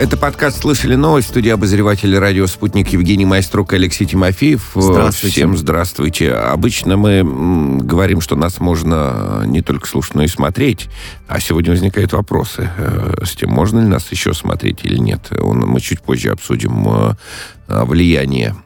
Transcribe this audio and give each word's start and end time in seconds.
Это 0.00 0.16
подкаст 0.16 0.62
«Слышали 0.62 0.94
новость». 0.94 1.26
В 1.26 1.30
студии 1.32 1.50
обозревателя 1.50 2.20
радио 2.20 2.46
«Спутник» 2.46 2.88
Евгений 2.88 3.26
Майструк 3.26 3.74
и 3.74 3.76
Алексей 3.76 4.06
Тимофеев. 4.06 4.70
Здравствуйте. 4.74 5.34
Всем 5.36 5.58
здравствуйте. 5.58 6.32
Обычно 6.32 6.96
мы 6.96 7.78
говорим, 7.82 8.22
что 8.22 8.34
нас 8.34 8.60
можно 8.60 9.42
не 9.44 9.60
только 9.60 9.86
слушать, 9.86 10.14
но 10.14 10.22
и 10.22 10.26
смотреть. 10.26 10.88
А 11.28 11.38
сегодня 11.38 11.72
возникают 11.72 12.14
вопросы 12.14 12.70
э, 12.78 13.24
с 13.26 13.32
тем, 13.32 13.50
можно 13.50 13.80
ли 13.80 13.88
нас 13.88 14.10
еще 14.10 14.32
смотреть 14.32 14.78
или 14.84 14.96
нет. 14.96 15.28
Мы 15.38 15.78
чуть 15.82 16.00
позже 16.00 16.30
обсудим 16.30 16.88
э, 16.88 17.14
влияние 17.68 18.56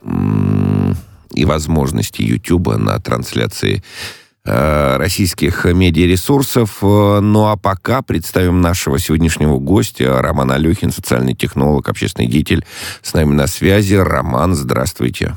и 1.32 1.44
возможности 1.44 2.22
YouTube 2.22 2.76
на 2.76 3.00
трансляции 3.00 3.82
Э, 3.82 4.23
российских 4.44 5.64
медиаресурсов. 5.64 6.78
Э, 6.82 7.20
ну 7.20 7.46
а 7.46 7.56
пока 7.56 8.02
представим 8.02 8.60
нашего 8.60 8.98
сегодняшнего 8.98 9.58
гостя, 9.58 10.20
Роман 10.20 10.50
Алехин, 10.50 10.90
социальный 10.90 11.34
технолог, 11.34 11.88
общественный 11.88 12.28
деятель, 12.28 12.64
с 13.02 13.14
нами 13.14 13.32
на 13.32 13.46
связи. 13.46 13.94
Роман, 13.94 14.54
здравствуйте. 14.54 15.36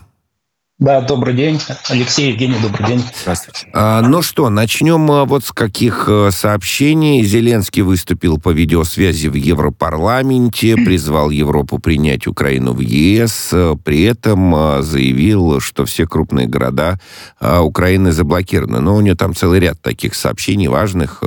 Да, 0.79 1.01
добрый 1.01 1.33
день. 1.33 1.59
Алексей, 1.89 2.29
Евгений, 2.29 2.55
добрый 2.61 2.85
день. 2.85 3.03
Здравствуйте. 3.23 3.67
А, 3.73 4.03
ну 4.03 4.21
что, 4.21 4.47
начнем 4.51 5.09
а, 5.09 5.25
вот 5.25 5.43
с 5.43 5.51
каких 5.51 6.05
а, 6.07 6.29
сообщений. 6.29 7.23
Зеленский 7.23 7.81
выступил 7.81 8.39
по 8.39 8.51
видеосвязи 8.51 9.27
в 9.27 9.33
Европарламенте, 9.33 10.75
призвал 10.75 11.31
Европу 11.31 11.79
принять 11.79 12.27
Украину 12.27 12.73
в 12.73 12.81
ЕС, 12.81 13.55
при 13.83 14.03
этом 14.03 14.53
а, 14.53 14.81
заявил, 14.83 15.59
что 15.61 15.85
все 15.85 16.05
крупные 16.05 16.45
города 16.45 16.99
Украины 17.41 18.11
заблокированы. 18.11 18.79
Но 18.79 18.97
у 18.97 19.01
него 19.01 19.15
там 19.15 19.33
целый 19.33 19.59
ряд 19.59 19.81
таких 19.81 20.13
сообщений 20.13 20.67
важных, 20.67 21.23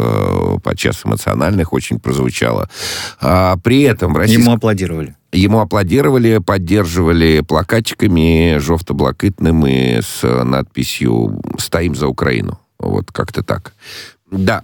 подчас 0.63 1.01
эмоциональных 1.05 1.73
очень 1.73 1.99
прозвучало. 1.99 2.71
А 3.21 3.57
при 3.57 3.83
этом 3.83 4.15
в. 4.15 4.23
Ему 4.31 4.53
аплодировали. 4.53 5.17
Ему 5.33 5.61
аплодировали, 5.61 6.39
поддерживали 6.39 7.41
плакатиками 7.41 8.59
жовто-блакитными 8.59 10.01
с 10.01 10.23
надписью 10.45 11.41
«Стоим 11.59 11.95
за 11.95 12.09
Украину». 12.09 12.59
Вот 12.81 13.13
как-то 13.13 13.43
так. 13.43 13.73
Да, 14.31 14.63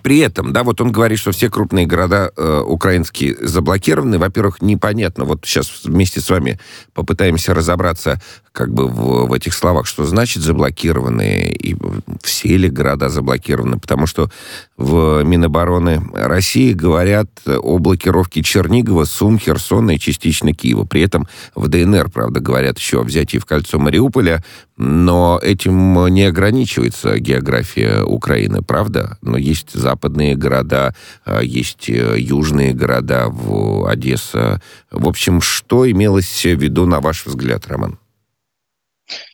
при 0.00 0.20
этом, 0.20 0.54
да, 0.54 0.64
вот 0.64 0.80
он 0.80 0.90
говорит, 0.90 1.18
что 1.18 1.32
все 1.32 1.50
крупные 1.50 1.86
города 1.86 2.32
э, 2.34 2.62
украинские 2.66 3.36
заблокированы. 3.38 4.18
Во-первых, 4.18 4.62
непонятно. 4.62 5.24
Вот 5.24 5.44
сейчас 5.44 5.84
вместе 5.84 6.20
с 6.20 6.30
вами 6.30 6.58
попытаемся 6.94 7.52
разобраться 7.52 8.18
как 8.52 8.72
бы 8.72 8.88
в, 8.88 9.26
в 9.26 9.32
этих 9.34 9.52
словах, 9.52 9.86
что 9.86 10.06
значит 10.06 10.42
заблокированы 10.42 11.50
и 11.50 11.76
все 12.22 12.56
ли 12.56 12.70
города 12.70 13.10
заблокированы. 13.10 13.78
Потому 13.78 14.06
что 14.06 14.30
в 14.78 15.22
Минобороны 15.24 16.02
России 16.14 16.72
говорят 16.72 17.28
о 17.46 17.78
блокировке 17.78 18.42
Чернигова, 18.42 19.04
Сум, 19.04 19.38
Херсона 19.38 19.92
и 19.92 19.98
частично 19.98 20.54
Киева. 20.54 20.84
При 20.84 21.02
этом 21.02 21.28
в 21.54 21.68
ДНР, 21.68 22.08
правда, 22.08 22.40
говорят 22.40 22.78
еще 22.78 23.00
о 23.00 23.04
взятии 23.04 23.36
в 23.36 23.44
кольцо 23.44 23.78
Мариуполя, 23.78 24.42
но 24.82 25.38
этим 25.40 26.08
не 26.08 26.24
ограничивается 26.24 27.18
география 27.18 28.02
Украины, 28.02 28.62
правда? 28.62 29.16
Но 29.22 29.36
есть 29.36 29.70
западные 29.72 30.34
города, 30.34 30.94
а, 31.24 31.40
есть 31.40 31.88
э, 31.88 32.16
южные 32.18 32.74
города, 32.74 33.28
в 33.28 33.88
Одесса. 33.88 34.60
В 34.90 35.08
общем, 35.08 35.40
что 35.40 35.88
имелось 35.88 36.44
в 36.44 36.60
виду, 36.60 36.86
на 36.86 37.00
ваш 37.00 37.24
взгляд, 37.26 37.66
Роман? 37.68 37.98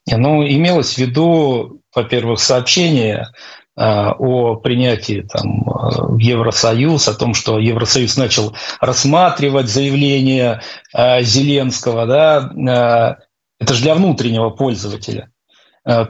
Ну, 0.07 0.47
имелось 0.47 0.95
в 0.95 0.99
виду, 0.99 1.81
во-первых, 1.95 2.41
сообщение 2.41 3.29
а, 3.75 4.13
о 4.19 4.57
принятии 4.57 5.27
там, 5.33 5.69
а, 5.71 6.09
в 6.09 6.19
Евросоюз, 6.19 7.09
о 7.09 7.15
том, 7.15 7.33
что 7.33 7.59
Евросоюз 7.59 8.19
начал 8.19 8.55
рассматривать 8.81 9.69
заявление 9.69 10.61
Зеленского, 10.93 12.07
да, 12.07 13.19
это 13.61 13.75
же 13.75 13.83
для 13.83 13.95
внутреннего 13.95 14.51
пользователя. 14.51 15.31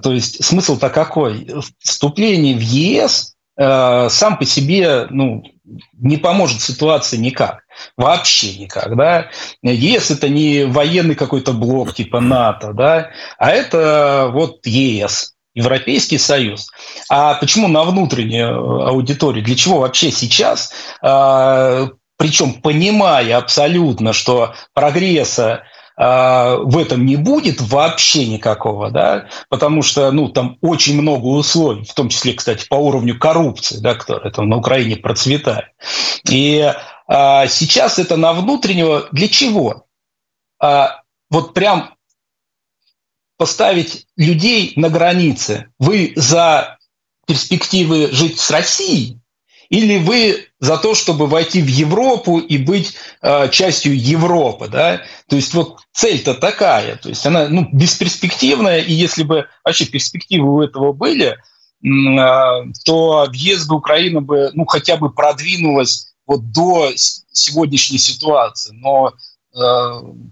То 0.02 0.12
есть 0.12 0.44
смысл-то 0.44 0.90
какой? 0.90 1.48
Вступление 1.78 2.56
в 2.56 2.60
ЕС 2.60 3.36
Э, 3.58 4.06
сам 4.08 4.38
по 4.38 4.44
себе 4.44 5.08
ну, 5.10 5.42
не 6.00 6.16
поможет 6.16 6.62
ситуации 6.62 7.16
никак. 7.16 7.64
Вообще 7.96 8.56
никак. 8.56 8.96
Да? 8.96 9.30
ЕС– 9.62 10.10
это 10.12 10.28
не 10.28 10.64
военный 10.64 11.16
какой-то 11.16 11.52
блок 11.52 11.92
типа 11.92 12.20
НАТО, 12.20 12.72
да? 12.72 13.10
а 13.36 13.50
это 13.50 14.30
вот 14.32 14.64
ЕС. 14.64 15.34
Европейский 15.54 16.18
Союз. 16.18 16.68
А 17.08 17.34
почему 17.34 17.66
на 17.66 17.82
внутреннюю 17.82 18.86
аудиторию? 18.86 19.42
Для 19.42 19.56
чего 19.56 19.80
вообще 19.80 20.12
сейчас, 20.12 20.72
э, 21.02 21.88
причем 22.16 22.54
понимая 22.62 23.38
абсолютно, 23.38 24.12
что 24.12 24.54
прогресса 24.72 25.64
в 25.98 26.78
этом 26.78 27.04
не 27.04 27.16
будет 27.16 27.60
вообще 27.60 28.26
никакого, 28.26 28.90
да, 28.90 29.28
потому 29.48 29.82
что, 29.82 30.12
ну, 30.12 30.28
там 30.28 30.56
очень 30.60 31.00
много 31.00 31.26
условий, 31.26 31.84
в 31.84 31.92
том 31.92 32.08
числе, 32.08 32.34
кстати, 32.34 32.68
по 32.68 32.76
уровню 32.76 33.18
коррупции, 33.18 33.78
да, 33.78 33.94
которая 33.94 34.32
там 34.32 34.48
на 34.48 34.58
Украине 34.58 34.96
процветает. 34.96 35.72
И 36.28 36.72
а, 37.08 37.46
сейчас 37.48 37.98
это 37.98 38.16
на 38.16 38.32
внутреннего 38.32 39.08
для 39.10 39.28
чего? 39.28 39.86
А, 40.60 41.02
вот 41.30 41.54
прям 41.54 41.94
поставить 43.36 44.06
людей 44.16 44.74
на 44.76 44.90
границе. 44.90 45.72
Вы 45.78 46.12
за 46.16 46.78
перспективы 47.26 48.08
жить 48.12 48.38
с 48.38 48.50
Россией 48.50 49.20
или 49.68 49.98
вы 49.98 50.46
за 50.60 50.78
то, 50.78 50.94
чтобы 50.94 51.26
войти 51.26 51.60
в 51.62 51.66
Европу 51.66 52.38
и 52.38 52.58
быть 52.58 52.94
э, 53.20 53.48
частью 53.50 53.98
Европы, 53.98 54.68
да? 54.68 55.02
То 55.28 55.36
есть 55.36 55.54
вот 55.54 55.80
цель-то 55.92 56.34
такая, 56.34 56.96
то 56.96 57.08
есть 57.08 57.24
она 57.26 57.48
ну, 57.48 57.68
бесперспективная, 57.72 58.80
и 58.80 58.92
если 58.92 59.22
бы 59.22 59.46
вообще 59.64 59.86
перспективы 59.86 60.54
у 60.54 60.62
этого 60.62 60.92
были, 60.92 61.36
э, 61.36 61.36
то 62.84 63.26
въезд 63.28 63.68
в 63.68 63.74
Украину 63.74 64.20
бы 64.20 64.50
ну 64.54 64.64
хотя 64.64 64.96
бы 64.96 65.10
продвинулась 65.10 66.12
вот 66.26 66.50
до 66.50 66.90
сегодняшней 66.96 67.98
ситуации. 67.98 68.72
Но 68.74 69.12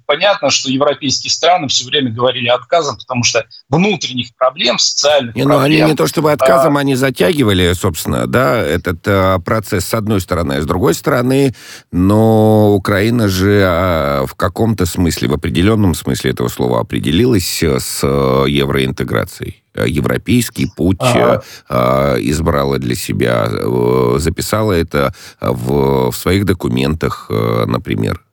понятно, 0.06 0.50
что 0.50 0.70
европейские 0.70 1.30
страны 1.30 1.68
все 1.68 1.84
время 1.84 2.10
говорили 2.10 2.48
отказом, 2.48 2.96
потому 2.96 3.24
что 3.24 3.44
внутренних 3.68 4.34
проблем, 4.36 4.78
социальных 4.78 5.34
не, 5.34 5.42
проблем... 5.42 5.58
Ну, 5.58 5.64
они 5.64 5.80
не 5.82 5.94
то 5.94 6.06
чтобы 6.06 6.32
отказом, 6.32 6.76
а... 6.76 6.80
они 6.80 6.94
затягивали, 6.94 7.72
собственно, 7.72 8.26
да, 8.26 8.56
этот 8.56 8.98
а, 9.06 9.38
процесс 9.40 9.86
с 9.86 9.94
одной 9.94 10.20
стороны, 10.20 10.54
а 10.54 10.62
с 10.62 10.66
другой 10.66 10.94
стороны, 10.94 11.54
но 11.90 12.74
Украина 12.74 13.28
же 13.28 13.62
а, 13.64 14.26
в 14.26 14.34
каком-то 14.34 14.86
смысле, 14.86 15.28
в 15.28 15.34
определенном 15.34 15.94
смысле 15.94 16.30
этого 16.30 16.48
слова 16.48 16.80
определилась 16.80 17.62
с 17.62 18.02
евроинтеграцией 18.04 19.62
европейский 19.84 20.66
путь 20.74 20.96
ага. 21.00 21.42
э, 21.68 22.16
избрала 22.20 22.78
для 22.78 22.94
себя, 22.94 23.46
э, 23.50 24.14
записала 24.18 24.72
это 24.72 25.14
в, 25.40 26.10
в 26.10 26.16
своих 26.16 26.44
документах, 26.44 27.26
э, 27.28 27.64
например. 27.66 28.25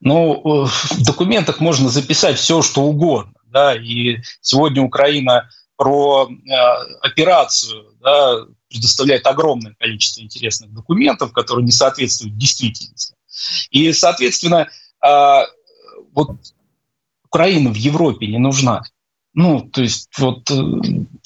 Ну, 0.00 0.66
в 0.66 1.04
документах 1.04 1.60
можно 1.60 1.88
записать 1.88 2.38
все, 2.38 2.62
что 2.62 2.82
угодно. 2.82 3.32
Да, 3.46 3.74
и 3.74 4.18
сегодня 4.40 4.82
Украина 4.82 5.48
про 5.76 6.28
э, 6.28 6.52
операцию 7.02 7.96
да, 8.00 8.46
предоставляет 8.68 9.26
огромное 9.26 9.74
количество 9.78 10.20
интересных 10.20 10.72
документов, 10.72 11.32
которые 11.32 11.64
не 11.64 11.72
соответствуют 11.72 12.38
действительности. 12.38 13.14
И, 13.70 13.92
соответственно, 13.92 14.68
э, 15.04 15.40
вот 16.12 16.30
Украина 17.24 17.70
в 17.70 17.76
Европе 17.76 18.26
не 18.26 18.38
нужна. 18.38 18.84
Ну, 19.34 19.62
то 19.62 19.82
есть 19.82 20.08
вот 20.18 20.50
э, 20.50 20.54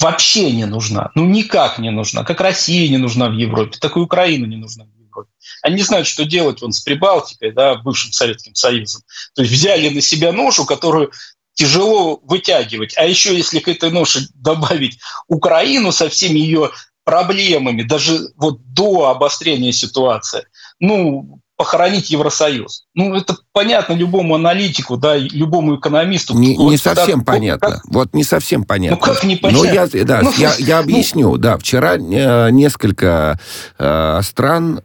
вообще 0.01 0.53
не 0.53 0.67
нужна. 0.67 1.11
Ну, 1.15 1.27
никак 1.27 1.79
не 1.79 1.91
нужна. 1.91 2.25
Как 2.25 2.41
Россия 2.41 2.89
не 2.89 2.99
нужна 2.99 3.29
в 3.29 3.35
Европе, 3.35 3.79
так 3.81 3.97
и 3.97 4.01
Украина 4.01 4.47
не 4.47 4.57
нужна 4.57 4.85
в 4.85 4.96
Европе. 5.17 5.31
Они 5.63 5.77
не 5.77 5.83
знают, 5.83 6.07
что 6.07 6.25
делать 6.25 6.61
вон 6.61 6.73
с 6.73 6.81
Прибалтикой, 6.81 7.53
да, 7.53 7.77
бывшим 7.77 8.13
Советским 8.13 8.55
Союзом. 8.55 9.03
То 9.35 9.43
есть 9.43 9.53
взяли 9.53 9.89
на 9.89 10.01
себя 10.01 10.33
ношу, 10.33 10.65
которую 10.65 11.13
тяжело 11.55 12.21
вытягивать. 12.23 12.97
А 12.97 13.05
еще 13.05 13.37
если 13.37 13.61
к 13.61 13.69
этой 13.69 13.91
ноше 13.91 14.29
добавить 14.35 14.99
Украину 15.29 15.93
со 15.93 16.09
всеми 16.09 16.39
ее 16.39 16.71
проблемами, 17.05 17.83
даже 17.83 18.19
вот 18.37 18.61
до 18.73 19.09
обострения 19.09 19.73
ситуации, 19.73 20.47
ну, 20.81 21.41
похоронить 21.57 22.11
Евросоюз. 22.11 22.85
Ну, 22.95 23.15
это 23.15 23.37
понятно 23.53 23.95
любому 23.95 24.35
аналитику, 24.35 24.97
да, 24.97 25.17
любому 25.17 25.77
экономисту. 25.77 26.35
Не, 26.39 26.57
вот, 26.57 26.71
не 26.71 26.77
совсем 26.77 27.21
да, 27.21 27.33
понятно. 27.33 27.71
Как, 27.71 27.83
вот 27.89 28.15
не 28.15 28.25
совсем 28.25 28.65
понятно. 28.65 28.99
Ну 28.99 29.15
как 29.15 29.25
не 29.25 29.37
понятно? 29.37 29.67
Ну, 29.67 29.73
я, 29.73 30.05
да, 30.05 30.21
ну, 30.23 30.33
я, 30.37 30.53
я 30.59 30.79
объясню. 30.81 31.31
Ну, 31.31 31.37
да, 31.39 31.57
вчера 31.57 31.97
э, 31.97 32.51
несколько 32.51 33.41
э, 33.79 34.21
стран, 34.23 34.83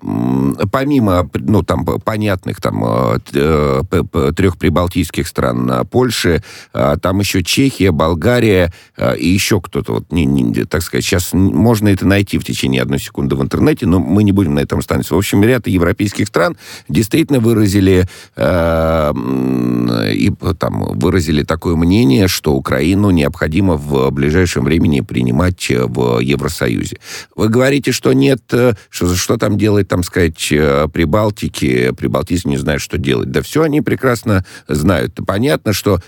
помимо, 0.71 1.29
ну, 1.33 1.62
там, 1.63 1.85
понятных, 1.85 2.62
там, 2.62 2.83
э, 3.33 3.81
трех 4.35 4.57
прибалтийских 4.57 5.27
стран, 5.27 5.85
Польши, 5.89 6.44
там 6.71 7.19
еще 7.19 7.44
Чехия, 7.44 7.91
Болгария 7.91 8.74
и 9.17 9.27
еще 9.27 9.59
кто-то, 9.59 9.94
вот, 9.94 10.12
не, 10.12 10.25
не, 10.25 10.63
так 10.65 10.81
сказать, 10.83 11.03
сейчас 11.03 11.33
можно 11.33 11.89
это 11.89 12.07
найти 12.07 12.38
в 12.38 12.45
течение 12.45 12.81
одной 12.81 13.00
секунды 13.00 13.35
в 13.35 13.41
интернете, 13.41 13.85
но 13.85 14.00
мы 14.00 14.24
не 14.24 14.31
будем 14.31 14.56
на 14.56 14.59
этом 14.59 14.79
останавливаться. 14.79 15.15
В 15.15 15.17
общем, 15.17 15.44
ряд 15.44 15.67
европейских 15.67 16.27
стран 16.27 16.57
действительно 16.87 17.39
выразили 17.39 18.07
э, 18.35 19.11
и 20.13 20.31
там 20.59 20.83
выразили 20.99 21.43
такое 21.43 21.75
мнение, 21.75 22.27
что 22.27 22.53
Украину 22.53 23.09
необходимо 23.11 23.75
в 23.75 24.09
ближайшем 24.11 24.63
времени 24.65 25.01
принимать 25.01 25.69
в 25.69 26.19
Евросоюзе. 26.19 26.97
Вы 27.35 27.49
говорите, 27.49 27.91
что 27.91 28.13
нет, 28.13 28.41
э, 28.51 28.73
что, 28.89 29.15
что 29.15 29.37
там 29.37 29.57
делать, 29.57 29.87
там 29.87 30.03
сказать, 30.03 30.51
э, 30.51 30.87
Прибалтики, 30.91 31.91
прибалтийцы 31.97 32.47
не 32.47 32.57
знают, 32.57 32.81
что 32.81 32.97
делать. 32.97 33.31
Да 33.31 33.41
все 33.41 33.63
они 33.63 33.81
прекрасно 33.81 34.45
знают. 34.67 35.19
Понятно, 35.25 35.73
что 35.73 35.99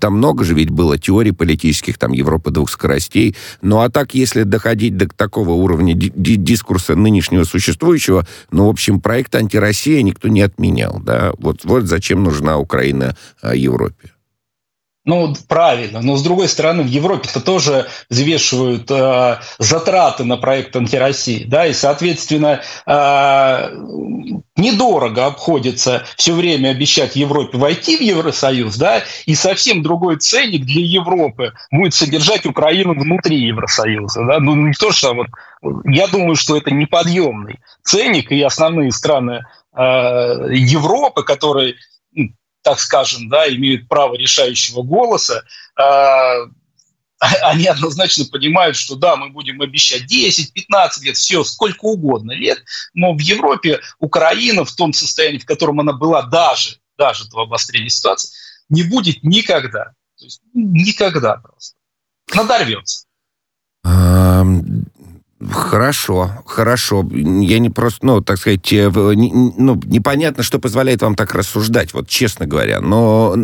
там 0.00 0.14
много 0.14 0.44
же 0.44 0.54
ведь 0.54 0.70
было 0.70 0.98
теорий 0.98 1.32
политических, 1.32 1.98
там 1.98 2.12
Европа 2.12 2.50
двух 2.50 2.70
скоростей. 2.70 3.36
Ну 3.62 3.80
а 3.80 3.90
так, 3.90 4.14
если 4.14 4.42
доходить 4.42 4.96
до 4.96 5.08
такого 5.08 5.50
уровня 5.50 5.94
дискурса 5.94 6.94
нынешнего 6.94 7.44
существующего, 7.44 8.26
ну, 8.50 8.66
в 8.66 8.70
общем, 8.70 9.00
проект 9.00 9.34
антироссия 9.98 10.02
никто 10.02 10.28
не 10.28 10.42
отменял, 10.42 11.00
да. 11.00 11.32
Вот, 11.38 11.64
вот 11.64 11.84
зачем 11.84 12.22
нужна 12.22 12.58
Украина 12.58 13.16
а, 13.42 13.54
Европе. 13.54 14.12
Ну, 15.04 15.34
правильно. 15.48 16.02
Но, 16.02 16.16
с 16.16 16.22
другой 16.22 16.48
стороны, 16.48 16.82
в 16.82 16.86
Европе-то 16.86 17.40
тоже 17.40 17.86
взвешивают 18.10 18.90
э, 18.90 19.38
затраты 19.58 20.24
на 20.24 20.36
проект 20.36 20.76
антироссии. 20.76 21.44
Да, 21.48 21.66
и, 21.66 21.72
соответственно, 21.72 22.60
э, 22.84 23.70
недорого 24.54 25.24
обходится 25.24 26.04
все 26.16 26.34
время 26.34 26.70
обещать 26.70 27.16
Европе 27.16 27.56
войти 27.56 27.96
в 27.96 28.02
Евросоюз, 28.02 28.76
да, 28.76 29.02
и 29.24 29.34
совсем 29.34 29.82
другой 29.82 30.18
ценник 30.18 30.66
для 30.66 30.84
Европы 30.84 31.54
будет 31.70 31.94
содержать 31.94 32.44
Украину 32.44 32.92
внутри 32.92 33.38
Евросоюза. 33.46 34.24
Да? 34.26 34.40
Ну, 34.40 34.56
не 34.56 34.74
то, 34.74 34.92
что 34.92 35.14
вот, 35.14 35.28
я 35.86 36.06
думаю, 36.08 36.36
что 36.36 36.54
это 36.54 36.70
неподъемный 36.70 37.60
ценник, 37.82 38.30
и 38.30 38.42
основные 38.42 38.90
страны 38.92 39.46
Европы, 39.78 41.22
которые 41.22 41.76
так 42.62 42.80
скажем, 42.80 43.28
да, 43.28 43.48
имеют 43.48 43.88
право 43.88 44.14
решающего 44.14 44.82
голоса, 44.82 45.44
а, 45.74 46.34
они 47.42 47.66
однозначно 47.66 48.24
понимают, 48.26 48.76
что 48.76 48.94
да, 48.94 49.16
мы 49.16 49.30
будем 49.30 49.60
обещать 49.60 50.06
10, 50.06 50.52
15 50.52 51.04
лет, 51.04 51.16
все, 51.16 51.44
сколько 51.44 51.84
угодно 51.84 52.32
лет, 52.32 52.62
но 52.94 53.14
в 53.14 53.20
Европе 53.20 53.80
Украина 53.98 54.64
в 54.64 54.72
том 54.72 54.92
состоянии, 54.92 55.38
в 55.38 55.46
котором 55.46 55.80
она 55.80 55.92
была 55.92 56.22
даже, 56.22 56.76
даже 56.96 57.28
до 57.28 57.40
обострения 57.40 57.88
ситуации, 57.88 58.30
не 58.68 58.82
будет 58.82 59.22
никогда. 59.22 59.92
То 60.18 60.24
есть 60.24 60.40
никогда 60.52 61.36
просто. 61.36 61.76
Надорвется. 62.34 63.06
Хорошо, 65.40 66.30
хорошо. 66.46 67.08
Я 67.12 67.60
не 67.60 67.70
просто, 67.70 68.04
ну, 68.04 68.20
так 68.20 68.38
сказать, 68.38 68.72
э, 68.72 68.90
ну, 68.90 69.80
непонятно, 69.84 70.42
что 70.42 70.58
позволяет 70.58 71.02
вам 71.02 71.14
так 71.14 71.32
рассуждать, 71.32 71.94
вот 71.94 72.08
честно 72.08 72.46
говоря. 72.46 72.80
Но, 72.80 73.36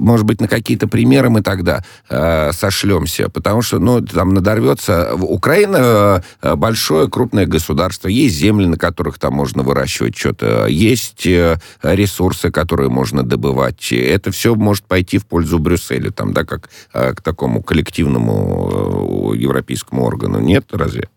может 0.00 0.26
быть, 0.26 0.42
на 0.42 0.48
какие-то 0.48 0.88
примеры 0.88 1.30
мы 1.30 1.40
тогда 1.40 1.82
э, 2.10 2.52
сошлемся, 2.52 3.30
потому 3.30 3.62
что, 3.62 3.78
ну, 3.78 4.02
там 4.02 4.34
надорвется. 4.34 5.14
Украина 5.14 6.22
э, 6.42 6.54
большое, 6.54 7.08
крупное 7.08 7.46
государство, 7.46 8.08
есть 8.08 8.36
земли, 8.36 8.66
на 8.66 8.76
которых 8.76 9.18
там 9.18 9.32
можно 9.32 9.62
выращивать 9.62 10.18
что-то, 10.18 10.66
есть 10.66 11.26
э, 11.26 11.58
ресурсы, 11.82 12.50
которые 12.50 12.90
можно 12.90 13.22
добывать. 13.22 13.90
Это 13.90 14.32
все 14.32 14.54
может 14.54 14.84
пойти 14.84 15.16
в 15.16 15.24
пользу 15.24 15.58
Брюсселя, 15.58 16.10
там, 16.10 16.34
да, 16.34 16.44
как 16.44 16.68
э, 16.92 17.14
к 17.14 17.22
такому 17.22 17.62
коллективному 17.62 19.32
э, 19.32 19.38
европейскому 19.38 20.04
органу. 20.04 20.40
Нет, 20.40 20.66
разве? 20.72 21.08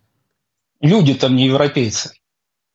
Люди 0.81 1.13
там 1.13 1.35
не 1.35 1.45
европейцы. 1.45 2.13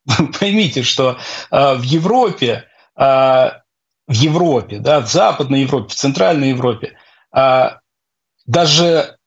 Поймите, 0.39 0.83
что 0.83 1.17
э, 1.51 1.75
в 1.75 1.83
Европе, 1.83 2.65
э, 2.95 3.01
в 3.01 4.13
Европе, 4.13 4.79
да, 4.79 5.01
в 5.01 5.07
Западной 5.11 5.61
Европе, 5.61 5.89
в 5.89 5.95
Центральной 5.95 6.49
Европе, 6.49 6.97
э, 7.35 7.69
даже 8.45 9.17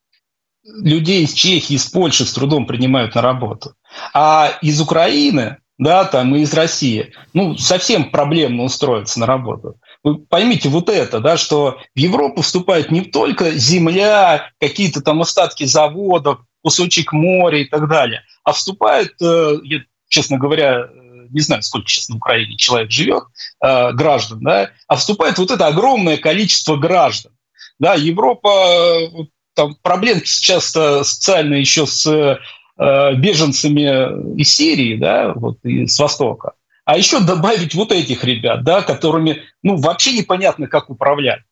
людей 0.64 1.24
из 1.24 1.32
Чехии, 1.32 1.74
из 1.74 1.86
Польши 1.86 2.24
с 2.24 2.32
трудом 2.32 2.66
принимают 2.66 3.14
на 3.14 3.22
работу. 3.22 3.74
А 4.14 4.52
из 4.62 4.80
Украины, 4.80 5.58
да, 5.78 6.04
там 6.04 6.34
и 6.34 6.40
из 6.40 6.54
России, 6.54 7.12
ну, 7.32 7.56
совсем 7.56 8.10
проблемно 8.10 8.64
устроиться 8.64 9.20
на 9.20 9.26
работу. 9.26 9.76
Вы 10.02 10.18
поймите 10.18 10.68
вот 10.68 10.88
это, 10.88 11.20
да, 11.20 11.36
что 11.36 11.78
в 11.94 11.98
Европу 11.98 12.42
вступает 12.42 12.90
не 12.90 13.02
только 13.02 13.52
земля, 13.52 14.50
какие-то 14.58 15.02
там 15.02 15.20
остатки 15.20 15.64
заводов, 15.64 16.40
кусочек 16.62 17.12
моря 17.12 17.58
и 17.58 17.64
так 17.64 17.88
далее, 17.88 18.22
а 18.44 18.52
вступают, 18.52 19.12
э, 19.20 19.58
я, 19.64 19.80
честно 20.08 20.38
говоря, 20.38 20.80
э, 20.80 21.26
не 21.30 21.40
знаю, 21.40 21.62
сколько 21.62 21.88
сейчас 21.88 22.08
на 22.08 22.16
Украине 22.16 22.56
человек 22.56 22.90
живет, 22.90 23.24
э, 23.64 23.92
граждан, 23.92 24.40
да, 24.42 24.70
а 24.88 24.96
вступает 24.96 25.38
вот 25.38 25.50
это 25.50 25.66
огромное 25.66 26.16
количество 26.16 26.76
граждан. 26.76 27.32
Да, 27.78 27.94
Европа, 27.94 29.26
там 29.54 29.74
проблемки 29.82 30.26
сейчас 30.26 30.66
социальные 30.66 31.60
еще 31.60 31.86
с 31.86 32.38
беженцами 32.76 34.38
из 34.38 34.54
Сирии, 34.54 34.96
да, 34.96 35.32
вот 35.34 35.64
и 35.64 35.86
с 35.86 35.98
Востока. 35.98 36.52
А 36.84 36.98
еще 36.98 37.20
добавить 37.20 37.74
вот 37.74 37.92
этих 37.92 38.24
ребят, 38.24 38.64
да, 38.64 38.82
которыми, 38.82 39.42
ну, 39.62 39.76
вообще 39.76 40.12
непонятно, 40.12 40.66
как 40.66 40.90
управлять. 40.90 41.42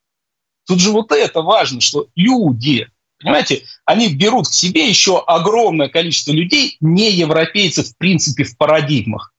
Тут 0.66 0.80
же 0.80 0.90
вот 0.90 1.12
это 1.12 1.42
важно, 1.42 1.80
что 1.80 2.08
люди, 2.14 2.88
Понимаете, 3.20 3.64
они 3.84 4.14
берут 4.14 4.48
к 4.48 4.52
себе 4.52 4.88
еще 4.88 5.22
огромное 5.26 5.88
количество 5.88 6.32
людей, 6.32 6.76
не 6.80 7.10
европейцев, 7.10 7.88
в 7.88 7.96
принципе, 7.96 8.44
в 8.44 8.56
парадигмах. 8.56 9.32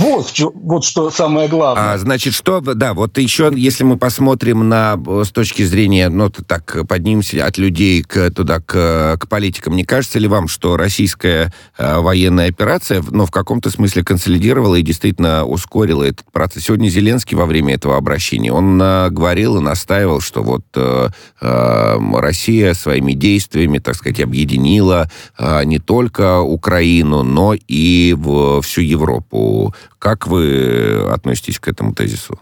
Вот, 0.00 0.32
вот 0.54 0.84
что 0.84 1.10
самое 1.10 1.46
главное. 1.46 1.92
А, 1.92 1.98
значит, 1.98 2.32
что, 2.32 2.60
да, 2.60 2.94
вот 2.94 3.18
еще, 3.18 3.52
если 3.54 3.84
мы 3.84 3.98
посмотрим 3.98 4.66
на, 4.66 4.98
с 5.24 5.30
точки 5.30 5.62
зрения, 5.62 6.08
ну, 6.08 6.30
так, 6.30 6.88
поднимемся 6.88 7.44
от 7.44 7.58
людей 7.58 8.02
к, 8.02 8.30
туда, 8.30 8.60
к, 8.60 9.18
к 9.20 9.28
политикам, 9.28 9.76
не 9.76 9.84
кажется 9.84 10.18
ли 10.18 10.26
вам, 10.26 10.48
что 10.48 10.78
российская 10.78 11.52
э, 11.76 11.98
военная 11.98 12.48
операция, 12.48 13.04
ну, 13.10 13.26
в 13.26 13.30
каком-то 13.30 13.68
смысле 13.68 14.02
консолидировала 14.02 14.76
и 14.76 14.82
действительно 14.82 15.44
ускорила 15.44 16.04
этот 16.04 16.24
процесс? 16.32 16.64
Сегодня 16.64 16.88
Зеленский 16.88 17.36
во 17.36 17.44
время 17.44 17.74
этого 17.74 17.98
обращения, 17.98 18.54
он 18.54 18.80
э, 18.80 19.10
говорил 19.10 19.58
и 19.58 19.60
настаивал, 19.60 20.20
что 20.20 20.42
вот 20.42 20.64
э, 20.76 21.08
э, 21.42 21.96
Россия 22.14 22.72
своими 22.72 23.12
действиями, 23.12 23.78
так 23.78 23.96
сказать, 23.96 24.20
объединила 24.20 25.10
э, 25.38 25.64
не 25.64 25.78
только 25.78 26.40
Украину, 26.40 27.22
но 27.22 27.54
и 27.54 28.14
в, 28.16 28.62
всю 28.62 28.80
Европу 28.80 29.74
как 29.98 30.26
вы 30.26 31.10
относитесь 31.10 31.58
к 31.58 31.68
этому 31.68 31.94
тезису? 31.94 32.38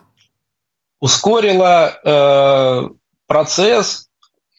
Ускорила 1.01 1.99
э, 2.05 2.89
процесс 3.27 4.09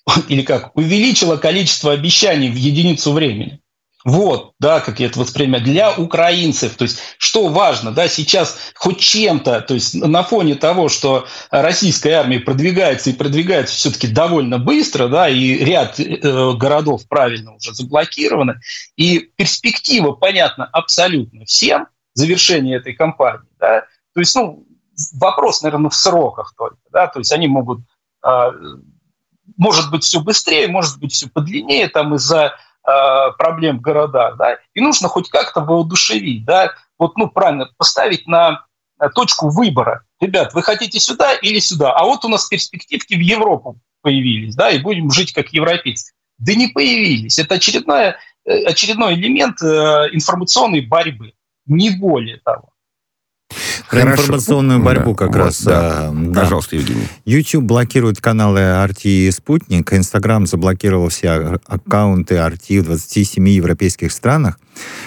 или 0.27 0.41
как 0.41 0.75
увеличила 0.75 1.37
количество 1.37 1.91
обещаний 1.91 2.49
в 2.49 2.55
единицу 2.55 3.11
времени. 3.11 3.61
Вот, 4.05 4.53
да, 4.59 4.79
как 4.79 5.01
я 5.01 5.07
это 5.07 5.19
воспринимаю, 5.19 5.61
для 5.61 5.91
украинцев. 5.91 6.75
То 6.75 6.83
есть, 6.83 6.99
что 7.17 7.49
важно, 7.49 7.91
да, 7.91 8.07
сейчас 8.07 8.57
хоть 8.73 8.99
чем-то, 8.99 9.59
то 9.59 9.73
есть 9.73 9.93
на 9.93 10.23
фоне 10.23 10.55
того, 10.55 10.87
что 10.87 11.27
российская 11.51 12.13
армия 12.13 12.39
продвигается 12.39 13.09
и 13.09 13.13
продвигается 13.13 13.75
все-таки 13.75 14.07
довольно 14.07 14.57
быстро, 14.57 15.09
да, 15.09 15.27
и 15.27 15.57
ряд 15.57 15.99
э, 15.99 16.53
городов 16.53 17.01
правильно 17.09 17.55
уже 17.55 17.73
заблокированы, 17.73 18.61
и 18.95 19.19
перспектива 19.35 20.13
понятна 20.13 20.69
абсолютно 20.71 21.43
всем– 21.43 21.87
завершения 22.19 22.75
этой 22.75 22.93
кампании. 22.93 23.47
Да? 23.59 23.85
То 24.13 24.19
есть, 24.19 24.35
ну, 24.35 24.65
вопрос, 25.13 25.61
наверное, 25.61 25.89
в 25.89 25.95
сроках 25.95 26.53
только. 26.57 26.77
Да? 26.91 27.07
То 27.07 27.19
есть 27.19 27.31
они 27.31 27.47
могут, 27.47 27.79
э, 28.25 28.51
может 29.57 29.89
быть, 29.89 30.03
все 30.03 30.19
быстрее, 30.19 30.67
может 30.67 30.99
быть, 30.99 31.13
все 31.13 31.27
подлиннее 31.29 31.87
там 31.87 32.15
из-за 32.15 32.53
э, 32.87 32.91
проблем 33.37 33.79
в 33.79 33.81
городах. 33.81 34.37
Да? 34.37 34.57
И 34.73 34.81
нужно 34.81 35.07
хоть 35.07 35.29
как-то 35.29 35.61
воодушевить. 35.61 36.45
Да? 36.45 36.73
Вот, 36.97 37.17
ну, 37.17 37.29
правильно, 37.29 37.69
поставить 37.77 38.27
на 38.27 38.65
точку 39.15 39.49
выбора. 39.49 40.03
Ребят, 40.19 40.53
вы 40.53 40.61
хотите 40.61 40.99
сюда 40.99 41.33
или 41.35 41.59
сюда? 41.59 41.93
А 41.93 42.03
вот 42.03 42.25
у 42.25 42.27
нас 42.27 42.45
перспективки 42.47 43.13
в 43.13 43.21
Европу 43.21 43.79
появились, 44.01 44.55
да, 44.55 44.69
и 44.69 44.79
будем 44.79 45.09
жить 45.11 45.33
как 45.33 45.53
европейцы. 45.53 46.13
Да 46.37 46.53
не 46.53 46.67
появились. 46.67 47.39
Это 47.39 47.55
очередной, 47.55 48.15
э, 48.45 48.63
очередной 48.65 49.13
элемент 49.13 49.61
э, 49.61 50.09
информационной 50.11 50.81
борьбы 50.81 51.33
не 51.69 51.91
более 51.91 52.37
того. 52.43 52.69
Про 53.89 54.01
Хорошо. 54.01 54.21
информационную 54.21 54.79
борьбу 54.83 55.11
да, 55.11 55.17
как 55.17 55.27
вот, 55.29 55.35
раз. 55.37 55.63
Да. 55.63 56.11
Да. 56.13 56.41
Пожалуйста, 56.41 56.75
Евгений. 56.75 57.07
YouTube 57.25 57.63
блокирует 57.63 58.21
каналы 58.21 58.59
RT 58.59 59.01
и 59.05 59.31
Спутник. 59.31 59.91
Instagram 59.91 60.45
заблокировал 60.45 61.09
все 61.09 61.59
аккаунты 61.65 62.35
RT 62.35 62.81
в 62.81 62.85
27 62.85 63.49
европейских 63.49 64.11
странах. 64.11 64.59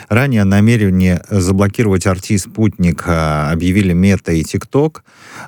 Ранее 0.08 0.42
намерение 0.42 1.22
заблокировать 1.30 2.06
RT 2.06 2.26
и 2.30 2.38
Спутник 2.38 3.04
а, 3.06 3.52
объявили 3.52 3.92
Мета 3.92 4.32
и 4.32 4.42
TikTok. 4.42 5.02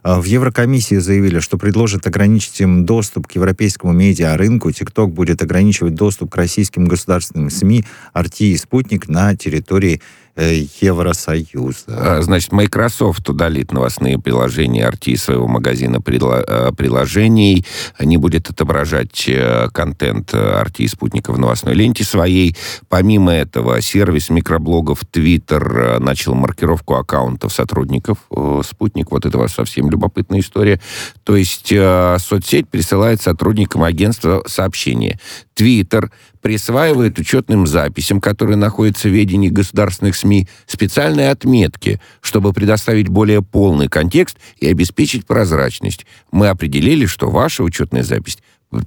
А, 0.04 0.21
в 0.21 0.25
Еврокомиссии 0.25 0.99
заявили, 0.99 1.40
что 1.40 1.59
предложат 1.59 2.06
ограничить 2.06 2.61
им 2.61 2.87
доступ 2.87 3.26
к 3.26 3.33
европейскому 3.33 3.92
медиарынку. 3.92 4.71
TikTok 4.71 5.09
будет 5.09 5.42
ограничивать 5.42 5.97
доступ 5.97 6.30
к 6.30 6.37
российским 6.37 6.85
государственным 6.85 7.50
СМИ 7.50 7.85
RT 8.14 8.44
и 8.44 8.56
Спутник 8.56 9.09
на 9.09 9.35
территории 9.37 10.00
Э, 10.00 10.24
Евросоюза. 10.36 11.84
А, 11.88 12.22
значит, 12.22 12.50
Microsoft 12.52 13.28
удалит 13.28 13.72
новостные 13.72 14.18
приложения 14.18 14.88
RT 14.88 15.16
своего 15.16 15.46
магазина 15.46 16.02
э, 16.04 16.72
приложений, 16.76 17.64
не 18.00 18.16
будет 18.16 18.50
отображать 18.50 19.28
э, 19.28 19.68
контент 19.72 20.34
RT 20.34 20.88
спутника 20.88 21.32
в 21.32 21.38
новостной 21.38 21.74
ленте 21.74 22.02
своей. 22.02 22.56
Помимо 22.88 23.32
этого, 23.32 23.80
сервис 23.80 24.28
микроблогов 24.28 25.02
Twitter 25.12 26.00
начал 26.00 26.34
маркировку 26.34 26.94
аккаунтов 26.94 27.52
сотрудников 27.52 28.18
спутник. 28.64 29.12
Вот 29.12 29.26
это 29.26 29.38
вас 29.38 29.52
совсем 29.52 29.88
любопытная 29.88 30.40
история. 30.40 30.80
То 31.22 31.36
есть 31.36 31.68
соцсеть 31.68 32.68
присылает 32.68 33.22
сотрудникам 33.22 33.82
агентства 33.84 34.42
сообщение. 34.46 35.18
Twitter 35.56 36.10
присваивает 36.44 37.18
учетным 37.18 37.66
записям, 37.66 38.20
которые 38.20 38.58
находятся 38.58 39.08
в 39.08 39.12
ведении 39.12 39.48
государственных 39.48 40.14
СМИ, 40.14 40.46
специальные 40.66 41.30
отметки, 41.30 42.02
чтобы 42.20 42.52
предоставить 42.52 43.08
более 43.08 43.40
полный 43.40 43.88
контекст 43.88 44.36
и 44.58 44.68
обеспечить 44.68 45.24
прозрачность. 45.24 46.04
Мы 46.32 46.48
определили, 46.48 47.06
что 47.06 47.30
ваша 47.30 47.62
учетная 47.62 48.02
запись 48.02 48.36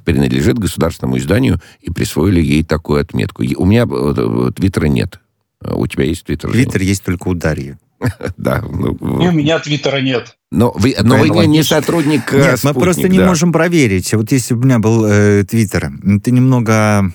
принадлежит 0.06 0.60
государственному 0.60 1.18
изданию 1.18 1.60
и 1.82 1.90
присвоили 1.90 2.42
ей 2.42 2.64
такую 2.64 3.02
отметку. 3.02 3.42
У 3.42 3.66
меня 3.66 3.88
э, 3.90 4.14
э, 4.16 4.52
Твиттера 4.56 4.86
нет. 4.86 5.20
У 5.60 5.88
тебя 5.88 6.04
есть 6.04 6.26
Твиттер? 6.26 6.52
Твиттер 6.52 6.82
есть 6.84 7.04
только 7.04 7.28
у 7.28 7.34
Дарьи. 7.34 7.76
Да. 8.38 8.62
Ну, 8.62 8.94
и 9.20 9.28
у 9.30 9.32
меня 9.32 9.58
Твиттера 9.58 10.00
нет. 10.00 10.37
Но 10.50 10.72
вы, 10.76 10.96
но 11.02 11.18
вы 11.18 11.30
не, 11.30 11.48
не 11.48 11.64
сотрудник 11.64 12.34
э, 12.34 12.38
Нет, 12.38 12.60
спутник, 12.60 12.76
мы 12.76 12.82
просто 12.82 13.02
да. 13.04 13.08
не 13.10 13.20
можем 13.20 13.52
проверить. 13.52 14.14
Вот 14.14 14.32
если 14.32 14.54
бы 14.54 14.62
у 14.62 14.64
меня 14.64 14.80
был 14.80 15.06
э, 15.06 15.44
Твиттер, 15.44 15.92
это 16.02 16.32
немного 16.32 17.12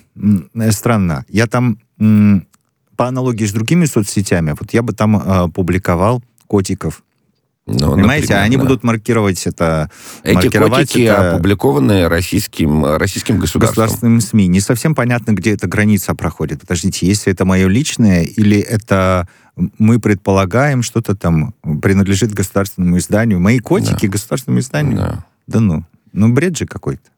э, 0.55 0.71
странно. 0.71 1.25
Я 1.29 1.47
там 1.47 1.79
э, 1.99 2.41
по 2.97 3.09
аналогии 3.09 3.47
с 3.47 3.53
другими 3.53 3.87
соцсетями, 3.87 4.55
вот 4.59 4.75
я 4.75 4.83
бы 4.83 4.93
там 4.93 5.17
э, 5.17 5.49
публиковал 5.49 6.23
котиков. 6.47 7.03
Ну, 7.65 7.93
Понимаете, 7.93 8.35
например, 8.35 8.43
они 8.43 8.57
да. 8.57 8.63
будут 8.65 8.83
маркировать 8.83 9.47
это. 9.47 9.89
Эти 10.25 10.49
котики 10.49 11.03
это 11.03 11.35
опубликованы 11.35 12.09
российским, 12.09 12.85
российским 12.85 13.39
государством. 13.39 13.85
Государственным 13.85 14.21
СМИ. 14.21 14.49
Не 14.49 14.61
совсем 14.61 14.97
понятно, 14.97 15.31
где 15.31 15.53
эта 15.53 15.69
граница 15.69 16.15
проходит. 16.15 16.61
Подождите, 16.61 17.07
если 17.07 17.33
это 17.33 17.45
мое 17.45 17.69
личное 17.69 18.25
или 18.25 18.59
это 18.59 19.29
мы 19.57 19.99
предполагаем, 20.01 20.83
что-то 20.83 21.15
там 21.15 21.55
принадлежит 21.83 22.33
государственному 22.33 22.99
изданию. 22.99 23.41
Мои 23.41 23.59
котики 23.59 24.07
да. 24.07 24.13
государственному 24.13 24.61
изданию? 24.61 24.97
Да. 24.97 25.25
да 25.47 25.61
ну, 25.61 25.85
ну 26.13 26.33
бред 26.33 26.57
же 26.57 26.67
какой-то. 26.67 27.11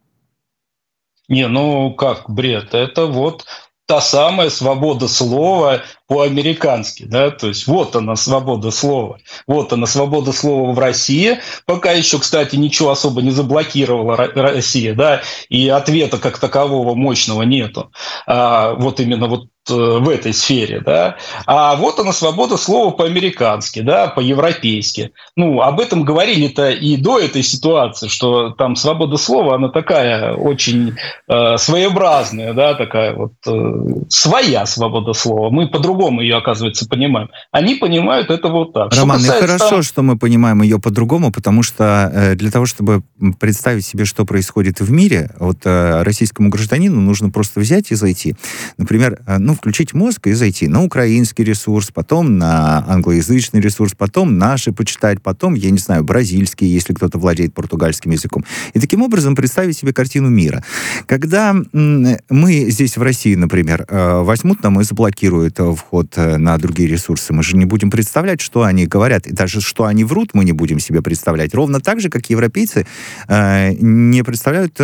Не, 1.29 1.49
ну 1.49 1.95
как 1.95 2.29
бред? 2.29 2.75
Это 2.75 3.07
вот 3.07 3.47
та 3.87 4.01
самая 4.01 4.51
свобода 4.51 5.09
слова 5.09 5.83
по-американски, 6.07 7.05
да, 7.05 7.31
то 7.31 7.49
есть 7.49 7.67
вот 7.67 7.97
она 7.97 8.17
свобода 8.17 8.71
слова, 8.71 9.19
вот 9.47 9.73
она 9.73 9.87
свобода 9.87 10.33
слова 10.33 10.73
в 10.73 10.79
России, 10.79 11.39
пока 11.67 11.93
еще, 11.93 12.19
кстати, 12.19 12.57
ничего 12.57 12.91
особо 12.91 13.23
не 13.23 13.31
заблокировала 13.31 14.17
Россия, 14.17 14.95
да, 14.95 15.23
и 15.49 15.69
ответа 15.69 16.19
как 16.19 16.39
такового 16.39 16.95
мощного 16.95 17.43
нету, 17.43 17.91
а, 18.27 18.75
вот 18.75 19.01
именно 19.01 19.27
вот 19.29 19.49
Э, 19.71 19.99
в 19.99 20.11
этой 20.11 20.35
сфере, 20.35 20.81
да, 20.81 21.17
а 21.47 21.75
вот 21.77 21.99
она 21.99 22.13
свобода 22.13 22.59
слова 22.59 22.91
по-американски, 22.91 23.81
да, 23.81 24.09
по-европейски. 24.09 25.13
Ну, 25.37 25.63
об 25.63 25.81
этом 25.81 26.05
говорили-то 26.05 26.71
и 26.71 26.99
до 26.99 27.19
этой 27.19 27.43
ситуации, 27.43 28.09
что 28.09 28.51
там 28.51 28.77
свобода 28.77 29.17
слова, 29.17 29.55
она 29.55 29.71
такая 29.71 30.35
очень 30.35 30.97
э, 31.29 31.57
своеобразная, 31.57 32.53
да, 32.53 32.75
такая 32.75 33.15
вот 33.15 33.33
э, 33.47 34.05
своя 34.11 34.67
свобода 34.67 35.15
слова. 35.15 35.49
Мы 35.49 35.67
по-другому 35.69 35.94
ее, 36.21 36.37
оказывается, 36.37 36.87
понимаем. 36.89 37.31
Они 37.51 37.77
понимают 37.77 38.31
это 38.31 38.49
вот 38.49 38.73
так. 38.73 38.95
Роман, 38.95 39.21
и 39.21 39.29
хорошо, 39.29 39.71
там... 39.71 39.83
что 39.83 40.03
мы 40.03 40.19
понимаем 40.19 40.63
ее 40.63 40.79
по-другому, 40.79 41.33
потому 41.33 41.63
что 41.63 42.11
э, 42.13 42.35
для 42.35 42.51
того, 42.51 42.67
чтобы 42.67 43.03
представить 43.39 43.85
себе, 43.85 44.05
что 44.05 44.25
происходит 44.25 44.81
в 44.81 44.91
мире, 44.91 45.31
вот 45.39 45.59
э, 45.65 46.03
российскому 46.03 46.49
гражданину 46.49 47.01
нужно 47.01 47.31
просто 47.31 47.61
взять 47.61 47.91
и 47.91 47.95
зайти. 47.95 48.35
Например, 48.77 49.21
э, 49.27 49.39
ну, 49.39 49.55
включить 49.55 49.95
мозг 49.95 50.27
и 50.27 50.33
зайти 50.33 50.69
на 50.69 50.83
украинский 50.83 51.45
ресурс, 51.45 51.91
потом 51.93 52.39
на 52.39 52.85
англоязычный 52.89 53.61
ресурс, 53.61 53.95
потом 53.97 54.39
наши 54.39 54.73
почитать, 54.73 55.23
потом, 55.23 55.55
я 55.55 55.71
не 55.71 55.79
знаю, 55.79 56.05
бразильский, 56.05 56.67
если 56.67 56.95
кто-то 56.95 57.19
владеет 57.19 57.55
португальским 57.55 58.11
языком. 58.11 58.45
И 58.73 58.81
таким 58.81 59.03
образом 59.03 59.37
представить 59.37 59.79
себе 59.79 59.93
картину 59.93 60.29
мира. 60.29 60.65
Когда 61.07 61.55
мы 61.73 62.71
здесь 62.71 62.97
в 62.97 63.03
России, 63.03 63.35
например, 63.35 63.87
возьмут 63.91 64.63
нам 64.63 64.81
и 64.81 64.85
заблокируют 64.85 65.59
э, 65.59 65.75
вход 65.87 66.09
э, 66.17 66.37
на 66.37 66.57
другие 66.59 66.89
ресурсы, 66.89 67.33
мы 67.33 67.43
же 67.43 67.57
не 67.57 67.65
будем 67.65 67.91
представлять, 67.91 68.41
что 68.41 68.63
они 68.63 68.87
говорят, 68.87 69.27
и 69.27 69.33
даже 69.33 69.61
что 69.61 69.85
они 69.85 70.05
врут, 70.05 70.31
мы 70.33 70.45
не 70.45 70.53
будем 70.53 70.79
себе 70.79 71.03
представлять. 71.03 71.55
Ровно 71.55 71.81
так 71.81 72.01
же, 72.01 72.09
как 72.09 72.31
европейцы 72.31 72.87
не 73.29 74.23
представляют, 74.23 74.79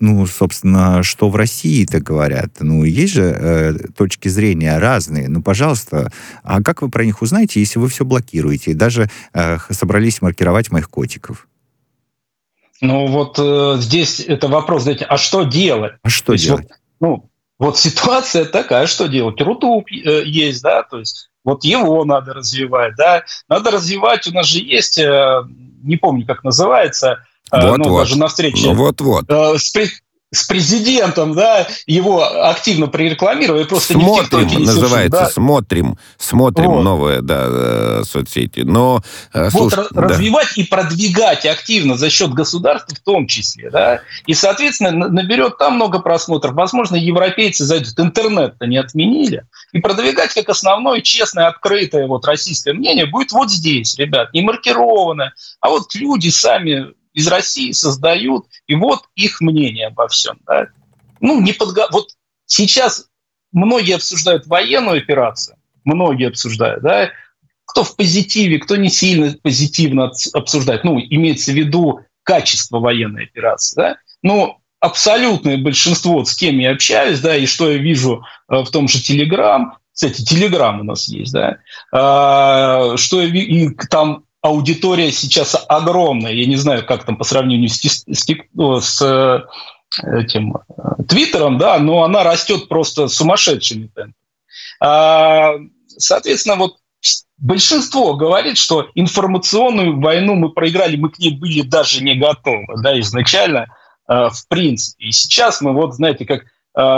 ну, 0.00 0.26
собственно, 0.26 1.02
что 1.02 1.28
в 1.30 1.36
России-то 1.36 2.00
говорят. 2.00 2.52
Ну, 2.60 2.84
есть 2.84 3.14
же 3.14 3.78
точки 3.96 4.28
зрения 4.28 4.78
разные. 4.78 5.28
Ну, 5.28 5.42
пожалуйста, 5.42 6.10
а 6.42 6.62
как 6.62 6.82
вы 6.82 6.88
про 6.88 7.04
них 7.04 7.22
узнаете, 7.22 7.60
если 7.60 7.78
вы 7.78 7.88
все 7.88 8.04
блокируете 8.04 8.70
и 8.70 8.74
даже 8.74 9.10
э, 9.32 9.58
собрались 9.70 10.22
маркировать 10.22 10.70
моих 10.70 10.88
котиков? 10.88 11.48
Ну, 12.80 13.06
вот 13.06 13.38
э, 13.38 13.76
здесь 13.80 14.20
это 14.20 14.48
вопрос, 14.48 14.82
знаете, 14.82 15.04
а 15.04 15.16
что 15.16 15.44
делать? 15.44 15.94
А 16.02 16.08
что 16.08 16.32
то 16.32 16.38
делать? 16.38 16.66
Вот, 17.00 17.00
ну, 17.00 17.30
вот 17.58 17.78
ситуация 17.78 18.44
такая, 18.44 18.86
что 18.86 19.06
делать? 19.06 19.40
Рутуб 19.40 19.86
э, 19.90 20.22
есть, 20.24 20.62
да, 20.62 20.82
то 20.82 20.98
есть 20.98 21.30
вот 21.44 21.64
его 21.64 22.04
надо 22.04 22.34
развивать, 22.34 22.94
да. 22.96 23.24
Надо 23.48 23.70
развивать, 23.70 24.26
у 24.26 24.32
нас 24.32 24.46
же 24.46 24.58
есть, 24.58 24.98
э, 24.98 25.42
не 25.82 25.96
помню, 25.96 26.26
как 26.26 26.42
называется, 26.42 27.24
вот, 27.52 27.62
э, 27.62 27.76
ну, 27.76 27.88
вот. 27.88 28.00
даже 28.00 28.18
на 28.18 28.28
встрече. 28.28 28.66
Ну, 28.66 28.74
вот-вот. 28.74 29.24
Э, 29.28 29.56
с 29.56 29.70
президентом, 30.44 31.34
да, 31.34 31.66
его 31.86 32.22
активно 32.48 32.86
прорекламировали, 32.86 33.64
просто 33.64 33.94
смотрим, 33.94 34.46
не 34.46 34.58
называется, 34.58 35.20
да? 35.20 35.30
смотрим, 35.30 35.98
смотрим 36.18 36.70
вот. 36.70 36.82
новые, 36.82 37.22
да, 37.22 37.46
э, 37.48 38.02
соцсети. 38.04 38.60
Но 38.60 39.02
э, 39.32 39.48
вот 39.50 39.72
слушай, 39.72 39.88
да. 39.90 40.02
развивать 40.02 40.56
и 40.56 40.64
продвигать 40.64 41.46
активно 41.46 41.96
за 41.96 42.10
счет 42.10 42.32
государства 42.32 42.94
в 42.94 43.00
том 43.00 43.26
числе, 43.26 43.70
да, 43.70 44.00
и 44.26 44.34
соответственно 44.34 45.08
наберет 45.08 45.58
там 45.58 45.74
много 45.74 46.00
просмотров. 46.00 46.54
Возможно, 46.54 46.96
европейцы 46.96 47.64
зайдут, 47.64 47.98
интернет-то 47.98 48.66
не 48.66 48.78
отменили, 48.78 49.44
и 49.72 49.80
продвигать 49.80 50.34
как 50.34 50.48
основное 50.48 51.00
честное, 51.00 51.48
открытое 51.48 52.06
вот 52.06 52.24
российское 52.26 52.72
мнение 52.72 53.06
будет 53.06 53.32
вот 53.32 53.50
здесь, 53.50 53.96
ребят, 53.96 54.32
не 54.32 54.42
маркированное, 54.42 55.34
а 55.60 55.68
вот 55.68 55.94
люди 55.94 56.28
сами 56.28 56.94
из 57.16 57.26
России 57.28 57.72
создают, 57.72 58.46
и 58.66 58.74
вот 58.76 59.08
их 59.16 59.40
мнение 59.40 59.86
обо 59.86 60.06
всем. 60.06 60.38
Да? 60.46 60.68
Ну, 61.20 61.40
не 61.40 61.54
подго... 61.54 61.88
Вот 61.90 62.10
сейчас 62.44 63.06
многие 63.52 63.96
обсуждают 63.96 64.46
военную 64.46 64.98
операцию, 64.98 65.56
многие 65.84 66.28
обсуждают, 66.28 66.82
да, 66.82 67.10
кто 67.64 67.84
в 67.84 67.96
позитиве, 67.96 68.58
кто 68.58 68.76
не 68.76 68.90
сильно 68.90 69.34
позитивно 69.42 70.12
обсуждает, 70.34 70.84
ну, 70.84 71.00
имеется 71.00 71.52
в 71.52 71.54
виду 71.54 72.00
качество 72.22 72.80
военной 72.80 73.24
операции, 73.24 73.76
да, 73.76 73.96
но 74.22 74.60
абсолютное 74.80 75.56
большинство, 75.56 76.22
с 76.22 76.36
кем 76.36 76.58
я 76.58 76.72
общаюсь, 76.72 77.20
да, 77.20 77.34
и 77.34 77.46
что 77.46 77.72
я 77.72 77.78
вижу 77.78 78.24
э, 78.50 78.56
в 78.56 78.70
том 78.70 78.88
же 78.88 79.02
Телеграм, 79.02 79.78
кстати, 79.90 80.22
Телеграм 80.22 80.80
у 80.80 80.84
нас 80.84 81.08
есть, 81.08 81.32
да, 81.32 81.56
а, 81.90 82.98
что 82.98 83.22
я, 83.22 83.28
и 83.28 83.70
там 83.70 84.25
аудитория 84.46 85.10
сейчас 85.12 85.56
огромная. 85.68 86.32
Я 86.32 86.46
не 86.46 86.56
знаю, 86.56 86.86
как 86.86 87.04
там 87.04 87.16
по 87.16 87.24
сравнению 87.24 87.68
с, 87.68 87.80
с, 87.80 88.04
с 88.06 89.02
э, 89.02 89.40
этим 90.02 90.56
э, 90.56 91.02
Твиттером, 91.08 91.58
да, 91.58 91.78
но 91.78 92.04
она 92.04 92.22
растет 92.22 92.68
просто 92.68 93.08
сумасшедшими 93.08 93.88
темпами. 93.88 94.14
А, 94.80 95.54
соответственно, 95.88 96.56
вот 96.56 96.76
большинство 97.38 98.14
говорит, 98.14 98.56
что 98.56 98.88
информационную 98.94 100.00
войну 100.00 100.34
мы 100.34 100.50
проиграли, 100.50 100.96
мы 100.96 101.10
к 101.10 101.18
ней 101.18 101.30
были 101.30 101.62
даже 101.62 102.02
не 102.02 102.14
готовы, 102.14 102.80
да, 102.82 102.98
изначально, 103.00 103.66
э, 104.08 104.28
в 104.28 104.48
принципе. 104.48 105.06
И 105.06 105.12
сейчас 105.12 105.60
мы 105.60 105.72
вот, 105.72 105.94
знаете, 105.94 106.24
как 106.24 106.44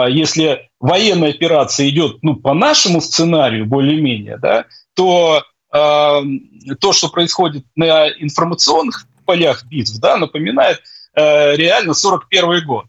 если 0.08 0.70
военная 0.80 1.30
операция 1.30 1.88
идет, 1.88 2.16
ну, 2.22 2.34
по 2.34 2.52
нашему 2.52 3.00
сценарию 3.00 3.64
более-менее, 3.64 4.36
да, 4.36 4.64
то 4.94 5.44
то, 5.70 6.92
что 6.92 7.08
происходит 7.08 7.64
на 7.76 8.08
информационных 8.08 9.06
полях 9.24 9.64
битв, 9.66 9.98
да, 9.98 10.16
напоминает 10.16 10.82
реально 11.14 11.94
41 11.94 12.66
год. 12.66 12.86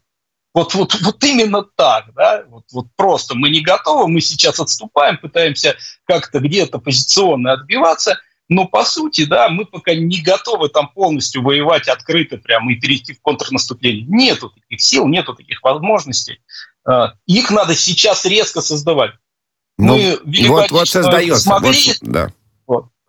Вот, 0.52 0.74
вот, 0.74 0.94
вот 1.02 1.22
именно 1.22 1.62
так, 1.62 2.12
да, 2.14 2.44
вот, 2.48 2.64
вот 2.72 2.86
просто 2.96 3.36
мы 3.36 3.50
не 3.50 3.60
готовы, 3.60 4.08
мы 4.08 4.20
сейчас 4.20 4.58
отступаем, 4.58 5.16
пытаемся 5.18 5.76
как-то 6.06 6.40
где-то 6.40 6.80
позиционно 6.80 7.52
отбиваться, 7.52 8.18
но 8.48 8.66
по 8.66 8.84
сути, 8.84 9.26
да, 9.26 9.48
мы 9.48 9.64
пока 9.64 9.94
не 9.94 10.20
готовы 10.20 10.68
там 10.68 10.88
полностью 10.88 11.42
воевать 11.42 11.86
открыто 11.86 12.36
прямо 12.36 12.72
и 12.72 12.74
перейти 12.74 13.14
в 13.14 13.20
контрнаступление. 13.20 14.04
Нету 14.08 14.50
таких 14.50 14.80
сил, 14.80 15.06
нету 15.06 15.34
таких 15.34 15.62
возможностей. 15.62 16.40
А, 16.84 17.12
их 17.26 17.52
надо 17.52 17.76
сейчас 17.76 18.24
резко 18.24 18.60
создавать. 18.60 19.12
Ну, 19.78 19.96
мы 20.24 20.48
вот, 20.48 20.70
вот 20.72 20.88
создается. 20.88 21.42
Смогли... 21.42 21.68
Вот, 21.70 21.98
да. 22.00 22.32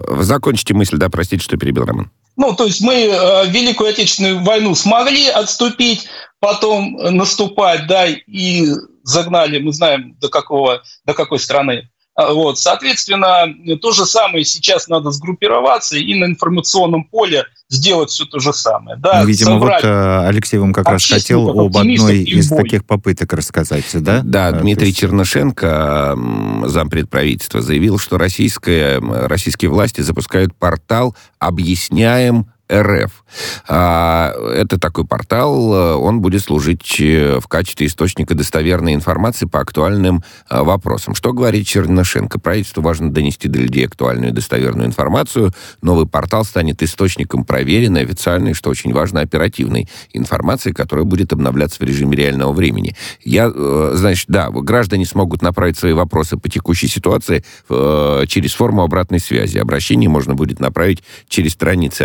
Закончите 0.07 0.73
мысль, 0.73 0.97
да, 0.97 1.09
простите, 1.09 1.43
что 1.43 1.57
перебил 1.57 1.85
Роман. 1.85 2.11
Ну, 2.37 2.55
то 2.55 2.65
есть 2.65 2.81
мы 2.81 2.93
э, 2.93 3.47
Великую 3.47 3.89
Отечественную 3.89 4.43
войну 4.43 4.73
смогли 4.75 5.27
отступить, 5.27 6.07
потом 6.39 6.93
наступать, 6.93 7.87
да, 7.87 8.07
и 8.07 8.67
загнали, 9.03 9.59
мы 9.59 9.73
знаем, 9.73 10.15
до, 10.19 10.29
какого, 10.29 10.81
до 11.05 11.13
какой 11.13 11.39
страны. 11.39 11.89
А, 12.13 12.33
вот, 12.33 12.59
соответственно, 12.59 13.47
то 13.81 13.91
же 13.91 14.05
самое 14.05 14.43
сейчас 14.43 14.87
надо 14.87 15.11
сгруппироваться 15.11 15.97
и 15.97 16.13
на 16.15 16.25
информационном 16.25 17.05
поле 17.05 17.45
сделать 17.69 18.09
все 18.09 18.25
то 18.25 18.39
же 18.39 18.51
самое. 18.51 18.97
Да, 18.97 19.21
ну, 19.21 19.27
Видимо, 19.27 19.57
вот 19.57 19.71
э, 19.81 20.27
Алексей 20.27 20.57
вам 20.57 20.73
как 20.73 20.89
раз 20.89 21.05
хотел 21.05 21.49
об 21.49 21.77
одной 21.77 22.23
из 22.23 22.49
бой. 22.49 22.63
таких 22.63 22.85
попыток 22.85 23.31
рассказать, 23.31 23.85
да? 23.93 24.21
Да, 24.25 24.47
а, 24.47 24.51
Дмитрий 24.51 24.87
есть... 24.87 24.99
Чернышенко, 24.99 26.17
зампред 26.65 27.09
правительства, 27.09 27.61
заявил, 27.61 27.97
что 27.97 28.17
российская, 28.17 28.99
российские 28.99 29.71
власти 29.71 30.01
запускают 30.01 30.53
портал 30.53 31.15
«Объясняем 31.39 32.51
РФ. 32.71 33.23
А, 33.67 34.33
это 34.53 34.79
такой 34.79 35.05
портал, 35.05 35.73
э, 35.73 35.93
он 35.95 36.21
будет 36.21 36.41
служить 36.41 36.99
э, 36.99 37.39
в 37.39 37.47
качестве 37.47 37.87
источника 37.87 38.35
достоверной 38.35 38.93
информации 38.93 39.45
по 39.45 39.59
актуальным 39.59 40.23
э, 40.49 40.61
вопросам. 40.61 41.15
Что 41.15 41.33
говорит 41.33 41.67
Чернышенко? 41.67 42.39
Правительству 42.39 42.81
важно 42.81 43.11
донести 43.11 43.47
до 43.47 43.59
людей 43.59 43.85
актуальную 43.85 44.31
и 44.31 44.33
достоверную 44.33 44.87
информацию. 44.87 45.51
Новый 45.81 46.07
портал 46.07 46.45
станет 46.45 46.81
источником 46.83 47.45
проверенной, 47.45 48.03
официальной, 48.03 48.53
что 48.53 48.69
очень 48.69 48.93
важно, 48.93 49.21
оперативной 49.21 49.89
информации, 50.13 50.71
которая 50.71 51.05
будет 51.05 51.33
обновляться 51.33 51.77
в 51.79 51.83
режиме 51.83 52.15
реального 52.15 52.53
времени. 52.53 52.95
Я, 53.23 53.51
значит, 53.93 54.25
да, 54.27 54.49
граждане 54.49 55.05
смогут 55.05 55.41
направить 55.41 55.77
свои 55.77 55.93
вопросы 55.93 56.37
по 56.37 56.49
текущей 56.49 56.87
ситуации 56.87 57.43
через 57.67 58.53
форму 58.53 58.83
обратной 58.83 59.19
связи. 59.19 59.57
Обращение 59.57 60.09
можно 60.09 60.35
будет 60.35 60.59
направить 60.59 61.03
через 61.27 61.53
страницы 61.53 62.03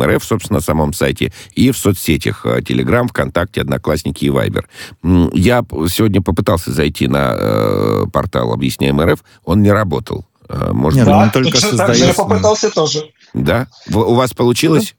объясняем 0.00 0.14
МРФ, 0.14 0.24
собственно, 0.24 0.58
на 0.58 0.62
самом 0.62 0.92
сайте, 0.92 1.32
и 1.54 1.70
в 1.70 1.76
соцсетях 1.76 2.46
Телеграм, 2.66 3.08
ВКонтакте, 3.08 3.60
Одноклассники 3.60 4.24
и 4.24 4.30
Вайбер. 4.30 4.68
Я 5.02 5.64
сегодня 5.88 6.22
попытался 6.22 6.72
зайти 6.72 7.08
на 7.08 7.34
э, 7.34 8.04
портал 8.12 8.52
«Объясняем 8.52 9.00
РФ», 9.00 9.22
он 9.44 9.62
не 9.62 9.72
работал. 9.72 10.26
Э, 10.48 10.72
может, 10.72 10.98
Нет, 10.98 11.06
да, 11.06 11.18
он 11.18 11.30
только 11.30 11.52
точно 11.52 11.68
создает... 11.70 11.88
так 11.88 11.96
же 11.96 12.04
я 12.06 12.14
попытался 12.14 12.70
тоже. 12.70 13.10
Да? 13.34 13.68
У 13.92 14.14
вас 14.14 14.32
получилось? 14.32 14.94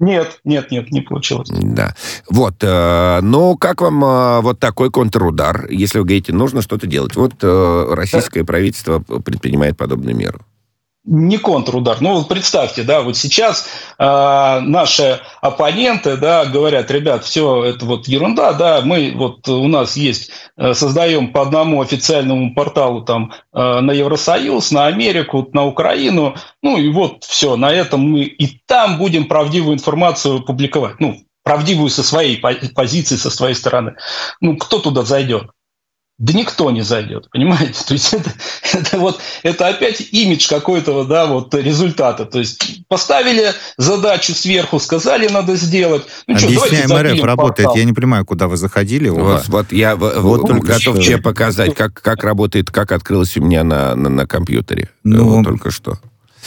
Нет, 0.00 0.40
нет, 0.44 0.70
нет, 0.72 0.90
не 0.90 1.00
получилось. 1.02 1.48
Да. 1.50 1.94
Вот. 2.28 2.56
Э, 2.62 3.20
ну, 3.22 3.56
как 3.56 3.80
вам 3.80 4.04
э, 4.04 4.40
вот 4.40 4.58
такой 4.58 4.90
контрудар, 4.90 5.68
если 5.70 5.98
вы 5.98 6.04
говорите, 6.04 6.32
нужно 6.32 6.62
что-то 6.62 6.86
делать? 6.86 7.16
Вот 7.16 7.34
э, 7.42 7.86
российское 7.92 8.40
да. 8.40 8.46
правительство 8.46 8.98
предпринимает 8.98 9.76
подобную 9.76 10.16
меру 10.16 10.40
не 11.04 11.36
контрудар. 11.38 11.98
Ну, 12.00 12.14
вот 12.14 12.28
представьте, 12.28 12.82
да, 12.82 13.02
вот 13.02 13.16
сейчас 13.16 13.66
э, 13.98 14.60
наши 14.60 15.20
оппоненты, 15.42 16.16
да, 16.16 16.46
говорят, 16.46 16.90
ребят, 16.90 17.24
все 17.24 17.62
это 17.64 17.84
вот 17.84 18.08
ерунда, 18.08 18.54
да, 18.54 18.80
мы 18.82 19.12
вот 19.14 19.46
у 19.48 19.68
нас 19.68 19.96
есть, 19.96 20.30
э, 20.56 20.72
создаем 20.72 21.32
по 21.32 21.42
одному 21.42 21.82
официальному 21.82 22.54
порталу 22.54 23.02
там 23.02 23.32
э, 23.52 23.80
на 23.80 23.92
Евросоюз, 23.92 24.70
на 24.72 24.86
Америку, 24.86 25.48
на 25.52 25.66
Украину, 25.66 26.36
ну 26.62 26.78
и 26.78 26.88
вот 26.88 27.24
все, 27.24 27.56
на 27.56 27.70
этом 27.70 28.00
мы 28.00 28.22
и 28.22 28.58
там 28.66 28.96
будем 28.96 29.26
правдивую 29.26 29.74
информацию 29.74 30.42
публиковать, 30.42 31.00
ну, 31.00 31.18
правдивую 31.42 31.90
со 31.90 32.02
своей 32.02 32.38
позиции, 32.38 33.16
со 33.16 33.30
своей 33.30 33.54
стороны. 33.54 33.96
Ну, 34.40 34.56
кто 34.56 34.78
туда 34.78 35.02
зайдет? 35.02 35.50
Да 36.18 36.32
никто 36.32 36.70
не 36.70 36.82
зайдет, 36.82 37.28
понимаете? 37.30 37.84
То 37.86 37.94
есть 37.94 38.14
это, 38.14 38.30
это 38.72 38.98
вот 38.98 39.20
это 39.42 39.68
опять 39.68 40.00
имидж 40.12 40.48
какой-то, 40.48 41.04
да, 41.04 41.26
вот 41.26 41.54
результата. 41.54 42.24
То 42.24 42.38
есть 42.38 42.86
поставили 42.88 43.52
задачу 43.76 44.32
сверху, 44.32 44.78
сказали, 44.78 45.28
надо 45.28 45.56
сделать. 45.56 46.04
Ну, 46.26 46.36
Объясняем 46.36 46.88
что, 46.88 47.02
РФ 47.02 47.22
работает. 47.22 47.70
Я 47.74 47.84
не 47.84 47.92
понимаю, 47.92 48.24
куда 48.24 48.46
вы 48.46 48.56
заходили. 48.56 49.08
Вот, 49.08 49.48
вот 49.48 49.72
я 49.72 49.96
вот, 49.96 50.16
вот 50.18 50.60
готов 50.60 51.00
тебе 51.00 51.18
показать, 51.18 51.74
как, 51.74 52.00
как 52.00 52.22
работает, 52.22 52.70
как 52.70 52.92
открылось 52.92 53.36
у 53.36 53.42
меня 53.42 53.64
на, 53.64 53.94
на, 53.96 54.08
на 54.08 54.26
компьютере. 54.26 54.90
Ну, 55.02 55.28
вот 55.28 55.44
только 55.44 55.70
что. 55.70 55.98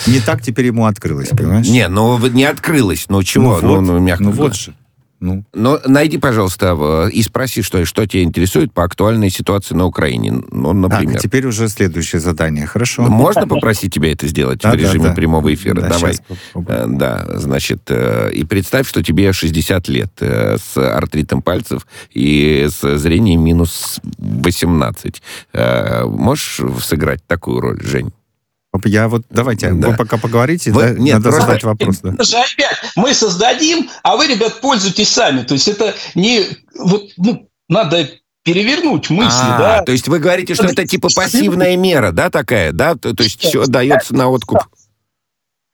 Не 0.06 0.20
так 0.20 0.42
теперь 0.44 0.68
ему 0.68 0.86
открылось, 0.86 1.30
понимаешь? 1.30 1.68
Не, 1.68 1.88
ну 1.88 2.18
не 2.28 2.46
открылось. 2.46 3.06
Ну 3.10 3.24
чего? 3.24 3.60
Ну, 3.62 3.68
вот, 3.70 3.82
ну, 3.82 3.94
ну, 3.94 4.00
мягко 4.00 4.24
ну 4.24 4.32
вот 4.32 4.56
же. 4.56 4.76
Ну. 5.20 5.44
Но 5.54 5.80
найди, 5.86 6.18
пожалуйста, 6.18 7.10
и 7.12 7.22
спроси, 7.24 7.64
что, 7.64 7.84
что 7.86 8.06
тебя 8.06 8.24
интересует 8.24 8.72
по 8.72 8.84
актуальной 8.84 9.30
ситуации 9.30 9.74
на 9.74 9.86
Украине. 9.86 10.44
Ну, 10.52 10.74
например. 10.74 11.14
Так, 11.14 11.24
теперь 11.24 11.48
уже 11.48 11.68
следующее 11.70 12.20
задание, 12.20 12.68
хорошо. 12.68 13.04
Можно 13.04 13.48
попросить 13.48 13.94
тебя 13.94 14.12
это 14.12 14.28
сделать 14.28 14.62
да, 14.62 14.72
в 14.72 14.76
режиме 14.76 15.06
да, 15.06 15.10
да. 15.10 15.16
прямого 15.16 15.54
эфира? 15.54 15.82
Да, 15.82 15.90
Давай. 15.90 16.16
Э, 16.56 16.86
да, 16.88 17.26
значит, 17.36 17.82
э, 17.88 18.32
и 18.32 18.44
представь, 18.44 18.88
что 18.88 19.04
тебе 19.04 19.34
60 19.34 19.88
лет 19.88 20.12
э, 20.20 20.58
с 20.58 20.78
артритом 20.78 21.42
пальцев 21.42 21.88
и 22.12 22.68
с 22.70 22.98
зрением 22.98 23.44
минус 23.44 24.00
18. 24.18 25.22
Можешь 26.06 26.62
сыграть 26.84 27.26
такую 27.26 27.60
роль, 27.62 27.82
Жень? 27.82 28.12
Я 28.86 29.08
вот, 29.08 29.24
давайте, 29.30 29.72
да. 29.72 29.90
вы 29.90 29.96
пока 29.96 30.18
поговорите, 30.18 30.72
вы, 30.72 30.82
да, 30.82 30.90
нет, 30.92 31.16
надо 31.16 31.30
просто, 31.30 31.42
задать 31.42 31.63
вопрос. 31.63 32.00
Да. 32.02 32.24
Же 32.24 32.38
опять, 32.38 32.78
мы 32.96 33.13
создадим, 33.13 33.90
а 34.04 34.16
вы, 34.18 34.28
ребят, 34.28 34.62
пользуйтесь 34.62 35.10
сами. 35.10 35.44
То 35.44 35.54
есть 35.54 35.68
это 35.68 35.96
не... 36.16 36.46
Вот, 36.78 37.04
ну, 37.18 37.50
надо 37.70 38.10
перевернуть 38.44 39.10
мысли, 39.10 39.40
а, 39.42 39.58
да. 39.58 39.82
То 39.82 39.92
есть 39.92 40.08
вы 40.08 40.20
говорите, 40.20 40.56
что 40.56 40.66
это, 40.66 40.88
типа 40.88 41.10
пассивная 41.13 41.76
мера, 41.76 42.12
да, 42.12 42.30
такая, 42.30 42.72
да? 42.72 42.96
То, 42.96 43.13
то 43.13 43.24
есть 43.24 43.40
все 43.40 43.66
дается 43.66 44.16
на 44.16 44.30
откуп 44.30 44.60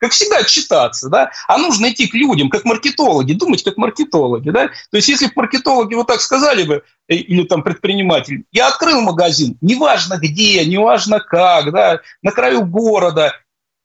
как 0.04 0.12
всегда, 0.12 0.38
отчитаться, 0.40 1.08
да, 1.08 1.30
а 1.48 1.56
нужно 1.56 1.90
идти 1.90 2.06
к 2.06 2.12
людям, 2.12 2.50
как 2.50 2.66
маркетологи, 2.66 3.32
думать 3.32 3.64
как 3.64 3.78
маркетологи, 3.78 4.50
да, 4.50 4.68
то 4.68 4.96
есть 4.98 5.08
если 5.08 5.30
маркетологи 5.34 5.94
вот 5.94 6.08
так 6.08 6.20
сказали 6.20 6.64
бы, 6.64 6.82
э, 7.08 7.14
или 7.14 7.44
там 7.44 7.62
предприниматель, 7.62 8.44
я 8.52 8.68
открыл 8.68 9.00
магазин, 9.00 9.56
неважно 9.62 10.18
где, 10.18 10.62
неважно 10.66 11.20
как, 11.20 11.72
да, 11.72 12.00
на 12.20 12.32
краю 12.32 12.66
города, 12.66 13.32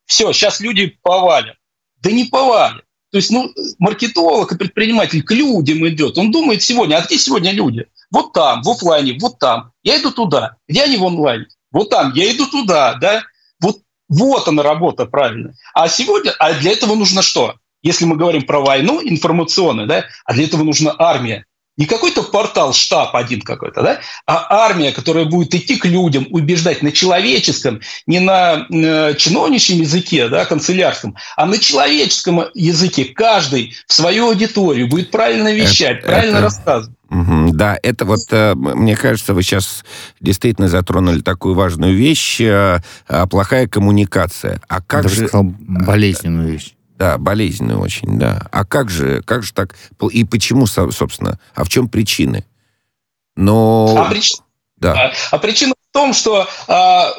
все, 0.05 0.34
сейчас 0.34 0.60
люди 0.60 0.97
повалят. 1.03 1.55
Да 2.01 2.12
не 2.12 2.25
повалят. 2.25 2.84
То 3.12 3.17
есть, 3.17 3.32
ну, 3.32 3.53
маркетолог 3.77 4.51
и 4.51 4.58
предприниматель 4.58 5.23
к 5.23 5.32
людям 5.32 5.88
идет. 5.88 6.17
Он 6.17 6.32
думает 6.32 6.62
сегодня, 6.62 6.95
а 6.95 7.05
где 7.05 7.17
сегодня 7.17 7.51
люди? 7.51 7.86
Вот 8.12 8.34
там, 8.34 8.62
в 8.62 8.69
офлайне, 8.69 9.17
вот 9.21 9.39
там. 9.39 9.71
Я 9.84 9.99
иду 10.01 10.12
туда. 10.12 10.58
Где 10.67 10.84
они 10.84 10.97
в 10.97 11.05
онлайне? 11.05 11.45
Вот 11.71 11.89
там. 11.89 12.12
Я 12.13 12.29
иду 12.32 12.45
туда, 12.47 12.95
да? 12.95 13.23
Вот 13.62 13.77
она 14.48 14.63
работа 14.63 15.06
правильная. 15.06 15.56
А 15.74 15.88
сегодня, 15.88 16.34
а 16.39 16.54
для 16.54 16.72
этого 16.72 16.95
нужно 16.95 17.22
что? 17.22 17.56
Если 17.82 18.06
мы 18.06 18.17
говорим 18.17 18.41
про 18.41 18.60
войну 18.60 19.02
информационную, 19.02 19.88
да, 19.88 20.06
а 20.26 20.34
для 20.34 20.45
этого 20.45 20.63
нужна 20.63 20.93
армия. 20.98 21.45
Не 21.79 21.85
какой-то 21.85 22.23
портал, 22.23 22.73
штаб 22.73 23.15
один 23.15 23.39
какой-то, 23.39 23.81
да, 23.81 23.99
а 24.27 24.65
армия, 24.65 24.91
которая 24.91 25.23
будет 25.23 25.55
идти 25.55 25.77
к 25.77 25.85
людям, 25.85 26.27
убеждать 26.29 26.83
на 26.83 26.91
человеческом, 26.91 27.79
не 28.05 28.19
на 28.19 28.67
э, 28.69 29.15
чиновничьем 29.15 29.79
языке, 29.79 30.27
да, 30.27 30.43
канцелярском, 30.43 31.15
а 31.37 31.45
на 31.45 31.57
человеческом 31.57 32.43
языке. 32.53 33.05
Каждый 33.05 33.73
в 33.87 33.93
свою 33.93 34.27
аудиторию 34.27 34.89
будет 34.89 35.09
правильно 35.09 35.53
вещать, 35.53 35.99
это, 35.99 36.07
правильно 36.07 36.35
это... 36.35 36.43
рассказывать. 36.43 36.97
Угу, 37.11 37.53
да, 37.53 37.79
это 37.81 38.03
вот, 38.03 38.27
э, 38.31 38.55
мне 38.55 38.97
кажется, 38.97 39.33
вы 39.33 39.41
сейчас 39.41 39.85
действительно 40.19 40.67
затронули 40.67 41.21
такую 41.21 41.55
важную 41.55 41.95
вещь, 41.95 42.41
э, 42.41 42.79
а, 43.07 43.25
плохая 43.25 43.69
коммуникация. 43.69 44.61
А 44.67 44.81
как 44.81 45.03
Даже 45.03 45.15
же... 45.15 45.27
сказал, 45.29 45.45
болезненную 45.45 46.51
вещь. 46.51 46.73
Да, 46.99 47.17
болезненную 47.17 47.79
очень, 47.79 48.19
да. 48.19 48.45
А 48.51 48.65
как 48.65 48.89
же, 48.89 49.23
как 49.23 49.41
же 49.41 49.53
так? 49.53 49.73
И 50.12 50.25
почему, 50.25 50.67
собственно? 50.67 51.39
А 51.55 51.63
в 51.63 51.69
чем 51.69 51.88
причины? 51.88 52.45
Но... 53.38 53.95
А 53.97 54.09
прич... 54.09 54.33
Да. 54.79 54.93
А, 54.93 55.11
а 55.31 55.37
причина 55.39 55.73
в 55.73 55.93
том, 55.93 56.13
что 56.13 56.47
а, 56.67 57.13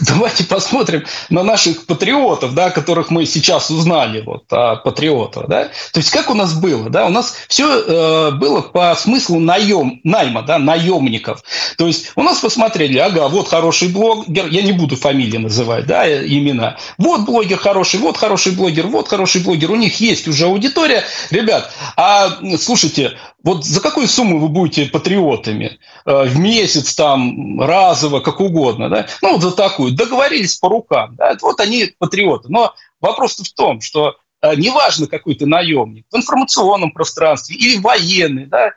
давайте 0.00 0.44
посмотрим 0.44 1.04
на 1.30 1.42
наших 1.42 1.86
патриотов, 1.86 2.54
да, 2.54 2.70
которых 2.70 3.10
мы 3.10 3.26
сейчас 3.26 3.70
узнали, 3.70 4.22
вот, 4.22 4.44
а, 4.50 4.76
патриотов, 4.76 5.46
да. 5.48 5.70
То 5.92 6.00
есть 6.00 6.10
как 6.10 6.28
у 6.28 6.34
нас 6.34 6.54
было, 6.54 6.90
да, 6.90 7.06
у 7.06 7.10
нас 7.10 7.34
все 7.48 7.66
э, 7.68 8.30
было 8.32 8.60
по 8.60 8.94
смыслу 8.96 9.38
наем, 9.38 10.00
найма, 10.02 10.42
да, 10.42 10.58
наемников. 10.58 11.42
То 11.78 11.86
есть 11.86 12.12
у 12.16 12.22
нас 12.22 12.40
посмотрели, 12.40 12.98
ага, 12.98 13.28
вот 13.28 13.48
хороший 13.48 13.88
блогер, 13.88 14.48
я 14.48 14.62
не 14.62 14.72
буду 14.72 14.96
фамилии 14.96 15.38
называть, 15.38 15.86
да, 15.86 16.06
имена. 16.06 16.78
Вот 16.98 17.20
блогер 17.22 17.58
хороший, 17.58 18.00
вот 18.00 18.16
хороший 18.16 18.52
блогер, 18.52 18.88
вот 18.88 19.08
хороший 19.08 19.42
блогер. 19.42 19.70
У 19.70 19.76
них 19.76 20.00
есть 20.00 20.26
уже 20.26 20.46
аудитория. 20.46 21.04
Ребят, 21.30 21.72
а 21.96 22.38
слушайте, 22.58 23.16
вот 23.42 23.64
за 23.64 23.80
какую 23.80 24.06
сумму 24.06 24.38
вы 24.38 24.48
будете 24.48 24.86
патриотами? 24.86 25.78
Э, 26.04 26.24
в 26.24 26.38
месяц, 26.38 26.81
там, 26.84 27.60
разово, 27.60 28.20
как 28.20 28.40
угодно, 28.40 28.88
да? 28.88 29.06
Ну, 29.22 29.34
вот 29.34 29.42
за 29.42 29.52
такую. 29.52 29.92
Договорились 29.92 30.56
по 30.56 30.68
рукам, 30.68 31.16
да? 31.16 31.36
Вот 31.40 31.60
они 31.60 31.94
патриоты. 31.98 32.48
Но 32.48 32.74
вопрос 33.00 33.36
в 33.36 33.54
том, 33.54 33.80
что 33.80 34.16
э, 34.42 34.54
неважно, 34.56 35.06
какой 35.06 35.34
ты 35.34 35.46
наемник, 35.46 36.06
в 36.10 36.16
информационном 36.16 36.90
пространстве 36.92 37.56
или 37.56 37.78
военный, 37.78 38.46
да, 38.46 38.72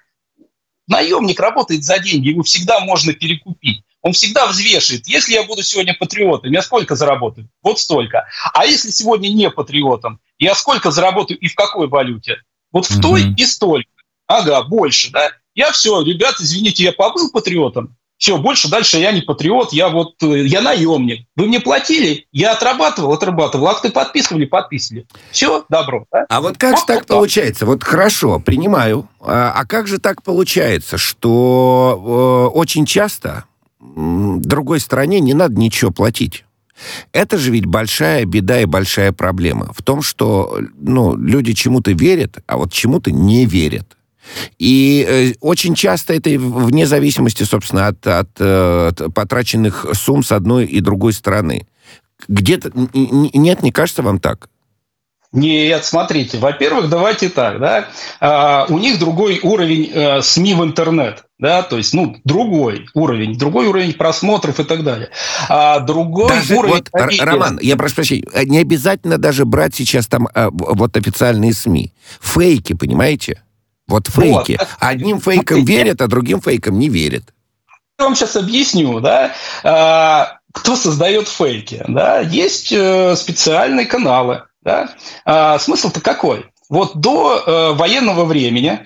наемник 0.88 1.39
работает 1.39 1.84
за 1.84 2.00
деньги, 2.00 2.30
его 2.30 2.44
всегда 2.44 2.80
можно 2.80 3.13
перекупить. 3.13 3.84
Он 4.02 4.13
всегда 4.13 4.46
взвешивает, 4.46 5.08
если 5.08 5.34
я 5.34 5.44
буду 5.44 5.63
сегодня 5.63 5.96
патриотом, 5.96 6.52
я 6.52 6.62
сколько 6.62 6.96
заработаю? 6.96 7.50
Вот 7.63 7.80
столько. 7.80 8.28
А 8.54 8.65
если 8.65 8.91
сегодня 8.91 9.30
не 9.30 9.50
патриотом, 9.50 10.20
я 10.38 10.54
сколько 10.54 10.91
заработаю 10.91 11.39
и 11.39 11.48
в 11.48 11.56
какой 11.56 11.88
валюте? 11.88 12.38
Вот 12.72 12.86
в 12.86 13.02
той 13.02 13.34
и 13.36 13.46
столько. 13.46 13.89
Ага, 14.28 14.62
больше, 14.63 15.12
да? 15.12 15.32
Я 15.56 15.72
все, 15.72 16.02
ребят, 16.02 16.36
извините, 16.39 16.84
я 16.84 16.91
побыл 16.91 17.32
патриотом, 17.32 17.96
все, 18.18 18.38
больше 18.38 18.70
дальше 18.70 18.98
я 18.98 19.12
не 19.12 19.22
патриот, 19.22 19.74
я 19.74 19.89
вот, 19.89 20.15
э, 20.24 20.46
я 20.46 20.62
наемник. 20.62 21.28
Вы 21.36 21.48
мне 21.48 21.60
платили, 21.60 22.28
я 22.32 22.54
отрабатывал, 22.54 23.12
отрабатывал, 23.12 23.68
акты 23.68 23.89
подписывали, 23.89 24.46
подписывали. 24.46 25.06
Все, 25.32 25.65
добро. 25.70 26.06
Да? 26.12 26.26
А 26.30 26.39
вот 26.39 26.58
как 26.58 26.78
же 26.78 26.84
так 26.88 27.06
получается? 27.06 27.65
Вот 27.65 27.84
хорошо, 27.84 28.39
принимаю. 28.39 29.10
А, 29.20 29.52
а 29.54 29.65
как 29.65 29.88
же 29.88 30.00
так 30.00 30.24
получается, 30.24 30.98
что 30.98 32.50
э, 32.54 32.58
очень 32.58 32.86
часто 32.86 33.44
другой 33.80 34.80
стороне 34.80 35.20
не 35.20 35.34
надо 35.34 35.56
ничего 35.56 35.91
платить? 35.91 36.46
Это 37.12 37.38
же 37.38 37.52
ведь 37.52 37.65
большая 37.65 38.26
беда 38.26 38.62
и 38.62 38.65
большая 38.65 39.12
проблема 39.12 39.74
в 39.74 39.82
том, 39.82 40.02
что 40.02 40.60
ну, 40.78 41.18
люди 41.18 41.54
чему-то 41.54 41.91
верят, 41.91 42.38
а 42.48 42.58
вот 42.58 42.72
чему-то 42.72 43.12
не 43.12 43.46
верят. 43.46 43.96
И 44.60 45.06
э, 45.08 45.34
очень 45.42 45.76
часто 45.76 46.14
это 46.14 46.30
вне 46.32 46.86
зависимости, 46.86 47.44
собственно, 47.44 47.88
от, 47.88 48.06
от, 48.06 48.30
э, 48.40 48.88
от 48.90 49.14
потраченных 49.14 49.86
сумм 49.94 50.24
с 50.24 50.32
одной 50.32 50.66
и 50.66 50.80
другой 50.80 51.14
стороны. 51.14 51.68
Где-то... 52.28 52.72
Нет, 52.94 53.64
не 53.64 53.72
кажется 53.72 54.02
вам 54.02 54.20
так? 54.20 54.50
Нет, 55.36 55.84
смотрите, 55.84 56.38
во-первых, 56.38 56.90
давайте 56.90 57.28
так, 57.28 57.60
да, 57.60 57.90
а, 58.22 58.66
у 58.70 58.80
них 58.80 59.00
другой 59.00 59.42
уровень 59.44 59.92
а, 59.94 60.22
СМИ 60.22 60.54
в 60.54 60.64
интернет, 60.64 61.26
да, 61.38 61.62
то 61.62 61.76
есть, 61.76 61.94
ну, 61.94 62.16
другой 62.24 62.88
уровень, 62.94 63.38
другой 63.38 63.68
уровень 63.68 63.94
просмотров 63.94 64.62
и 64.62 64.64
так 64.64 64.86
далее. 64.86 65.10
А 65.50 65.82
другой 65.82 66.30
даже 66.30 66.56
уровень... 66.56 66.76
Вот, 66.76 66.90
Роман, 67.20 67.60
я 67.62 67.76
прошу 67.76 67.96
прощения, 67.96 68.26
не 68.46 68.60
обязательно 68.60 69.18
даже 69.18 69.44
брать 69.44 69.76
сейчас 69.76 70.08
там 70.08 70.30
а, 70.34 70.50
вот 70.52 70.96
официальные 70.96 71.54
СМИ. 71.54 71.92
Фейки, 72.22 72.72
понимаете? 72.72 73.42
Вот 73.88 74.08
фейки. 74.08 74.58
Вот. 74.60 74.67
Одним 74.80 75.19
фейком 75.19 75.63
верят, 75.63 76.02
а 76.02 76.08
другим 76.08 76.41
фейком 76.41 76.80
не 76.80 76.89
верят. 76.89 77.24
Я 78.00 78.06
вам 78.06 78.15
сейчас 78.15 78.36
объясню, 78.36 79.00
да, 79.00 79.32
а, 79.63 80.39
кто 80.52 80.76
создает 80.76 81.28
фейки. 81.28 81.84
Да? 81.88 82.19
Есть 82.19 82.71
э, 82.71 83.15
специальные 83.15 83.86
каналы. 83.86 84.43
Да? 84.63 84.89
А, 85.24 85.60
смысл-то 85.60 86.02
какой? 86.02 86.45
Вот 86.69 86.98
до 86.98 87.43
э, 87.45 87.74
военного 87.74 88.26
времени 88.26 88.80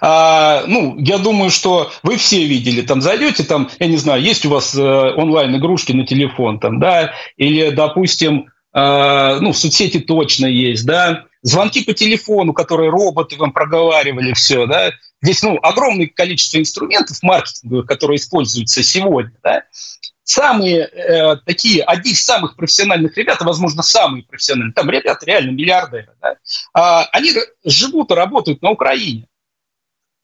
а, 0.00 0.64
ну, 0.66 0.96
я 0.98 1.18
думаю, 1.18 1.50
что 1.50 1.90
вы 2.02 2.16
все 2.16 2.44
видели, 2.44 2.82
там 2.82 3.00
зайдете, 3.00 3.42
там, 3.42 3.68
я 3.78 3.86
не 3.86 3.96
знаю, 3.96 4.22
есть 4.22 4.44
у 4.46 4.50
вас 4.50 4.74
э, 4.74 4.80
онлайн 4.80 5.56
игрушки 5.56 5.92
на 5.92 6.06
телефон, 6.06 6.60
там, 6.60 6.78
да, 6.78 7.12
или, 7.36 7.70
допустим, 7.70 8.46
э, 8.72 9.38
ну, 9.40 9.52
в 9.52 9.58
соцсети 9.58 9.98
точно 9.98 10.46
есть, 10.46 10.86
да, 10.86 11.24
звонки 11.42 11.84
по 11.84 11.92
телефону, 11.92 12.52
которые 12.52 12.90
роботы 12.90 13.36
вам 13.36 13.52
проговаривали 13.52 14.32
все, 14.32 14.66
да, 14.66 14.92
здесь, 15.20 15.42
ну, 15.42 15.58
огромное 15.62 16.06
количество 16.06 16.58
инструментов 16.58 17.22
маркетинговых, 17.22 17.86
которые 17.86 18.16
используются 18.16 18.82
сегодня, 18.82 19.34
да, 19.42 19.64
самые 20.22 20.86
э, 20.86 21.36
такие, 21.44 21.82
одни 21.82 22.12
из 22.12 22.24
самых 22.24 22.56
профессиональных 22.56 23.16
ребят, 23.16 23.38
а, 23.40 23.44
возможно, 23.44 23.82
самые 23.82 24.22
профессиональные, 24.22 24.72
там 24.72 24.88
ребята 24.88 25.26
реально 25.26 25.50
миллиардеры, 25.50 26.14
да, 26.20 26.36
а, 26.72 27.04
они 27.12 27.32
живут 27.64 28.10
и 28.12 28.14
работают 28.14 28.62
на 28.62 28.70
Украине. 28.70 29.26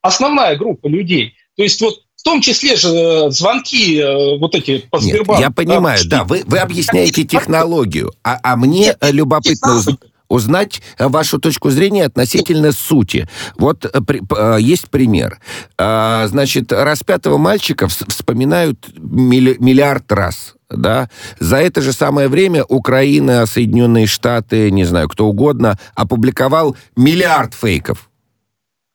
Основная 0.01 0.57
группа 0.57 0.87
людей. 0.87 1.35
То 1.57 1.65
есть 1.65 1.81
вот 1.81 1.97
в 2.15 2.23
том 2.23 2.41
числе 2.41 2.77
же 2.77 2.89
э, 2.89 3.31
звонки 3.31 3.99
э, 3.99 4.39
вот 4.39 4.55
эти 4.55 4.79
по 4.79 4.99
Сбербанку. 4.99 5.33
Нет, 5.35 5.41
я 5.41 5.51
понимаю, 5.51 5.99
да, 6.05 6.19
да 6.19 6.25
вы, 6.25 6.43
вы 6.45 6.59
объясняете 6.59 7.25
технологию, 7.25 8.13
а, 8.23 8.39
а 8.43 8.57
мне 8.57 8.87
Нет, 8.87 8.99
любопытно 9.03 9.77
узнать 9.77 9.99
узнать 10.29 10.83
вашу 10.99 11.39
точку 11.39 11.71
зрения 11.71 12.05
относительно 12.05 12.73
сути. 12.73 13.29
Вот 13.57 13.85
э, 13.85 13.91
э, 14.37 14.57
есть 14.61 14.89
пример. 14.89 15.39
А, 15.79 16.27
значит, 16.29 16.73
распятого 16.73 17.39
мальчика 17.39 17.89
вспоминают 17.89 18.89
миллиард 18.97 20.11
раз 20.13 20.55
да, 20.71 21.09
за 21.39 21.57
это 21.57 21.81
же 21.81 21.95
самое 21.95 22.29
время 22.29 22.63
Украина, 22.63 23.47
Соединенные 23.47 24.07
Штаты, 24.07 24.71
не 24.71 24.85
знаю, 24.85 25.09
кто 25.09 25.27
угодно, 25.27 25.79
опубликовал 25.95 26.77
миллиард 26.95 27.55
фейков. 27.55 28.11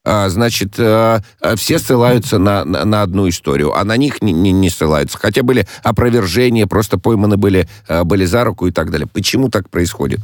А, 0.06 0.30
значит, 0.30 0.76
э, 0.78 1.22
все 1.56 1.80
ссылаются 1.80 2.38
на, 2.38 2.64
на, 2.64 2.86
на 2.86 3.02
одну 3.02 3.28
историю, 3.28 3.74
а 3.74 3.84
на 3.86 3.98
них 3.98 4.22
не, 4.22 4.34
не, 4.34 4.52
не 4.52 4.70
ссылаются. 4.70 5.18
Хотя 5.18 5.42
были 5.42 5.66
опровержения, 5.82 6.68
просто 6.68 7.00
пойманы 7.00 7.38
были, 7.38 7.68
были 8.04 8.26
за 8.26 8.44
руку 8.44 8.68
и 8.68 8.72
так 8.72 8.92
далее. 8.92 9.08
Почему 9.08 9.50
так 9.50 9.70
происходит? 9.70 10.20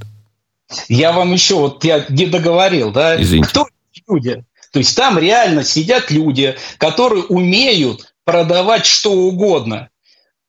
Я 0.87 1.11
вам 1.11 1.33
еще, 1.33 1.55
вот 1.55 1.83
я 1.83 2.05
не 2.09 2.25
договорил, 2.25 2.91
да? 2.91 3.21
Извините. 3.21 3.49
Кто 3.49 3.67
люди? 4.07 4.43
То 4.71 4.79
есть 4.79 4.95
там 4.95 5.17
реально 5.17 5.63
сидят 5.63 6.11
люди, 6.11 6.55
которые 6.77 7.23
умеют 7.23 8.13
продавать 8.23 8.85
что 8.85 9.11
угодно. 9.11 9.89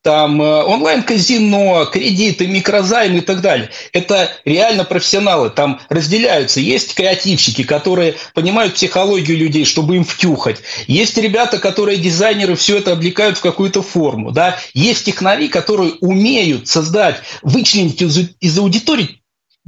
Там 0.03 0.41
э, 0.41 0.63
онлайн-казино, 0.65 1.85
кредиты, 1.93 2.47
микрозаймы 2.47 3.19
и 3.19 3.21
так 3.21 3.43
далее. 3.43 3.69
Это 3.93 4.31
реально 4.47 4.85
профессионалы. 4.85 5.51
Там 5.51 5.79
разделяются. 5.91 6.59
Есть 6.61 6.95
креативщики, 6.95 7.65
которые 7.65 8.15
понимают 8.33 8.75
психологию 8.75 9.37
людей, 9.37 9.67
чтобы 9.67 9.97
им 9.97 10.05
втюхать. 10.05 10.61
Есть 10.87 11.19
ребята, 11.19 11.59
которые 11.59 11.99
дизайнеры 11.99 12.57
все 12.57 12.79
это 12.79 12.93
облекают 12.93 13.37
в 13.37 13.43
какую-то 13.43 13.83
форму. 13.83 14.31
Да? 14.31 14.57
Есть 14.73 15.05
технари, 15.05 15.49
которые 15.49 15.93
умеют 16.01 16.67
создать, 16.67 17.17
вычленить 17.43 18.01
из, 18.01 18.31
из 18.41 18.59
аудитории 18.59 19.20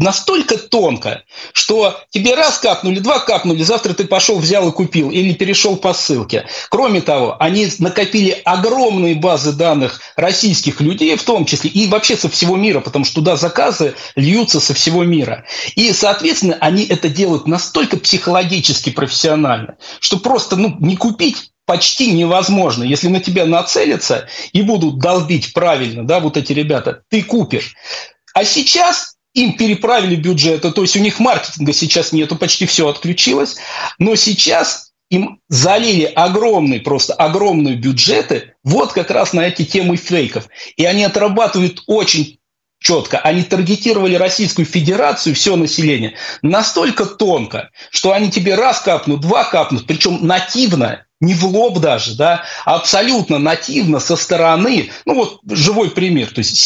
настолько 0.03 0.59
тонко, 0.59 1.23
что 1.53 1.99
тебе 2.11 2.35
раз 2.35 2.59
капнули, 2.59 2.99
два 2.99 3.21
капнули, 3.21 3.62
завтра 3.62 3.95
ты 3.95 4.05
пошел, 4.05 4.38
взял 4.38 4.69
и 4.69 4.73
купил 4.73 5.11
или 5.11 5.33
перешел 5.33 5.77
по 5.77 5.95
ссылке. 5.95 6.47
Кроме 6.69 7.01
того, 7.01 7.37
они 7.41 7.69
накопили 7.79 8.41
огромные 8.45 9.15
базы 9.15 9.53
данных 9.53 10.01
российских 10.17 10.81
людей, 10.81 11.17
в 11.17 11.23
том 11.23 11.47
числе, 11.47 11.71
и 11.71 11.87
вообще 11.87 12.17
со 12.17 12.29
всего 12.29 12.57
мира, 12.57 12.81
потому 12.81 13.05
что 13.05 13.17
туда 13.17 13.37
заказы 13.37 13.95
льются 14.17 14.61
со 14.61 14.75
всего 14.75 15.05
мира. 15.05 15.45
И, 15.77 15.93
соответственно, 15.93 16.59
они 16.61 16.85
это 16.85 17.09
делают 17.09 17.47
настолько 17.47 17.97
психологически 17.97 18.91
профессионально, 18.91 19.77
что 20.01 20.19
просто 20.19 20.57
ну, 20.57 20.77
не 20.81 20.97
купить 20.97 21.53
почти 21.65 22.12
невозможно. 22.12 22.83
Если 22.83 23.09
на 23.09 23.21
тебя 23.21 23.47
нацелятся 23.47 24.27
и 24.53 24.62
будут 24.62 24.99
долбить 24.99 25.53
правильно, 25.53 26.05
да, 26.05 26.21
вот 26.21 26.37
эти 26.37 26.53
ребята, 26.53 27.03
ты 27.09 27.23
купишь. 27.23 27.75
А 28.35 28.45
сейчас 28.45 29.12
им 29.35 29.57
переправили 29.57 30.16
бюджеты, 30.16 30.71
то 30.71 30.83
есть 30.83 30.97
у 30.97 31.01
них 31.01 31.18
маркетинга 31.18 31.73
сейчас 31.73 32.12
нету, 32.12 32.37
почти 32.37 32.66
все 32.66 32.88
отключилось, 32.88 33.57
но 33.99 34.14
сейчас 34.14 34.92
им 35.11 35.40
залили 35.49 36.05
огромные, 36.05 36.81
просто 36.81 37.12
огромные 37.14 37.77
бюджеты 37.77 38.55
вот 38.64 38.92
как 38.92 39.11
раз 39.11 39.33
на 39.33 39.47
эти 39.47 39.64
темы 39.64 39.97
фейков. 39.97 40.49
И 40.77 40.85
они 40.87 41.05
отрабатывают 41.05 41.83
очень 41.87 42.38
четко. 42.79 43.18
Они 43.18 43.42
таргетировали 43.42 44.16
Российскую 44.16 44.66
Федерацию, 44.66 45.35
все 45.35 45.57
население, 45.57 46.16
настолько 46.42 47.07
тонко, 47.07 47.71
что 47.90 48.12
они 48.12 48.31
тебе 48.31 48.55
раз 48.55 48.81
капнут, 48.81 49.21
два 49.21 49.45
капнут, 49.45 49.87
причем 49.87 50.27
нативно, 50.27 51.05
не 51.21 51.35
в 51.35 51.45
лоб 51.45 51.79
даже, 51.79 52.16
да, 52.16 52.45
абсолютно 52.64 53.38
нативно 53.38 54.01
со 54.01 54.16
стороны. 54.16 54.90
Ну 55.05 55.14
вот 55.14 55.40
живой 55.49 55.90
пример. 55.90 56.29
То 56.29 56.40
есть 56.40 56.57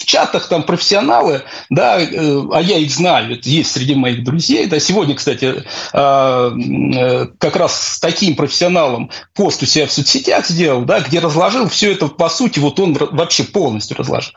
в 0.00 0.06
чатах 0.06 0.48
там 0.48 0.62
профессионалы, 0.62 1.42
да, 1.68 2.00
э, 2.00 2.42
а 2.52 2.62
я 2.62 2.78
их 2.78 2.90
знаю, 2.90 3.38
есть 3.42 3.70
среди 3.70 3.94
моих 3.94 4.24
друзей, 4.24 4.66
да, 4.66 4.80
сегодня, 4.80 5.14
кстати, 5.14 5.62
а, 5.92 6.50
э, 6.50 7.26
как 7.38 7.56
раз 7.56 7.96
с 7.96 8.00
таким 8.00 8.34
профессионалом 8.34 9.10
пост 9.34 9.62
у 9.62 9.66
себя 9.66 9.86
в 9.86 9.92
соцсетях 9.92 10.46
сделал, 10.46 10.82
да, 10.86 11.00
где 11.00 11.20
разложил 11.20 11.68
все 11.68 11.92
это, 11.92 12.08
по 12.08 12.30
сути, 12.30 12.58
вот 12.58 12.80
он 12.80 12.94
вообще 12.94 13.44
полностью 13.44 13.98
разложил. 13.98 14.32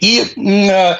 И 0.00 0.20
э, 0.20 0.96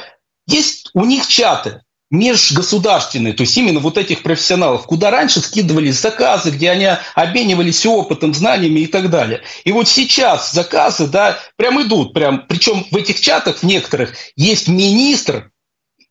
есть 0.49 0.91
у 0.95 1.05
них 1.05 1.29
чаты, 1.29 1.83
межгосударственные, 2.11 3.35
то 3.35 3.43
есть 3.43 3.57
именно 3.57 3.81
вот 3.81 3.99
этих 3.99 4.23
профессионалов, 4.23 4.87
куда 4.87 5.11
раньше 5.11 5.41
скидывались 5.41 6.01
заказы, 6.01 6.51
где 6.51 6.71
они 6.71 6.89
обменивались 7.15 7.85
опытом, 7.85 8.33
знаниями 8.33 8.81
и 8.81 8.87
так 8.87 9.11
далее. 9.11 9.43
И 9.65 9.73
вот 9.73 9.89
сейчас 9.89 10.53
заказы, 10.53 11.07
да, 11.07 11.39
прям 11.57 11.83
идут, 11.83 12.15
прям, 12.15 12.47
причем 12.49 12.87
в 12.91 12.97
этих 12.97 13.21
чатах 13.21 13.59
в 13.59 13.63
некоторых 13.63 14.15
есть 14.37 14.69
министр 14.69 15.51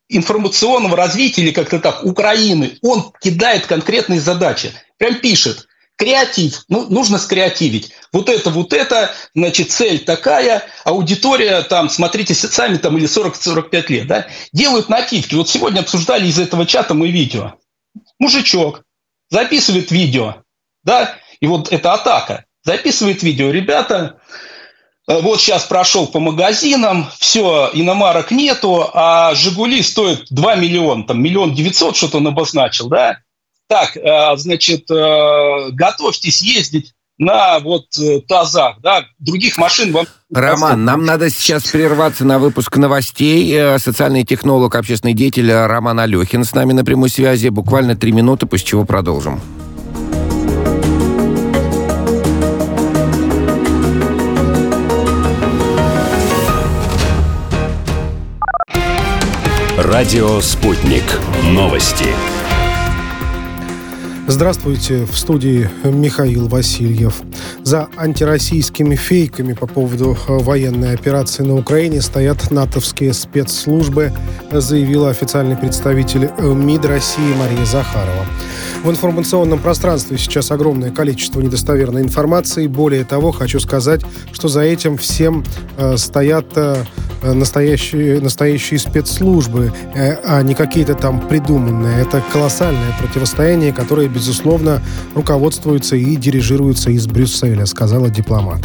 информационного 0.09 0.95
развития 0.95 1.41
или 1.41 1.51
как-то 1.51 1.79
так 1.79 2.05
Украины, 2.05 2.77
он 2.81 3.11
кидает 3.19 3.65
конкретные 3.65 4.21
задачи, 4.21 4.71
прям 4.97 5.15
пишет, 5.15 5.66
Креатив. 5.97 6.63
Ну, 6.69 6.87
нужно 6.89 7.17
скреативить. 7.17 7.91
Вот 8.13 8.29
это, 8.29 8.51
вот 8.51 8.71
это, 8.71 9.11
значит, 9.33 9.71
цель 9.71 9.99
такая, 9.99 10.63
аудитория 10.85 11.63
там, 11.63 11.89
смотрите 11.89 12.35
сами, 12.35 12.77
там, 12.77 12.97
или 12.97 13.07
40-45 13.07 13.85
лет, 13.89 14.07
да, 14.07 14.27
делают 14.53 14.89
нативки. 14.89 15.33
Вот 15.33 15.49
сегодня 15.49 15.79
обсуждали 15.79 16.27
из 16.27 16.37
этого 16.37 16.67
чата 16.67 16.93
мы 16.93 17.09
видео. 17.09 17.55
Мужичок 18.19 18.83
записывает 19.29 19.89
видео, 19.89 20.43
да, 20.83 21.15
и 21.39 21.47
вот 21.47 21.71
это 21.73 21.93
атака. 21.93 22.45
Записывает 22.63 23.23
видео. 23.23 23.49
Ребята, 23.49 24.19
э, 25.07 25.19
вот 25.21 25.41
сейчас 25.41 25.63
прошел 25.63 26.05
по 26.05 26.19
магазинам, 26.19 27.09
все, 27.17 27.71
иномарок 27.73 28.29
нету, 28.29 28.87
а 28.93 29.33
«Жигули» 29.33 29.81
стоит 29.81 30.27
2 30.29 30.55
миллиона, 30.55 31.05
там, 31.05 31.23
миллион 31.23 31.55
девятьсот, 31.55 31.95
что-то 31.95 32.17
он 32.17 32.27
обозначил, 32.27 32.87
да, 32.87 33.17
так, 33.67 33.95
э, 33.97 34.37
значит, 34.37 34.89
э, 34.89 35.69
готовьтесь 35.71 36.41
ездить 36.41 36.93
на 37.17 37.59
вот 37.59 37.85
э, 37.99 38.21
тазах, 38.27 38.77
да, 38.81 39.05
других 39.19 39.57
машин 39.57 39.91
вам... 39.91 40.05
Роман, 40.33 40.85
нам 40.85 41.05
надо 41.05 41.29
сейчас 41.29 41.67
прерваться 41.67 42.25
на 42.25 42.37
выпуск 42.37 42.75
новостей. 42.77 43.79
Социальный 43.79 44.23
технолог, 44.23 44.75
общественный 44.75 45.13
деятель 45.13 45.51
Роман 45.51 45.99
Алехин 45.99 46.43
с 46.43 46.53
нами 46.53 46.73
на 46.73 46.85
прямой 46.85 47.09
связи. 47.09 47.49
Буквально 47.49 47.95
три 47.95 48.11
минуты, 48.11 48.45
после 48.45 48.67
чего 48.67 48.85
продолжим. 48.85 49.41
Радио 59.77 60.41
«Спутник». 60.41 61.03
Новости. 61.43 62.36
Здравствуйте, 64.29 65.05
в 65.05 65.17
студии 65.17 65.69
Михаил 65.85 66.49
Васильев. 66.49 67.21
За 67.63 67.87
антироссийскими 67.95 68.95
фейками 68.95 69.53
по 69.53 69.67
поводу 69.67 70.17
военной 70.27 70.93
операции 70.93 71.43
на 71.43 71.55
Украине 71.55 72.01
стоят 72.01 72.51
натовские 72.51 73.13
спецслужбы, 73.13 74.11
заявила 74.51 75.11
официальный 75.11 75.55
представитель 75.55 76.29
МИД 76.39 76.85
России 76.87 77.33
Мария 77.39 77.63
Захарова. 77.63 78.25
В 78.83 78.89
информационном 78.89 79.59
пространстве 79.59 80.17
сейчас 80.17 80.51
огромное 80.51 80.91
количество 80.91 81.41
недостоверной 81.41 82.01
информации. 82.01 82.67
Более 82.67 83.03
того, 83.03 83.31
хочу 83.31 83.59
сказать, 83.59 84.01
что 84.31 84.47
за 84.47 84.61
этим 84.61 84.97
всем 84.97 85.43
э, 85.77 85.97
стоят 85.97 86.45
э, 86.55 86.83
настоящие, 87.23 88.21
настоящие 88.21 88.79
спецслужбы, 88.79 89.73
э, 89.93 90.15
а 90.23 90.41
не 90.41 90.53
какие-то 90.53 90.95
там 90.95 91.27
придуманные. 91.27 92.01
Это 92.01 92.23
колоссальное 92.31 92.95
противостояние, 92.99 93.73
которое 93.73 94.07
безусловно, 94.07 94.81
руководствуются 95.15 95.95
и 95.95 96.15
дирижируются 96.15 96.91
из 96.91 97.07
Брюсселя, 97.07 97.65
сказала 97.65 98.09
дипломат. 98.09 98.61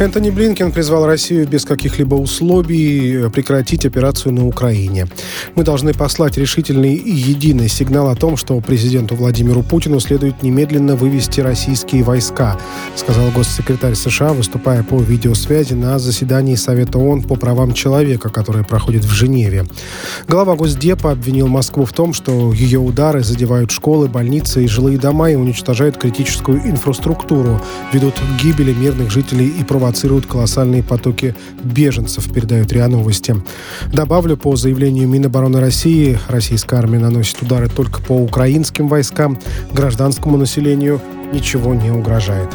Энтони 0.00 0.30
Блинкен 0.30 0.70
призвал 0.70 1.06
Россию 1.06 1.48
без 1.48 1.64
каких-либо 1.64 2.14
условий 2.14 3.28
прекратить 3.30 3.84
операцию 3.84 4.32
на 4.32 4.46
Украине. 4.46 5.08
Мы 5.56 5.64
должны 5.64 5.92
послать 5.92 6.38
решительный 6.38 6.94
и 6.94 7.10
единый 7.10 7.68
сигнал 7.68 8.08
о 8.08 8.14
том, 8.14 8.36
что 8.36 8.60
президенту 8.60 9.16
Владимиру 9.16 9.64
Путину 9.64 9.98
следует 9.98 10.40
немедленно 10.44 10.94
вывести 10.94 11.40
российские 11.40 12.04
войска, 12.04 12.56
сказал 12.94 13.32
госсекретарь 13.32 13.96
США, 13.96 14.34
выступая 14.34 14.84
по 14.84 15.00
видеосвязи 15.00 15.74
на 15.74 15.98
заседании 15.98 16.54
Совета 16.54 16.98
ООН 16.98 17.24
по 17.24 17.34
правам 17.34 17.72
человека, 17.72 18.28
которое 18.28 18.62
проходит 18.62 19.04
в 19.04 19.10
Женеве. 19.10 19.66
Глава 20.28 20.54
Госдепа 20.54 21.10
обвинил 21.10 21.48
Москву 21.48 21.84
в 21.84 21.92
том, 21.92 22.14
что 22.14 22.52
ее 22.52 22.78
удары 22.78 23.24
задевают 23.24 23.72
школы, 23.72 24.06
больницы 24.06 24.62
и 24.62 24.68
жилые 24.68 24.96
дома 24.96 25.32
и 25.32 25.34
уничтожают 25.34 25.96
критическую 25.96 26.60
инфраструктуру, 26.70 27.60
ведут 27.92 28.14
к 28.14 28.40
гибели 28.40 28.72
мирных 28.72 29.10
жителей 29.10 29.48
и 29.48 29.64
правоохранителей 29.64 29.87
провоцируют 29.88 30.26
колоссальные 30.26 30.82
потоки 30.82 31.34
беженцев, 31.64 32.30
передают 32.30 32.70
РИА 32.70 32.88
Новости. 32.88 33.34
Добавлю, 33.90 34.36
по 34.36 34.54
заявлению 34.54 35.08
Минобороны 35.08 35.60
России, 35.60 36.18
российская 36.28 36.76
армия 36.76 36.98
наносит 36.98 37.40
удары 37.40 37.70
только 37.70 38.02
по 38.02 38.12
украинским 38.12 38.86
войскам, 38.86 39.38
гражданскому 39.72 40.36
населению 40.36 41.00
ничего 41.32 41.72
не 41.72 41.90
угрожает. 41.90 42.50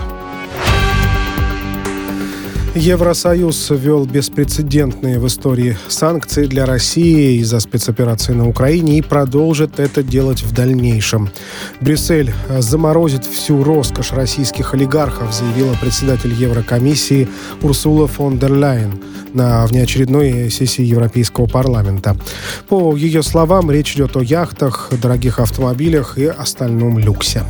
Евросоюз 2.76 3.70
ввел 3.70 4.06
беспрецедентные 4.06 5.20
в 5.20 5.28
истории 5.28 5.78
санкции 5.90 6.48
для 6.48 6.66
России 6.66 7.40
из-за 7.40 7.60
спецоперации 7.60 8.34
на 8.34 8.50
Украине 8.50 8.98
и 8.98 9.02
продолжит 9.04 9.80
это 9.80 10.02
делать 10.02 10.42
в 10.42 10.54
дальнейшем. 10.56 11.30
Брюссель 11.82 12.34
заморозит 12.58 13.26
всю 13.26 13.64
роскошь 13.64 14.12
российских 14.12 14.74
олигархов, 14.74 15.36
заявила 15.36 15.76
председатель 15.80 16.34
Еврокомиссии 16.34 17.28
Урсула 17.62 18.08
фон 18.08 18.40
дер 18.40 18.54
Ляйен 18.54 19.00
на 19.34 19.68
внеочередной 19.68 20.50
сессии 20.50 20.84
Европейского 20.84 21.46
парламента. 21.46 22.18
По 22.70 22.96
ее 22.96 23.22
словам, 23.22 23.70
речь 23.70 23.94
идет 23.94 24.18
о 24.18 24.22
яхтах, 24.22 24.92
дорогих 25.00 25.40
автомобилях 25.40 26.18
и 26.18 26.26
остальном 26.26 26.98
люксе. 26.98 27.44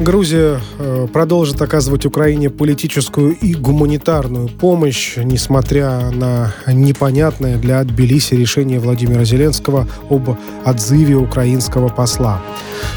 Грузия 0.00 0.58
э, 0.78 1.06
продолжит 1.12 1.60
оказывать 1.60 2.06
Украине 2.06 2.48
политическую 2.48 3.36
и 3.36 3.52
гуманитарную 3.52 4.48
помощь, 4.48 5.18
несмотря 5.18 6.10
на 6.10 6.54
непонятное 6.66 7.58
для 7.58 7.84
Тбилиси 7.84 8.32
решение 8.32 8.80
Владимира 8.80 9.24
Зеленского 9.24 9.86
об 10.08 10.38
отзыве 10.64 11.16
украинского 11.16 11.88
посла. 11.88 12.40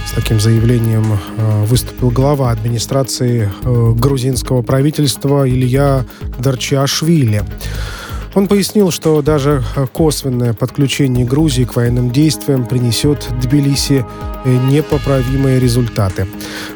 С 0.08 0.14
таким 0.14 0.40
заявлением 0.40 1.04
э, 1.12 1.66
выступил 1.66 2.10
глава 2.10 2.52
администрации 2.52 3.52
э, 3.64 3.94
грузинского 3.98 4.62
правительства 4.62 5.48
Илья 5.48 6.06
Дарчиашвили. 6.40 7.44
Он 8.36 8.48
пояснил, 8.48 8.90
что 8.90 9.22
даже 9.22 9.64
косвенное 9.94 10.54
подключение 10.54 11.26
Грузии 11.26 11.66
к 11.66 11.76
военным 11.76 12.10
действиям 12.12 12.66
принесет 12.66 13.28
Тбилиси 13.42 14.06
э, 14.44 14.58
непоправимые 14.72 15.60
результаты. 15.60 16.28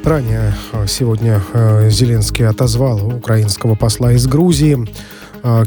Ранее 0.04 0.54
э, 0.72 0.86
сегодня 0.88 1.42
э, 1.54 1.90
Зеленский 1.90 2.48
отозвал 2.48 3.08
украинского 3.08 3.76
посла 3.76 4.14
из 4.14 4.28
Грузии. 4.28 4.88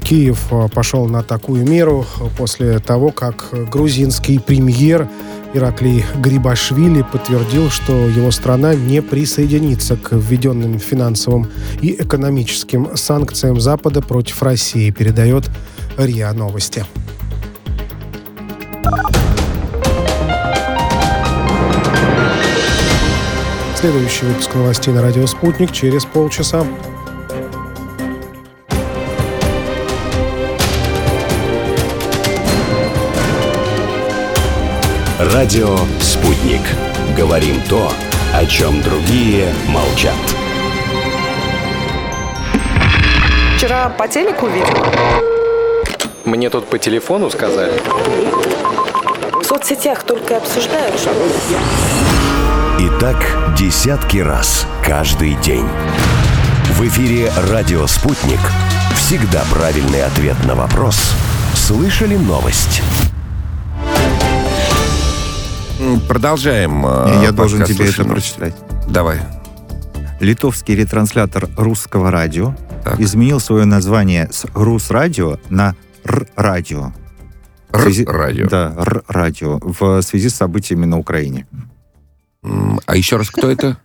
Киев 0.03 0.51
пошел 0.75 1.07
на 1.07 1.23
такую 1.23 1.67
меру 1.67 2.05
после 2.37 2.81
того, 2.81 3.13
как 3.13 3.47
грузинский 3.71 4.39
премьер 4.39 5.09
Ираклий 5.55 6.05
Грибашвили 6.19 7.03
подтвердил, 7.03 7.71
что 7.71 7.93
его 7.93 8.31
страна 8.31 8.75
не 8.75 9.01
присоединится 9.01 9.97
к 9.97 10.13
введенным 10.13 10.79
финансовым 10.81 11.49
и 11.81 11.95
экономическим 11.95 12.97
санкциям 12.97 13.61
Запада 13.61 14.03
против 14.03 14.43
России, 14.43 14.91
передает 14.91 15.49
РИА 15.97 16.33
Новости. 16.33 16.85
Следующий 23.75 24.27
выпуск 24.27 24.55
новостей 24.55 24.93
на 24.93 25.01
радио 25.01 25.27
«Спутник» 25.27 25.73
через 25.73 26.05
полчаса. 26.05 26.67
Радио 35.19 35.79
«Спутник». 36.01 36.61
Говорим 37.17 37.61
то, 37.69 37.91
о 38.35 38.45
чем 38.45 38.83
другие 38.83 39.53
молчат. 39.69 40.15
Вчера 43.57 43.89
по 43.89 44.07
телеку 44.09 44.47
видел. 44.47 45.30
Мне 46.25 46.51
тут 46.51 46.67
по 46.69 46.79
телефону 46.79 47.31
сказали. 47.31 47.81
В 49.43 49.45
соцсетях 49.45 50.03
только 50.05 50.37
обсуждают, 50.37 50.99
что... 50.99 51.11
И 52.79 52.89
так 53.01 53.17
десятки 53.59 54.19
раз 54.19 54.67
каждый 54.85 55.35
день. 55.37 55.67
В 56.75 56.83
эфире 56.87 57.33
«Радио 57.51 57.87
Спутник». 57.87 58.39
Всегда 58.97 59.43
правильный 59.53 60.05
ответ 60.05 60.37
на 60.47 60.55
вопрос. 60.55 61.13
Слышали 61.55 62.17
новость? 62.17 62.83
Продолжаем. 66.09 66.85
э, 66.87 67.21
Я 67.23 67.33
должен 67.33 67.65
тебе 67.65 67.87
это 67.87 67.95
«Слушай 68.05 68.11
прочитать. 68.11 68.55
новости». 68.61 68.91
Давай. 68.91 69.19
Литовский 70.21 70.75
ретранслятор 70.77 71.49
русского 71.57 72.11
радио 72.11 72.55
Так. 72.85 73.01
изменил 73.01 73.41
свое 73.41 73.65
название 73.65 74.29
с 74.31 74.45
Русрадио 74.55 75.39
на 75.49 75.75
Р-радио. 76.05 76.93
Р-радио. 77.73 78.49
Да, 78.49 78.75
Р-радио. 78.79 79.59
В 79.63 80.03
связи 80.03 80.29
с 80.29 80.35
событиями 80.35 80.85
на 80.87 80.99
Украине. 80.99 81.47
А 82.87 82.97
еще 82.97 83.17
раз, 83.17 83.31
кто 83.31 83.51
это? 83.51 83.77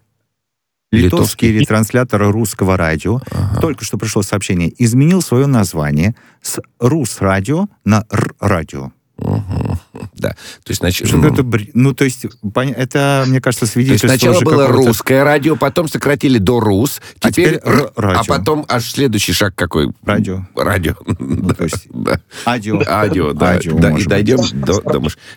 Литовский 0.92 1.52
ретранслятор 1.60 2.32
русского 2.32 2.78
радио 2.78 3.20
Ага. 3.32 3.60
только 3.60 3.84
что 3.84 3.98
пришло 3.98 4.22
сообщение, 4.22 4.72
изменил 4.82 5.22
свое 5.22 5.46
название 5.46 6.16
с 6.42 6.60
Русрадио 6.80 7.68
на 7.84 8.06
Р-радио. 8.10 8.92
Мгм. 9.18 9.80
Да. 10.14 10.30
То 10.30 10.70
есть, 10.70 10.82
значит, 10.82 11.08
это 11.14 11.44
бр- 11.44 11.68
Ну, 11.74 11.94
то 11.94 12.06
есть, 12.06 12.26
это, 12.54 13.24
мне 13.28 13.42
кажется, 13.42 13.62
То 13.62 13.66
есть 13.66 13.74
свидетельство 13.74 14.08
сначала 14.08 14.42
было 14.42 14.68
русское 14.68 15.24
радио, 15.24 15.56
потом 15.56 15.88
сократили 15.88 16.38
до 16.38 16.60
РУС, 16.60 17.02
А 17.22 17.32
теперь, 17.32 17.58
теперь 17.60 17.74
Р- 17.74 17.92
радио. 17.96 18.20
а 18.22 18.24
потом 18.24 18.66
аж 18.68 18.90
следующий 18.92 19.34
шаг 19.34 19.54
какой? 19.56 19.92
Радио. 20.04 20.48
Радио. 20.56 20.96
Да, 21.20 21.54
То 21.54 21.64
есть 21.64 21.84
да. 21.90 22.20
Адио. 22.46 22.82
Адио, 22.88 23.34
да. 23.34 23.52
Адио, 23.52 23.78
Да, 23.78 23.92
И 23.98 24.04
дойдем 24.06 24.38
быть. 24.38 24.60
до, 24.62 24.82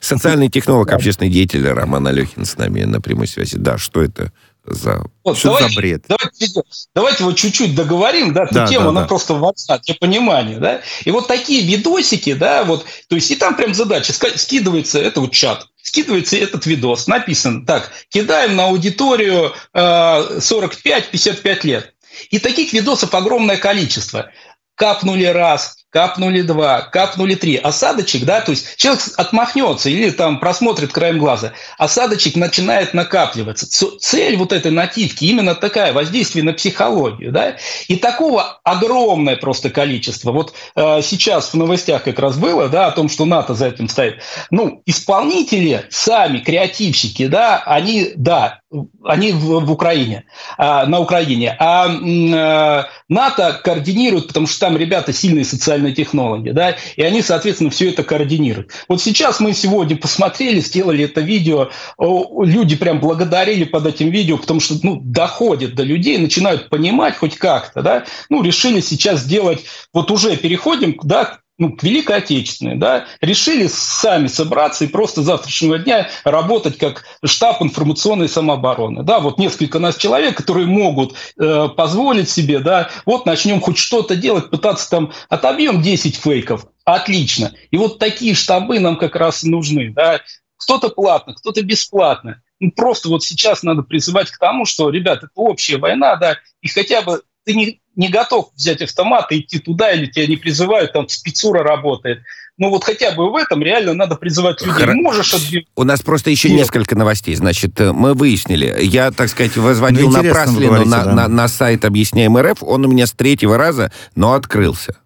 Социальный 0.00 0.48
технолог, 0.48 0.92
общественный 0.92 1.30
деятель 1.30 1.66
Роман 1.68 2.06
Алехин 2.06 2.44
с 2.44 2.56
нами 2.56 2.82
на 2.84 3.00
прямой 3.00 3.26
связи. 3.26 3.56
Да, 3.56 3.78
что 3.78 4.02
это 4.02 4.32
за... 4.70 5.02
Вот, 5.24 5.36
Что 5.36 5.52
за 5.52 5.58
давайте, 5.58 5.76
бред? 5.76 6.04
Давайте, 6.08 6.62
давайте 6.94 7.24
вот 7.24 7.36
чуть-чуть 7.36 7.74
договорим, 7.74 8.32
да, 8.32 8.44
эту 8.44 8.54
Да, 8.54 8.66
тему, 8.66 8.84
да, 8.84 8.90
она 8.90 9.00
да. 9.02 9.06
просто 9.06 9.34
важна 9.34 9.78
для 9.78 9.94
понимания, 9.94 10.58
да. 10.58 10.80
И 11.04 11.10
вот 11.10 11.26
такие 11.26 11.66
видосики, 11.66 12.34
да, 12.34 12.64
вот, 12.64 12.84
то 13.08 13.16
есть 13.16 13.30
и 13.30 13.36
там 13.36 13.56
прям 13.56 13.74
задача, 13.74 14.12
скидывается, 14.12 14.98
это 14.98 15.20
вот 15.20 15.32
чат, 15.32 15.66
скидывается 15.82 16.36
этот 16.36 16.66
видос, 16.66 17.06
написано, 17.06 17.66
так, 17.66 17.90
кидаем 18.08 18.56
на 18.56 18.66
аудиторию 18.66 19.52
э, 19.72 19.80
45-55 19.80 21.58
лет. 21.64 21.94
И 22.30 22.38
таких 22.38 22.72
видосов 22.72 23.14
огромное 23.14 23.56
количество. 23.56 24.30
Капнули 24.74 25.24
раз, 25.24 25.77
капнули 25.90 26.42
два, 26.42 26.82
капнули 26.82 27.34
три. 27.34 27.56
Осадочек, 27.56 28.24
да, 28.24 28.40
то 28.40 28.50
есть 28.52 28.76
человек 28.76 29.02
отмахнется 29.16 29.88
или 29.88 30.10
там 30.10 30.38
просмотрит 30.38 30.92
краем 30.92 31.18
глаза. 31.18 31.52
Осадочек 31.78 32.36
начинает 32.36 32.94
накапливаться. 32.94 33.66
Цель 33.98 34.36
вот 34.36 34.52
этой 34.52 34.70
нативки 34.70 35.24
именно 35.24 35.54
такая, 35.54 35.92
воздействие 35.92 36.44
на 36.44 36.52
психологию, 36.52 37.32
да. 37.32 37.56
И 37.88 37.96
такого 37.96 38.60
огромное 38.64 39.36
просто 39.36 39.70
количество. 39.70 40.32
Вот 40.32 40.54
э, 40.74 41.00
сейчас 41.02 41.52
в 41.52 41.54
новостях 41.54 42.04
как 42.04 42.18
раз 42.18 42.36
было, 42.36 42.68
да, 42.68 42.86
о 42.86 42.92
том, 42.92 43.08
что 43.08 43.24
НАТО 43.24 43.54
за 43.54 43.68
этим 43.68 43.88
стоит. 43.88 44.22
Ну, 44.50 44.82
исполнители, 44.86 45.86
сами 45.90 46.38
креативщики, 46.38 47.26
да, 47.26 47.62
они, 47.64 48.12
да, 48.16 48.60
они 49.02 49.32
в, 49.32 49.60
в 49.64 49.72
Украине, 49.72 50.24
а, 50.58 50.84
на 50.86 51.00
Украине. 51.00 51.56
А 51.58 51.88
э, 51.88 52.84
НАТО 53.08 53.60
координирует, 53.64 54.28
потому 54.28 54.46
что 54.46 54.60
там 54.60 54.76
ребята 54.76 55.12
сильные 55.12 55.44
социальные 55.44 55.94
технологи, 55.94 56.50
да, 56.50 56.76
и 56.96 57.02
они, 57.02 57.22
соответственно, 57.22 57.70
все 57.70 57.88
это 57.90 58.02
координируют. 58.02 58.72
Вот 58.88 59.00
сейчас 59.00 59.40
мы 59.40 59.54
сегодня 59.54 59.96
посмотрели, 59.96 60.60
сделали 60.60 61.04
это 61.04 61.22
видео, 61.22 61.70
люди 61.98 62.76
прям 62.76 63.00
благодарили 63.00 63.64
под 63.64 63.86
этим 63.86 64.10
видео, 64.10 64.36
потому 64.36 64.60
что, 64.60 64.74
ну, 64.82 65.00
доходит 65.02 65.74
до 65.74 65.82
людей, 65.82 66.18
начинают 66.18 66.68
понимать 66.68 67.16
хоть 67.16 67.36
как-то, 67.36 67.82
да, 67.82 68.04
ну, 68.28 68.42
решили 68.42 68.80
сейчас 68.80 69.20
сделать, 69.20 69.64
вот 69.94 70.10
уже 70.10 70.36
переходим, 70.36 70.98
да, 71.02 71.38
ну, 71.58 71.76
Великой 71.82 72.18
Отечественной, 72.18 72.76
да, 72.76 73.06
решили 73.20 73.66
сами 73.66 74.28
собраться 74.28 74.84
и 74.84 74.88
просто 74.88 75.22
с 75.22 75.26
завтрашнего 75.26 75.78
дня 75.78 76.08
работать 76.22 76.78
как 76.78 77.04
штаб 77.24 77.60
информационной 77.62 78.28
самообороны. 78.28 79.02
Да, 79.02 79.18
вот 79.18 79.38
несколько 79.38 79.80
нас 79.80 79.96
человек, 79.96 80.36
которые 80.36 80.66
могут 80.66 81.14
э, 81.36 81.68
позволить 81.76 82.30
себе, 82.30 82.60
да, 82.60 82.90
вот 83.04 83.26
начнем 83.26 83.60
хоть 83.60 83.76
что-то 83.76 84.14
делать, 84.14 84.50
пытаться 84.50 84.88
там, 84.88 85.12
отобьем 85.28 85.82
10 85.82 86.16
фейков, 86.16 86.66
отлично. 86.84 87.52
И 87.72 87.76
вот 87.76 87.98
такие 87.98 88.34
штабы 88.34 88.78
нам 88.78 88.96
как 88.96 89.16
раз 89.16 89.42
и 89.42 89.50
нужны, 89.50 89.92
да, 89.92 90.20
кто-то 90.56 90.90
платно, 90.90 91.34
кто-то 91.34 91.62
бесплатно. 91.62 92.40
Ну, 92.60 92.70
просто 92.70 93.08
вот 93.08 93.24
сейчас 93.24 93.64
надо 93.64 93.82
призывать 93.82 94.30
к 94.30 94.38
тому, 94.38 94.64
что, 94.64 94.90
ребят, 94.90 95.18
это 95.18 95.30
общая 95.34 95.78
война, 95.78 96.16
да, 96.16 96.36
и 96.60 96.68
хотя 96.68 97.02
бы 97.02 97.22
ты 97.44 97.54
не, 97.54 97.80
не 97.98 98.08
готов 98.08 98.48
взять 98.56 98.80
автомат 98.80 99.30
и 99.32 99.40
идти 99.40 99.58
туда, 99.58 99.92
или 99.92 100.06
тебя 100.06 100.26
не 100.26 100.36
призывают, 100.36 100.94
там 100.94 101.06
спецура 101.08 101.62
работает. 101.62 102.22
Ну 102.56 102.70
вот 102.70 102.82
хотя 102.82 103.10
бы 103.12 103.30
в 103.30 103.36
этом 103.36 103.62
реально 103.62 103.92
надо 103.94 104.16
призывать 104.16 104.60
людей. 104.62 104.84
Хра- 104.86 104.94
Можешь 104.94 105.34
отбивать. 105.34 105.66
У 105.76 105.84
нас 105.84 106.00
просто 106.02 106.30
еще 106.30 106.48
Нет. 106.48 106.60
несколько 106.60 106.96
новостей. 106.96 107.34
Значит, 107.34 107.80
э, 107.80 107.92
мы 107.92 108.14
выяснили. 108.14 108.76
Я, 108.82 109.10
так 109.12 109.28
сказать, 109.28 109.56
возводил 109.56 110.10
Ну, 110.10 110.22
напраслину 110.22 110.66
говорите, 110.66 110.90
на, 110.90 111.04
да. 111.04 111.12
на- 111.12 111.28
на 111.28 111.48
сайт 111.48 111.84
«Объясняем 111.84 112.36
РФ». 112.38 112.62
Он 112.62 112.84
у 112.84 112.88
меня 112.88 113.06
с 113.06 113.12
третьего 113.12 113.56
раза, 113.58 113.92
но 114.16 114.32
открылся. 114.32 114.96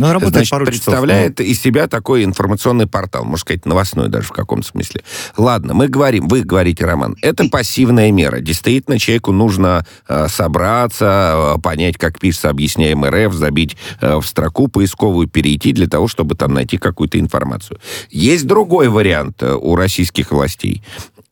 Ну, 0.00 0.06
он 0.06 0.12
работает 0.12 0.32
Значит, 0.32 0.50
пару 0.50 0.64
часов. 0.64 0.84
представляет 0.84 1.40
из 1.40 1.60
себя 1.60 1.86
такой 1.86 2.24
информационный 2.24 2.86
портал, 2.86 3.24
можно 3.24 3.36
сказать, 3.36 3.66
новостной 3.66 4.08
даже 4.08 4.28
в 4.28 4.32
каком-то 4.32 4.66
смысле. 4.66 5.02
Ладно, 5.36 5.74
мы 5.74 5.88
говорим, 5.88 6.26
вы 6.26 6.40
говорите, 6.40 6.86
Роман, 6.86 7.16
это 7.20 7.50
пассивная 7.50 8.10
мера. 8.10 8.40
Действительно, 8.40 8.98
человеку 8.98 9.32
нужно 9.32 9.84
э, 10.08 10.28
собраться, 10.28 11.56
э, 11.56 11.60
понять, 11.60 11.98
как 11.98 12.18
пишется 12.18 12.48
«Объясняем 12.48 13.04
РФ», 13.04 13.34
забить 13.34 13.76
э, 14.00 14.16
в 14.16 14.24
строку 14.24 14.68
поисковую, 14.68 15.28
перейти 15.28 15.72
для 15.72 15.86
того, 15.86 16.08
чтобы 16.08 16.34
там 16.34 16.54
найти 16.54 16.78
какую-то 16.78 17.20
информацию. 17.20 17.78
Есть 18.08 18.46
другой 18.46 18.88
вариант 18.88 19.42
э, 19.42 19.52
у 19.52 19.76
российских 19.76 20.30
властей 20.30 20.82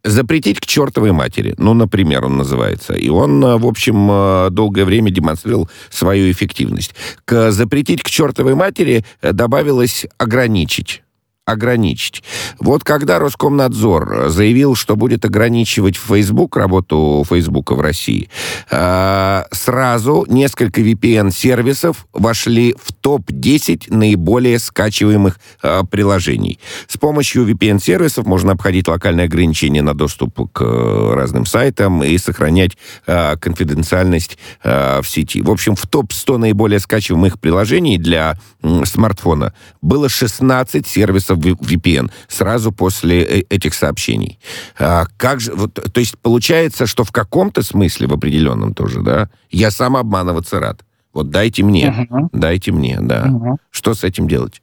запретить 0.08 0.60
к 0.60 0.66
чертовой 0.66 1.12
матери. 1.12 1.54
Ну, 1.58 1.74
например, 1.74 2.24
он 2.24 2.36
называется. 2.36 2.94
И 2.94 3.08
он, 3.08 3.44
э, 3.44 3.56
в 3.56 3.66
общем, 3.66 4.08
э, 4.10 4.48
долгое 4.50 4.84
время 4.84 5.10
демонстрировал 5.10 5.68
свою 5.90 6.30
эффективность. 6.30 6.94
К 7.24 7.50
запретить 7.50 8.02
к 8.02 8.10
чертовой 8.10 8.54
матери 8.54 9.04
э, 9.20 9.32
добавилось 9.32 10.06
ограничить 10.18 11.02
ограничить. 11.48 12.22
Вот 12.58 12.84
когда 12.84 13.18
Роскомнадзор 13.18 14.28
заявил, 14.28 14.74
что 14.74 14.96
будет 14.96 15.24
ограничивать 15.24 15.96
Facebook, 15.96 16.56
работу 16.56 17.24
Фейсбука 17.28 17.74
в 17.74 17.80
России, 17.80 18.28
э, 18.70 19.44
сразу 19.50 20.26
несколько 20.28 20.80
VPN-сервисов 20.80 22.06
вошли 22.12 22.74
в 22.82 22.92
топ-10 22.92 23.84
наиболее 23.88 24.58
скачиваемых 24.58 25.40
э, 25.62 25.82
приложений. 25.90 26.58
С 26.86 26.96
помощью 26.98 27.48
VPN-сервисов 27.48 28.26
можно 28.26 28.52
обходить 28.52 28.88
локальные 28.88 29.24
ограничения 29.24 29.82
на 29.82 29.94
доступ 29.94 30.52
к 30.52 30.62
э, 30.62 31.14
разным 31.14 31.46
сайтам 31.46 32.02
и 32.02 32.18
сохранять 32.18 32.76
э, 33.06 33.36
конфиденциальность 33.36 34.38
в 34.64 35.04
сети. 35.04 35.40
В 35.40 35.50
общем, 35.50 35.74
в 35.74 35.86
топ-100 35.86 36.36
наиболее 36.36 36.78
скачиваемых 36.78 37.40
приложений 37.40 37.98
для 37.98 38.36
смартфона 38.84 39.54
было 39.80 40.08
16 40.08 40.86
сервисов 40.86 41.37
VPN 41.38 42.10
сразу 42.28 42.72
после 42.72 43.22
э- 43.22 43.42
этих 43.48 43.74
сообщений. 43.74 44.38
А 44.78 45.06
как 45.16 45.40
же, 45.40 45.54
вот, 45.54 45.74
то 45.74 46.00
есть 46.00 46.18
получается, 46.18 46.86
что 46.86 47.04
в 47.04 47.12
каком-то 47.12 47.62
смысле, 47.62 48.06
в 48.06 48.12
определенном 48.12 48.74
тоже, 48.74 49.02
да, 49.02 49.30
я 49.50 49.70
сам 49.70 49.96
обманываться 49.96 50.60
рад. 50.60 50.84
Вот 51.14 51.30
дайте 51.30 51.62
мне, 51.62 51.90
Мгм. 52.10 52.28
дайте 52.32 52.70
мне, 52.72 52.98
да. 53.00 53.26
Мгм. 53.26 53.56
Что 53.70 53.94
с 53.94 54.04
этим 54.04 54.28
делать? 54.28 54.60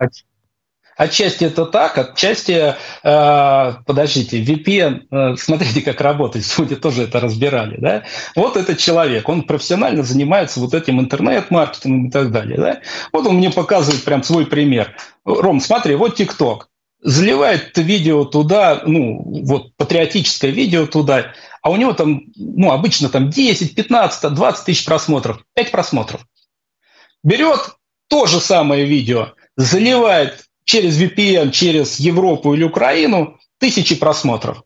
Отчасти 0.96 1.44
это 1.44 1.66
так, 1.66 1.98
отчасти, 1.98 2.76
э, 3.04 3.74
подождите, 3.86 4.42
VPN, 4.42 5.08
э, 5.12 5.36
смотрите, 5.38 5.82
как 5.82 6.00
работает, 6.00 6.46
сегодня 6.46 6.78
тоже 6.78 7.04
это 7.04 7.20
разбирали, 7.20 7.78
да? 7.78 8.04
Вот 8.36 8.56
этот 8.56 8.78
человек, 8.78 9.28
он 9.28 9.44
профессионально 9.44 10.04
занимается 10.04 10.62
вот 10.62 10.74
этим 10.74 11.02
интернет-маркетингом 11.02 12.08
и 12.08 12.12
так 12.12 12.32
далее, 12.32 12.58
да? 12.58 12.80
Вот 13.12 13.28
он 13.28 13.36
мне 13.36 13.52
показывает 13.52 14.06
прям 14.06 14.24
свой 14.24 14.46
пример. 14.46 14.96
Ром, 15.26 15.60
смотри, 15.60 15.96
вот 15.96 16.16
ТикТок. 16.16 16.70
Заливает 17.02 17.78
видео 17.78 18.24
туда, 18.24 18.82
ну, 18.86 19.22
вот 19.46 19.76
патриотическое 19.76 20.50
видео 20.50 20.88
туда, 20.88 21.34
а 21.62 21.70
у 21.70 21.76
него 21.76 21.94
там, 21.94 22.24
ну, 22.36 22.72
обычно 22.72 23.10
там 23.10 23.30
10, 23.30 23.76
15, 23.76 24.34
20 24.34 24.66
тысяч 24.66 24.86
просмотров, 24.86 25.44
5 25.56 25.72
просмотров. 25.72 26.26
Берет 27.22 27.60
то 28.08 28.28
же 28.28 28.40
самое 28.40 28.86
видео, 28.86 29.34
заливает 29.56 30.46
через 30.66 31.00
VPN, 31.00 31.52
через 31.52 32.00
Европу 32.00 32.54
или 32.54 32.64
Украину 32.64 33.38
тысячи 33.60 33.96
просмотров. 33.96 34.64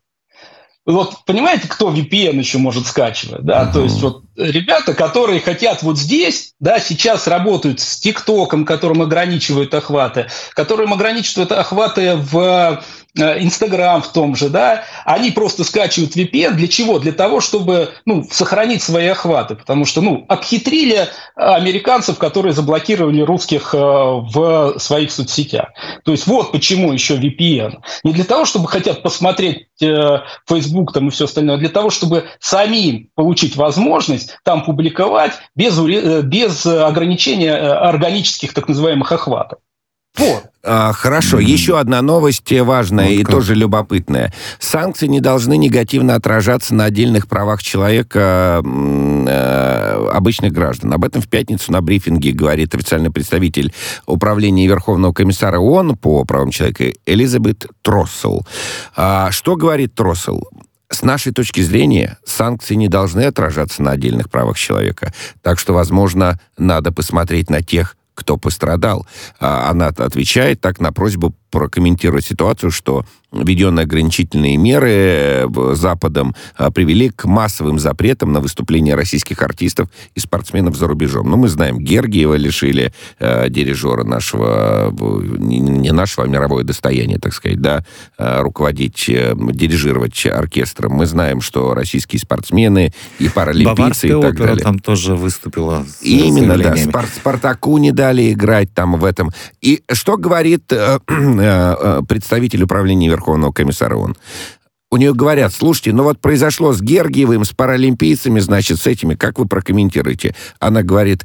вот 0.84 1.24
понимаете, 1.26 1.68
кто 1.68 1.92
VPN 1.92 2.38
еще 2.38 2.58
может 2.58 2.86
скачивать, 2.86 3.42
да, 3.42 3.64
uh-huh. 3.64 3.72
то 3.72 3.82
есть 3.82 4.00
вот 4.02 4.24
ребята, 4.36 4.94
которые 4.94 5.40
хотят 5.40 5.82
вот 5.82 5.98
здесь, 5.98 6.54
да, 6.58 6.80
сейчас 6.80 7.28
работают 7.28 7.80
с 7.80 8.00
ТикТоком, 8.00 8.64
которым 8.64 9.02
ограничивают 9.02 9.72
охваты, 9.74 10.28
которым 10.54 10.92
ограничивают 10.92 11.52
охваты 11.52 12.16
в 12.16 12.82
Инстаграм 13.16 14.02
в 14.02 14.12
том 14.12 14.36
же, 14.36 14.48
да, 14.48 14.84
они 15.04 15.30
просто 15.32 15.64
скачивают 15.64 16.16
VPN. 16.16 16.52
Для 16.52 16.68
чего? 16.68 16.98
Для 16.98 17.12
того, 17.12 17.40
чтобы 17.40 17.90
ну, 18.04 18.24
сохранить 18.30 18.82
свои 18.82 19.06
охваты. 19.08 19.56
Потому 19.56 19.84
что 19.84 20.00
ну, 20.00 20.24
обхитрили 20.28 21.08
американцев, 21.34 22.18
которые 22.18 22.52
заблокировали 22.52 23.20
русских 23.22 23.74
э, 23.74 23.78
в 23.78 24.74
своих 24.78 25.10
соцсетях. 25.10 25.70
То 26.04 26.12
есть 26.12 26.26
вот 26.26 26.52
почему 26.52 26.92
еще 26.92 27.16
VPN. 27.16 27.78
Не 28.04 28.12
для 28.12 28.24
того, 28.24 28.44
чтобы 28.44 28.68
хотят 28.68 29.02
посмотреть 29.02 29.66
э, 29.82 30.20
Facebook 30.48 30.92
там 30.92 31.08
и 31.08 31.10
все 31.10 31.24
остальное, 31.24 31.56
а 31.56 31.58
для 31.58 31.68
того, 31.68 31.90
чтобы 31.90 32.28
самим 32.38 33.08
получить 33.16 33.56
возможность 33.56 34.36
там 34.44 34.64
публиковать 34.64 35.32
без, 35.56 35.78
без 35.78 36.64
ограничения 36.66 37.54
органических 37.54 38.54
так 38.54 38.68
называемых 38.68 39.10
охватов. 39.10 39.58
Вот. 40.18 40.44
А, 40.62 40.92
хорошо, 40.92 41.38
еще 41.38 41.78
одна 41.78 42.02
новость 42.02 42.52
важная 42.52 43.06
вот 43.06 43.12
и 43.12 43.22
как. 43.22 43.30
тоже 43.30 43.54
любопытная. 43.54 44.32
Санкции 44.58 45.06
не 45.06 45.20
должны 45.20 45.56
негативно 45.56 46.14
отражаться 46.16 46.74
на 46.74 46.84
отдельных 46.84 47.28
правах 47.28 47.62
человека, 47.62 48.62
э, 48.62 50.08
обычных 50.12 50.52
граждан. 50.52 50.92
Об 50.92 51.04
этом 51.04 51.22
в 51.22 51.28
пятницу 51.28 51.72
на 51.72 51.80
брифинге 51.80 52.32
говорит 52.32 52.74
официальный 52.74 53.10
представитель 53.10 53.72
Управления 54.06 54.66
Верховного 54.66 55.14
комиссара 55.14 55.58
ООН 55.58 55.96
по 55.96 56.24
правам 56.24 56.50
человека 56.50 56.92
Элизабет 57.06 57.66
Троссел. 57.80 58.46
А, 58.94 59.30
что 59.30 59.56
говорит 59.56 59.94
Троссел? 59.94 60.46
С 60.90 61.02
нашей 61.02 61.32
точки 61.32 61.60
зрения, 61.60 62.18
санкции 62.26 62.74
не 62.74 62.88
должны 62.88 63.22
отражаться 63.22 63.80
на 63.80 63.92
отдельных 63.92 64.28
правах 64.28 64.58
человека. 64.58 65.14
Так 65.40 65.58
что, 65.60 65.72
возможно, 65.72 66.38
надо 66.58 66.90
посмотреть 66.90 67.48
на 67.48 67.62
тех, 67.62 67.96
кто 68.20 68.36
пострадал. 68.36 69.06
А 69.38 69.70
она 69.70 69.88
отвечает 69.88 70.60
так 70.60 70.80
на 70.80 70.92
просьбу 70.92 71.34
прокомментировать 71.50 72.24
ситуацию, 72.24 72.70
что 72.70 73.04
введенные 73.32 73.84
ограничительные 73.84 74.56
меры 74.56 74.90
э, 74.90 75.46
Западом 75.74 76.34
а, 76.56 76.70
привели 76.70 77.10
к 77.10 77.24
массовым 77.24 77.78
запретам 77.78 78.32
на 78.32 78.40
выступления 78.40 78.94
российских 78.94 79.42
артистов 79.42 79.88
и 80.14 80.20
спортсменов 80.20 80.76
за 80.76 80.86
рубежом. 80.86 81.30
Ну, 81.30 81.36
мы 81.36 81.48
знаем, 81.48 81.78
Гергиева 81.78 82.34
лишили 82.34 82.92
э, 83.18 83.48
дирижера 83.48 84.04
нашего, 84.04 84.92
не, 85.38 85.92
нашего, 85.92 86.26
а 86.26 86.28
мировое 86.28 86.64
достояние, 86.64 87.18
так 87.18 87.32
сказать, 87.32 87.60
да, 87.60 87.84
э, 88.18 88.40
руководить, 88.40 89.08
э, 89.08 89.34
дирижировать 89.36 90.26
оркестром. 90.26 90.92
Мы 90.92 91.06
знаем, 91.06 91.40
что 91.40 91.74
российские 91.74 92.20
спортсмены 92.20 92.92
и 93.18 93.28
паралимпийцы 93.28 93.76
Баварская 93.76 94.10
и 94.10 94.20
так 94.22 94.34
опера 94.34 94.46
далее. 94.46 94.64
там 94.64 94.78
тоже 94.78 95.14
выступила. 95.14 95.84
С 95.86 96.02
Именно, 96.02 96.58
да. 96.58 96.76
Спар 96.76 97.06
Спартаку 97.06 97.78
не 97.78 97.92
дали 97.92 98.32
играть 98.32 98.72
там 98.74 98.98
в 98.98 99.04
этом. 99.04 99.30
И 99.60 99.82
что 99.92 100.16
говорит 100.16 100.72
э, 100.72 100.98
э, 101.08 102.02
представитель 102.08 102.62
управления 102.64 103.08
Верховного 103.20 103.52
комиссара 103.52 103.96
ООН? 103.96 104.16
У 104.90 104.96
нее 104.96 105.14
говорят, 105.14 105.52
слушайте, 105.52 105.92
ну 105.92 106.02
вот 106.02 106.18
произошло 106.20 106.72
с 106.72 106.80
Гергиевым, 106.80 107.44
с 107.44 107.52
паралимпийцами, 107.52 108.40
значит, 108.40 108.80
с 108.80 108.86
этими, 108.86 109.14
как 109.14 109.38
вы 109.38 109.46
прокомментируете? 109.46 110.34
Она 110.58 110.82
говорит, 110.82 111.24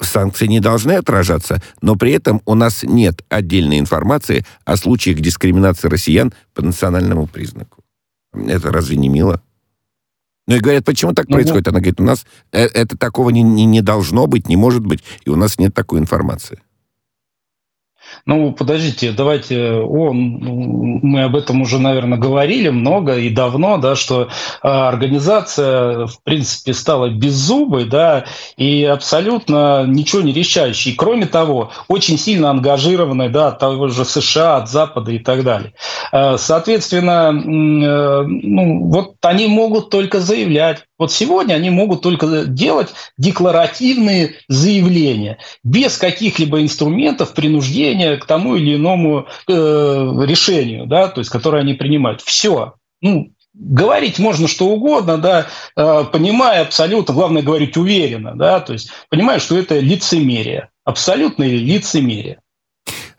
санкции 0.00 0.46
не 0.46 0.60
должны 0.60 0.92
отражаться, 0.92 1.62
но 1.80 1.96
при 1.96 2.12
этом 2.12 2.42
у 2.44 2.54
нас 2.54 2.82
нет 2.82 3.24
отдельной 3.28 3.78
информации 3.78 4.44
о 4.64 4.76
случаях 4.76 5.20
дискриминации 5.20 5.88
россиян 5.88 6.32
по 6.54 6.62
национальному 6.62 7.26
признаку. 7.26 7.82
Это 8.34 8.70
разве 8.70 8.96
не 8.96 9.08
мило? 9.08 9.40
Ну 10.46 10.56
и 10.56 10.60
говорят, 10.60 10.84
почему 10.84 11.14
так 11.14 11.28
ну, 11.28 11.36
происходит? 11.36 11.68
Она 11.68 11.78
говорит, 11.78 12.00
у 12.00 12.04
нас 12.04 12.26
э, 12.52 12.64
это 12.64 12.98
такого 12.98 13.30
не, 13.30 13.42
не, 13.42 13.64
не 13.64 13.82
должно 13.82 14.26
быть, 14.26 14.48
не 14.48 14.56
может 14.56 14.84
быть, 14.84 15.02
и 15.24 15.30
у 15.30 15.36
нас 15.36 15.58
нет 15.58 15.74
такой 15.74 16.00
информации. 16.00 16.60
Ну, 18.26 18.52
подождите, 18.52 19.12
давайте, 19.12 19.72
о, 19.72 20.12
мы 20.12 21.22
об 21.22 21.36
этом 21.36 21.62
уже, 21.62 21.78
наверное, 21.78 22.18
говорили 22.18 22.68
много 22.68 23.16
и 23.16 23.30
давно, 23.30 23.78
да, 23.78 23.96
что 23.96 24.28
а, 24.62 24.88
организация, 24.88 26.06
в 26.06 26.22
принципе, 26.22 26.74
стала 26.74 27.08
беззубой, 27.08 27.84
да, 27.84 28.24
и 28.56 28.84
абсолютно 28.84 29.84
ничего 29.86 30.22
не 30.22 30.32
решающей. 30.32 30.94
кроме 30.94 31.26
того, 31.26 31.70
очень 31.88 32.18
сильно 32.18 32.50
ангажированной, 32.50 33.30
да, 33.30 33.48
от 33.48 33.58
того 33.58 33.88
же 33.88 34.04
США, 34.04 34.58
от 34.58 34.70
Запада 34.70 35.12
и 35.12 35.18
так 35.18 35.42
далее. 35.42 35.74
А, 36.12 36.36
соответственно, 36.38 37.30
э, 37.32 38.22
ну, 38.26 38.84
вот 38.86 39.14
они 39.22 39.46
могут 39.46 39.90
только 39.90 40.20
заявлять, 40.20 40.84
вот 41.00 41.10
сегодня 41.10 41.54
они 41.54 41.70
могут 41.70 42.02
только 42.02 42.44
делать 42.44 42.90
декларативные 43.16 44.34
заявления 44.48 45.38
без 45.64 45.96
каких-либо 45.96 46.60
инструментов 46.60 47.32
принуждения 47.32 48.18
к 48.18 48.26
тому 48.26 48.54
или 48.54 48.76
иному 48.76 49.26
э, 49.48 49.52
решению, 49.52 50.86
да, 50.86 51.08
то 51.08 51.20
есть, 51.20 51.30
которое 51.30 51.62
они 51.62 51.72
принимают. 51.72 52.20
Все. 52.20 52.74
Ну, 53.00 53.32
говорить 53.54 54.18
можно 54.18 54.46
что 54.46 54.68
угодно, 54.68 55.16
да, 55.16 55.46
э, 55.74 56.04
понимая 56.12 56.60
абсолютно, 56.60 57.14
главное 57.14 57.42
говорить 57.42 57.78
уверенно, 57.78 58.36
да, 58.36 58.60
то 58.60 58.74
есть 58.74 58.90
понимая, 59.08 59.40
что 59.40 59.56
это 59.56 59.78
лицемерие, 59.78 60.68
абсолютное 60.84 61.48
лицемерие. 61.48 62.40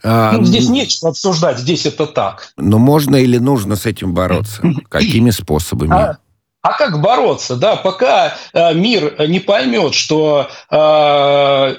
А, 0.03 0.33
ну, 0.33 0.45
здесь 0.45 0.69
нечего 0.69 1.09
обсуждать, 1.09 1.57
здесь 1.57 1.87
это 1.87 2.05
так. 2.05 2.53
Но 2.57 2.77
можно 2.77 3.15
или 3.15 3.39
нужно 3.39 3.75
с 3.75 3.87
этим 3.87 4.13
бороться? 4.13 4.61
Какими 4.89 5.31
способами? 5.31 5.93
А, 5.93 6.17
а 6.61 6.73
как 6.73 7.01
бороться? 7.01 7.55
Да, 7.55 7.75
пока 7.75 8.35
э, 8.53 8.73
мир 8.73 9.27
не 9.27 9.39
поймет, 9.39 9.93
что 9.93 10.49
э, 10.69 11.75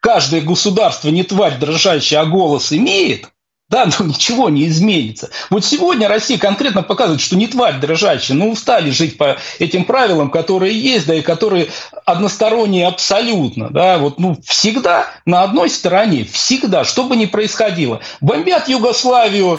каждое 0.00 0.40
государство 0.40 1.08
не 1.08 1.24
тварь 1.24 1.58
дрожащая, 1.58 2.20
а 2.20 2.26
голос 2.26 2.72
имеет, 2.72 3.28
да, 3.72 3.88
ну 3.98 4.06
ничего 4.06 4.50
не 4.50 4.66
изменится. 4.66 5.30
Вот 5.50 5.64
сегодня 5.64 6.06
Россия 6.06 6.38
конкретно 6.38 6.82
показывает, 6.82 7.22
что 7.22 7.36
не 7.36 7.48
тварь 7.48 7.80
дрожащая, 7.80 8.36
но 8.36 8.48
устали 8.48 8.90
жить 8.90 9.16
по 9.16 9.38
этим 9.58 9.84
правилам, 9.84 10.30
которые 10.30 10.78
есть, 10.78 11.06
да, 11.06 11.14
и 11.14 11.22
которые 11.22 11.68
односторонние 12.04 12.86
абсолютно, 12.86 13.70
да, 13.70 13.98
вот, 13.98 14.20
ну, 14.20 14.36
всегда 14.44 15.06
на 15.24 15.42
одной 15.42 15.70
стороне, 15.70 16.24
всегда, 16.24 16.84
что 16.84 17.04
бы 17.04 17.16
ни 17.16 17.24
происходило. 17.24 18.00
Бомбят 18.20 18.68
Югославию, 18.68 19.58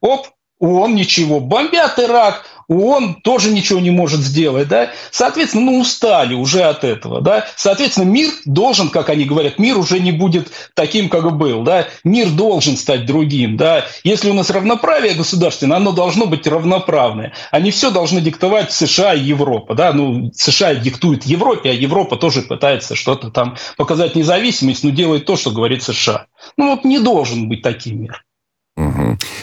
оп, 0.00 0.28
ООН 0.60 0.94
ничего. 0.94 1.40
Бомбят 1.40 1.98
Ирак, 1.98 2.44
ООН 2.70 3.16
тоже 3.22 3.50
ничего 3.50 3.80
не 3.80 3.90
может 3.90 4.20
сделать, 4.20 4.68
да, 4.68 4.90
соответственно, 5.10 5.72
ну, 5.72 5.80
устали 5.80 6.34
уже 6.34 6.62
от 6.62 6.84
этого, 6.84 7.20
да, 7.20 7.46
соответственно, 7.56 8.04
мир 8.04 8.30
должен, 8.44 8.90
как 8.90 9.08
они 9.08 9.24
говорят, 9.24 9.58
мир 9.58 9.76
уже 9.76 9.98
не 9.98 10.12
будет 10.12 10.52
таким, 10.74 11.08
как 11.08 11.36
был, 11.36 11.64
да, 11.64 11.88
мир 12.04 12.28
должен 12.28 12.76
стать 12.76 13.06
другим, 13.06 13.56
да, 13.56 13.86
если 14.04 14.30
у 14.30 14.34
нас 14.34 14.50
равноправие 14.50 15.14
государственное, 15.14 15.78
оно 15.78 15.90
должно 15.90 16.26
быть 16.26 16.46
равноправное, 16.46 17.32
они 17.50 17.72
все 17.72 17.90
должны 17.90 18.20
диктовать 18.20 18.70
США 18.70 19.14
и 19.14 19.20
Европа, 19.20 19.74
да, 19.74 19.92
ну, 19.92 20.30
США 20.32 20.76
диктует 20.76 21.24
Европе, 21.24 21.70
а 21.70 21.74
Европа 21.74 22.16
тоже 22.16 22.42
пытается 22.42 22.94
что-то 22.94 23.30
там 23.30 23.56
показать 23.76 24.14
независимость, 24.14 24.84
но 24.84 24.90
делает 24.90 25.26
то, 25.26 25.36
что 25.36 25.50
говорит 25.50 25.82
США. 25.82 26.26
Ну, 26.56 26.70
вот 26.70 26.84
не 26.84 27.00
должен 27.00 27.48
быть 27.48 27.62
таким 27.62 28.02
мир. 28.02 28.24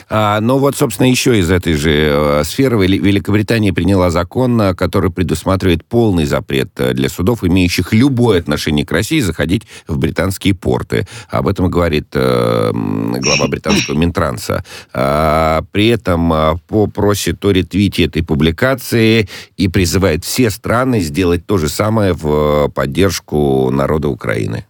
А, 0.10 0.40
но 0.40 0.58
вот, 0.58 0.76
собственно, 0.76 1.10
еще 1.10 1.38
из 1.40 1.52
этой 1.52 1.74
же 1.74 1.92
э, 1.92 2.44
сферы 2.46 2.78
Великобритания 2.78 3.74
приняла 3.74 4.10
закон, 4.10 4.60
э, 4.62 4.74
который 4.74 5.12
предусматривает 5.12 5.84
полный 5.84 6.26
запрет 6.26 6.70
э, 6.78 6.94
для 6.94 7.10
судов, 7.10 7.44
имеющих 7.44 7.94
любое 7.94 8.40
отношение 8.40 8.86
к 8.86 8.92
России, 8.92 9.20
заходить 9.20 9.64
в 9.88 9.98
британские 9.98 10.54
порты. 10.54 11.08
Об 11.30 11.48
этом 11.48 11.70
говорит 11.70 12.08
глава 12.14 13.48
британского 13.48 13.96
Минтранса. 13.98 14.64
А, 14.94 15.64
при 15.72 15.88
этом 15.88 16.60
попросит 16.68 17.44
о 17.44 17.52
ретвите 17.52 18.06
этой 18.06 18.24
публикации 18.24 19.28
и 19.58 19.68
призывает 19.68 20.24
все 20.24 20.50
страны 20.50 21.02
сделать 21.02 21.46
то 21.46 21.58
же 21.58 21.70
самое 21.70 22.14
в 22.14 22.70
поддержку 22.70 23.70
народа 23.72 24.08
Украины. 24.08 24.66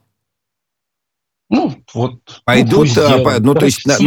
Ну, 1.98 2.04
вот. 2.04 2.42
Пойдут, 2.46 2.90
ну, 2.96 3.28
а, 3.28 3.40
ну 3.40 3.56
то 3.56 3.66
есть, 3.66 3.86
на, 3.86 3.98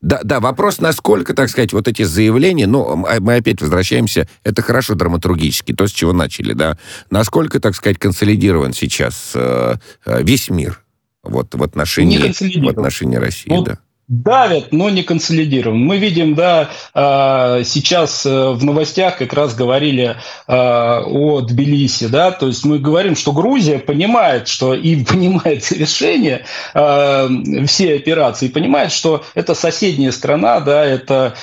да, 0.00 0.20
да, 0.24 0.40
вопрос, 0.40 0.80
насколько, 0.80 1.34
так 1.34 1.50
сказать, 1.50 1.72
вот 1.72 1.86
эти 1.86 2.02
заявления, 2.02 2.66
ну, 2.66 3.04
а 3.06 3.20
мы 3.20 3.36
опять 3.36 3.60
возвращаемся, 3.60 4.26
это 4.42 4.62
хорошо 4.62 4.94
драматургически, 4.94 5.72
то, 5.72 5.86
с 5.86 5.92
чего 5.92 6.12
начали, 6.12 6.54
да, 6.54 6.78
насколько, 7.10 7.60
так 7.60 7.74
сказать, 7.74 7.98
консолидирован 7.98 8.72
сейчас 8.72 9.32
э, 9.34 9.74
э 10.06 10.22
весь 10.22 10.48
мир 10.48 10.82
вот 11.22 11.54
в 11.54 11.62
отношении, 11.62 12.18
в 12.18 12.68
отношении 12.68 13.16
России, 13.16 13.50
вот, 13.50 13.64
да. 13.66 13.78
Давят, 14.08 14.70
но 14.70 14.88
не 14.88 15.02
консолидирован. 15.02 15.78
Мы 15.78 15.98
видим, 15.98 16.34
да, 16.34 16.70
а, 16.94 17.64
сейчас 17.64 18.24
э, 18.24 18.50
в 18.50 18.62
новостях 18.64 19.18
как 19.18 19.32
раз 19.32 19.54
говорили 19.54 20.16
а, 20.46 21.02
о 21.04 21.40
Тбилиси, 21.40 22.06
да, 22.06 22.30
то 22.30 22.46
есть 22.46 22.64
мы 22.64 22.78
говорим, 22.78 23.16
что 23.16 23.32
Грузия 23.32 23.80
понимает, 23.80 24.46
что 24.46 24.74
и 24.74 25.02
понимает 25.04 25.70
решение 25.72 26.44
а, 26.72 27.28
всей 27.66 27.96
операции, 27.96 28.46
понимает, 28.46 28.92
что 28.92 29.24
это 29.34 29.56
соседняя 29.56 30.12
страна, 30.12 30.60
да, 30.60 30.84
это 30.84 31.34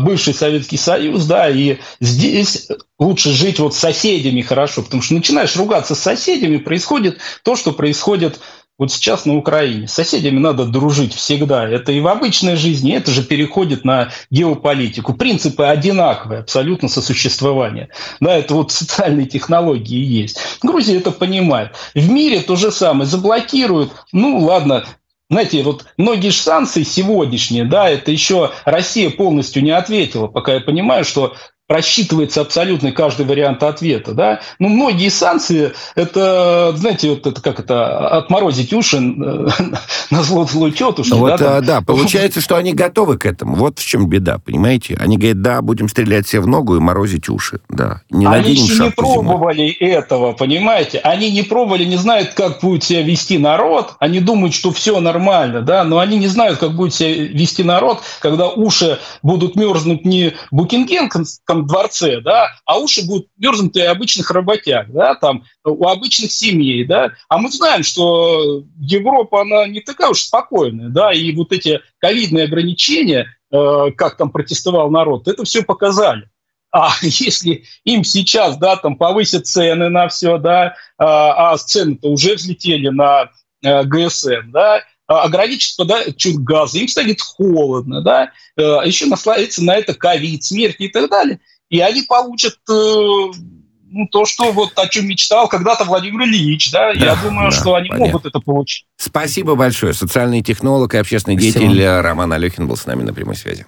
бывший 0.00 0.34
Советский 0.34 0.76
Союз, 0.76 1.26
да, 1.26 1.48
и 1.50 1.78
здесь 2.00 2.68
лучше 2.98 3.30
жить 3.30 3.58
вот 3.58 3.74
с 3.74 3.78
соседями 3.78 4.40
хорошо, 4.40 4.82
потому 4.82 5.02
что 5.02 5.14
начинаешь 5.14 5.56
ругаться 5.56 5.94
с 5.94 6.00
соседями, 6.00 6.56
происходит 6.56 7.18
то, 7.42 7.54
что 7.54 7.72
происходит 7.72 8.40
вот 8.78 8.92
сейчас 8.92 9.26
на 9.26 9.36
Украине. 9.36 9.88
С 9.88 9.92
соседями 9.94 10.38
надо 10.38 10.64
дружить 10.64 11.12
всегда. 11.12 11.68
Это 11.68 11.92
и 11.92 12.00
в 12.00 12.06
обычной 12.06 12.56
жизни, 12.56 12.94
это 12.94 13.10
же 13.10 13.24
переходит 13.24 13.84
на 13.84 14.10
геополитику. 14.30 15.14
Принципы 15.14 15.64
одинаковые 15.64 16.40
абсолютно 16.40 16.88
сосуществования. 16.88 17.88
Да, 18.20 18.36
это 18.36 18.54
вот 18.54 18.70
социальные 18.70 19.26
технологии 19.26 19.98
есть. 19.98 20.38
Грузия 20.62 20.96
это 20.96 21.10
понимает. 21.10 21.72
В 21.94 22.08
мире 22.08 22.40
то 22.40 22.54
же 22.54 22.70
самое. 22.70 23.06
Заблокируют. 23.06 23.92
Ну, 24.12 24.38
ладно, 24.38 24.84
знаете, 25.28 25.62
вот 25.62 25.84
многие 25.96 26.30
же 26.30 26.38
санкции 26.38 26.84
сегодняшние, 26.84 27.64
да, 27.64 27.90
это 27.90 28.10
еще 28.10 28.52
Россия 28.64 29.10
полностью 29.10 29.62
не 29.62 29.72
ответила, 29.72 30.26
пока 30.26 30.54
я 30.54 30.60
понимаю, 30.60 31.04
что 31.04 31.34
просчитывается 31.68 32.40
абсолютно 32.40 32.92
каждый 32.92 33.26
вариант 33.26 33.62
ответа, 33.62 34.12
да. 34.12 34.40
Ну, 34.58 34.68
многие 34.68 35.10
санкции, 35.10 35.74
это, 35.94 36.72
знаете, 36.74 37.10
вот 37.10 37.26
это 37.26 37.40
как 37.42 37.60
это, 37.60 38.08
отморозить 38.08 38.72
уши 38.72 38.96
э, 38.96 39.00
на 40.10 40.22
зло 40.22 40.46
злой 40.46 40.72
тетушке, 40.72 41.14
вот, 41.14 41.38
да? 41.38 41.58
А, 41.58 41.60
да, 41.60 41.82
получается, 41.82 42.40
что 42.40 42.56
они 42.56 42.72
готовы 42.72 43.18
к 43.18 43.26
этому. 43.26 43.54
Вот 43.54 43.78
в 43.78 43.86
чем 43.86 44.08
беда, 44.08 44.38
понимаете? 44.38 44.96
Они 44.98 45.18
говорят, 45.18 45.42
да, 45.42 45.60
будем 45.60 45.90
стрелять 45.90 46.26
себе 46.26 46.40
в 46.40 46.46
ногу 46.46 46.74
и 46.76 46.80
морозить 46.80 47.28
уши, 47.28 47.60
да. 47.68 48.00
Не 48.08 48.24
они 48.26 48.52
еще 48.52 48.84
не 48.84 48.90
пробовали 48.90 49.76
зимой. 49.78 49.92
этого, 49.92 50.32
понимаете? 50.32 50.98
Они 51.00 51.30
не 51.30 51.42
пробовали, 51.42 51.84
не 51.84 51.96
знают, 51.96 52.32
как 52.32 52.60
будет 52.60 52.82
себя 52.82 53.02
вести 53.02 53.36
народ. 53.36 53.94
Они 53.98 54.20
думают, 54.20 54.54
что 54.54 54.72
все 54.72 54.98
нормально, 55.00 55.60
да, 55.60 55.84
но 55.84 55.98
они 55.98 56.16
не 56.16 56.28
знают, 56.28 56.58
как 56.58 56.74
будет 56.74 56.94
себя 56.94 57.12
вести 57.12 57.62
народ, 57.62 58.00
когда 58.20 58.48
уши 58.48 58.98
будут 59.22 59.54
мерзнуть 59.54 60.06
не 60.06 60.32
Букингенском 60.50 61.57
там 61.58 61.66
дворце, 61.66 62.20
да, 62.20 62.50
а 62.64 62.78
уши 62.78 63.04
будут 63.06 63.28
мерзнутые 63.36 63.88
обычных 63.88 64.30
работяг, 64.30 64.90
да, 64.92 65.14
там, 65.14 65.44
у 65.64 65.86
обычных 65.86 66.30
семей, 66.30 66.84
да, 66.84 67.12
а 67.28 67.38
мы 67.38 67.50
знаем, 67.50 67.82
что 67.82 68.64
Европа, 68.78 69.42
она 69.42 69.66
не 69.66 69.80
такая 69.80 70.10
уж 70.10 70.20
спокойная, 70.20 70.88
да, 70.88 71.12
и 71.12 71.32
вот 71.32 71.52
эти 71.52 71.80
ковидные 71.98 72.44
ограничения, 72.44 73.26
э, 73.50 73.90
как 73.96 74.16
там 74.16 74.30
протестовал 74.30 74.90
народ, 74.90 75.28
это 75.28 75.44
все 75.44 75.62
показали. 75.62 76.28
А 76.70 76.90
если 77.02 77.64
им 77.84 78.04
сейчас, 78.04 78.56
да, 78.58 78.76
там 78.76 78.96
повысят 78.96 79.46
цены 79.46 79.88
на 79.88 80.08
все, 80.08 80.38
да, 80.38 80.76
а, 80.98 81.52
а 81.52 81.56
цены-то 81.56 82.08
уже 82.08 82.34
взлетели 82.34 82.88
на 82.88 83.30
э, 83.64 83.84
ГСН, 83.84 84.50
да, 84.52 84.82
а, 85.08 85.22
ограничить 85.22 85.76
подачу 85.76 86.38
газа, 86.38 86.78
им 86.78 86.86
станет 86.86 87.22
холодно, 87.22 88.02
да, 88.02 88.30
э, 88.58 88.62
еще 88.84 89.06
наслоится 89.06 89.64
на 89.64 89.74
это 89.74 89.94
ковид, 89.94 90.44
смерть 90.44 90.76
и 90.78 90.88
так 90.88 91.10
далее. 91.10 91.40
И 91.70 91.80
они 91.80 92.02
получат 92.02 92.58
э, 92.68 92.72
ну, 92.72 94.06
то, 94.12 94.26
что 94.26 94.52
вот 94.52 94.78
о 94.78 94.86
чем 94.86 95.06
мечтал 95.06 95.48
когда-то 95.48 95.84
Владимир 95.84 96.26
Ильич, 96.26 96.70
да, 96.70 96.92
да 96.92 97.06
я 97.06 97.16
думаю, 97.16 97.50
да, 97.50 97.56
что 97.56 97.74
они 97.74 97.88
понятно. 97.88 98.12
могут 98.12 98.26
это 98.26 98.38
получить. 98.40 98.84
Спасибо 98.98 99.54
большое. 99.54 99.94
Социальный 99.94 100.42
технолог 100.42 100.92
и 100.92 100.98
общественный 100.98 101.38
Спасибо. 101.38 101.60
деятель 101.60 101.86
Роман 101.86 102.30
Алехин 102.34 102.66
был 102.66 102.76
с 102.76 102.84
нами 102.84 103.02
на 103.02 103.14
прямой 103.14 103.36
связи. 103.36 103.64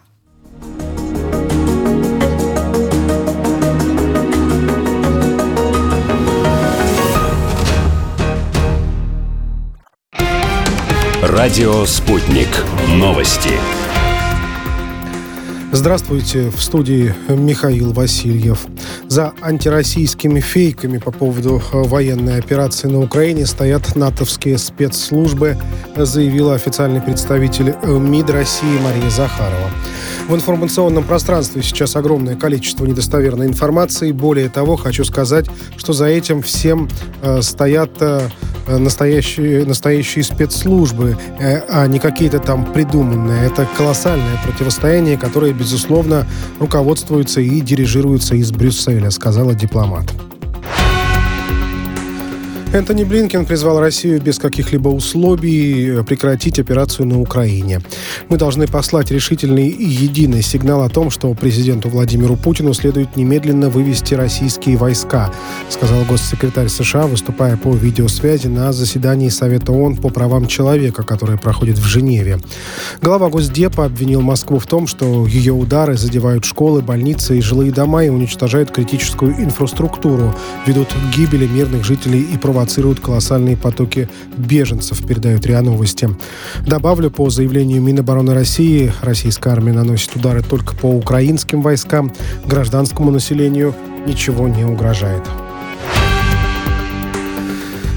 Радио 11.23 11.85
«Спутник». 11.85 12.49
Новости. 12.89 13.51
Здравствуйте, 15.71 16.49
в 16.49 16.63
студии 16.63 17.15
Михаил 17.29 17.93
Васильев. 17.93 18.67
За 19.09 19.33
антироссийскими 19.41 20.41
фейками 20.41 20.99
по 20.99 21.11
поводу 21.11 21.63
военной 21.73 22.39
операции 22.39 22.89
на 22.89 23.01
Украине 23.01 23.47
стоят 23.47 23.97
натовские 23.97 24.59
спецслужбы, 24.59 25.57
заявила 25.97 26.55
официальный 26.55 27.01
представитель 27.01 27.75
МИД 27.85 28.31
России 28.31 28.79
Мария 28.83 29.11
Захарова. 29.11 29.71
В 30.29 30.35
информационном 30.37 31.03
пространстве 31.03 31.61
сейчас 31.61 31.97
огромное 31.97 32.37
количество 32.37 32.87
недостоверной 32.87 33.47
информации. 33.47 34.13
Более 34.13 34.49
того, 34.49 34.77
хочу 34.77 35.05
сказать, 35.05 35.47
что 35.77 35.93
за 35.93 36.07
этим 36.07 36.43
всем 36.43 36.89
э, 37.23 37.43
стоят 37.43 37.91
э, 38.01 38.29
настоящие, 38.69 39.65
настоящие 39.65 40.23
спецслужбы, 40.23 41.19
э, 41.41 41.63
а 41.69 41.87
не 41.89 41.99
какие-то 41.99 42.39
там 42.39 42.73
придуманные. 42.73 43.47
Это 43.47 43.67
колоссальное 43.77 44.39
противостояние, 44.45 45.17
которое, 45.17 45.53
безусловно, 45.53 46.27
руководствуется 46.61 47.41
и 47.41 47.61
дирижируется 47.61 48.37
из 48.37 48.53
Брюсселя, 48.53 48.70
сказала 49.11 49.55
дипломат. 49.55 50.13
Энтони 52.73 53.03
Блинкен 53.03 53.47
призвал 53.47 53.81
Россию 53.81 54.23
без 54.23 54.39
каких-либо 54.39 54.91
условий 54.91 56.05
прекратить 56.05 56.61
операцию 56.61 57.05
на 57.09 57.21
Украине. 57.21 57.81
Мы 58.29 58.39
должны 58.39 58.69
послать 58.69 59.11
решительный 59.11 59.67
и 59.67 59.85
единый 59.85 60.41
сигнал 60.41 60.83
о 60.85 60.89
том, 60.89 61.11
что 61.11 61.35
президенту 61.35 61.89
Владимиру 61.89 62.37
Путину 62.37 62.73
следует 62.73 63.17
немедленно 63.17 63.71
вывести 63.71 64.15
российские 64.15 64.77
войска, 64.77 65.33
сказал 65.69 66.05
госсекретарь 66.05 66.69
США, 66.69 67.09
выступая 67.09 67.57
по 67.57 67.75
видеосвязи 67.75 68.47
на 68.47 68.73
заседании 68.73 69.31
Совета 69.31 69.73
ООН 69.73 69.97
по 69.97 70.09
правам 70.09 70.47
человека, 70.47 71.03
которое 71.03 71.39
проходит 71.39 71.77
в 71.77 71.85
Женеве. 71.85 72.39
Глава 73.03 73.31
Госдепа 73.31 73.87
обвинил 73.87 74.21
Москву 74.21 74.61
в 74.61 74.67
том, 74.67 74.87
что 74.87 75.27
ее 75.27 75.55
удары 75.55 75.97
задевают 75.97 76.45
школы, 76.45 76.83
больницы 76.83 77.37
и 77.37 77.43
жилые 77.43 77.73
дома 77.73 78.05
и 78.05 78.11
уничтожают 78.11 78.71
критическую 78.71 79.33
инфраструктуру, 79.43 80.37
ведут 80.67 80.87
к 80.91 81.17
гибели 81.17 81.49
мирных 81.49 81.85
жителей 81.85 82.21
и 82.21 82.37
правоохранителей 82.37 82.60
провоцируют 82.61 83.01
колоссальные 83.01 83.57
потоки 83.57 84.07
беженцев, 84.37 85.07
передают 85.07 85.47
РИА 85.47 85.63
Новости. 85.63 86.11
Добавлю, 86.67 87.11
по 87.11 87.31
заявлению 87.31 87.81
Минобороны 87.81 88.35
России, 88.35 88.93
российская 89.01 89.51
армия 89.51 89.73
наносит 89.73 90.15
удары 90.15 90.43
только 90.43 90.77
по 90.77 90.87
украинским 90.87 91.63
войскам, 91.63 92.13
гражданскому 92.45 93.11
населению 93.11 93.75
ничего 94.07 94.47
не 94.47 94.67
угрожает. 94.67 95.23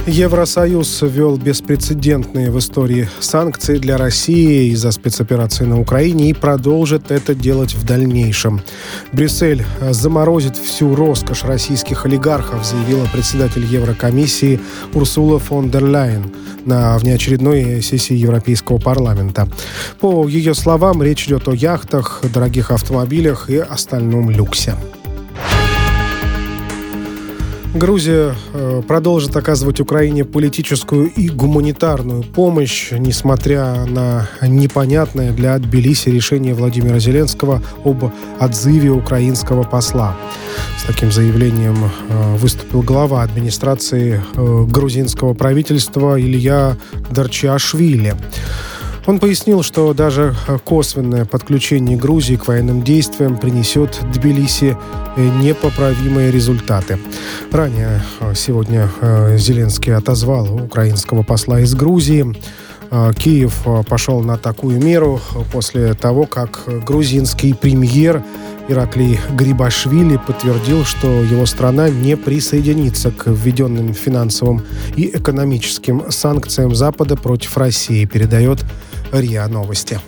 Евросоюз 0.06 1.02
ввел 1.02 1.38
беспрецедентные 1.38 2.52
в 2.52 2.60
истории 2.60 3.08
санкции 3.22 3.78
для 3.78 3.96
России 3.96 4.70
из-за 4.74 4.92
спецоперации 4.92 5.64
на 5.64 5.80
Украине 5.80 6.30
и 6.30 6.34
продолжит 6.34 7.10
это 7.10 7.34
делать 7.34 7.74
в 7.74 7.86
дальнейшем. 7.86 8.62
Брюссель 9.14 9.64
заморозит 9.92 10.58
всю 10.58 10.94
роскошь 10.94 11.46
российских 11.46 12.06
олигархов, 12.06 12.66
заявила 12.66 13.08
председатель 13.14 13.64
Еврокомиссии 13.64 14.60
Урсула 14.94 15.40
фон 15.40 15.72
дер 15.72 15.86
Ляйен 15.86 16.34
на 16.66 16.98
внеочередной 16.98 17.82
сессии 17.82 18.16
Европейского 18.16 18.80
парламента. 18.80 19.48
По 20.02 20.28
ее 20.28 20.54
словам, 20.54 21.02
речь 21.02 21.28
идет 21.28 21.48
о 21.48 21.54
яхтах, 21.54 22.24
дорогих 22.34 22.72
автомобилях 22.72 23.50
и 23.50 23.58
остальном 23.58 24.30
люксе. 24.30 24.76
Грузия 27.74 28.36
э, 28.54 28.84
продолжит 28.88 29.36
оказывать 29.36 29.80
Украине 29.80 30.26
политическую 30.26 31.08
и 31.08 31.28
гуманитарную 31.30 32.22
помощь, 32.22 32.92
несмотря 32.92 33.86
на 33.86 34.30
непонятное 34.42 35.32
для 35.32 35.58
Тбилиси 35.58 36.10
решение 36.10 36.54
Владимира 36.54 37.00
Зеленского 37.00 37.64
об 37.84 38.12
отзыве 38.40 38.92
украинского 38.92 39.64
посла. 39.64 40.16
С 40.78 40.84
таким 40.84 41.12
заявлением 41.12 41.78
э, 42.10 42.36
выступил 42.36 42.84
глава 42.84 43.24
администрации 43.24 44.22
э, 44.36 44.66
грузинского 44.70 45.34
правительства 45.34 46.22
Илья 46.22 46.78
Дарчиашвили. 47.10 48.16
Он 49.06 49.20
пояснил, 49.20 49.64
что 49.64 49.94
даже 49.94 50.34
косвенное 50.64 51.26
подключение 51.26 51.98
Грузии 51.98 52.36
к 52.36 52.48
военным 52.48 52.84
действиям 52.84 53.38
принесет 53.38 54.00
Тбилиси 54.14 54.78
э, 55.18 55.30
непоправимые 55.42 56.32
результаты. 56.32 56.98
Ранее 57.52 58.02
э, 58.22 58.34
сегодня 58.34 58.90
э, 59.02 59.38
Зеленский 59.38 59.94
отозвал 59.94 60.56
украинского 60.56 61.24
посла 61.24 61.60
из 61.60 61.76
Грузии. 61.76 62.34
Киев 63.18 63.66
пошел 63.90 64.22
на 64.22 64.38
такую 64.38 64.80
меру 64.80 65.20
после 65.52 65.96
того, 65.96 66.28
как 66.28 66.62
грузинский 66.86 67.54
премьер 67.56 68.22
Ираклий 68.68 69.20
Грибашвили 69.32 70.18
подтвердил, 70.18 70.86
что 70.86 71.08
его 71.08 71.48
страна 71.48 71.90
не 71.90 72.16
присоединится 72.16 73.10
к 73.10 73.32
введенным 73.32 73.96
финансовым 73.96 74.62
и 74.96 75.08
экономическим 75.08 76.12
санкциям 76.12 76.76
Запада 76.76 77.16
против 77.16 77.58
России, 77.58 78.06
передает 78.06 78.64
РИА 79.14 79.48
Новости. 79.48 80.00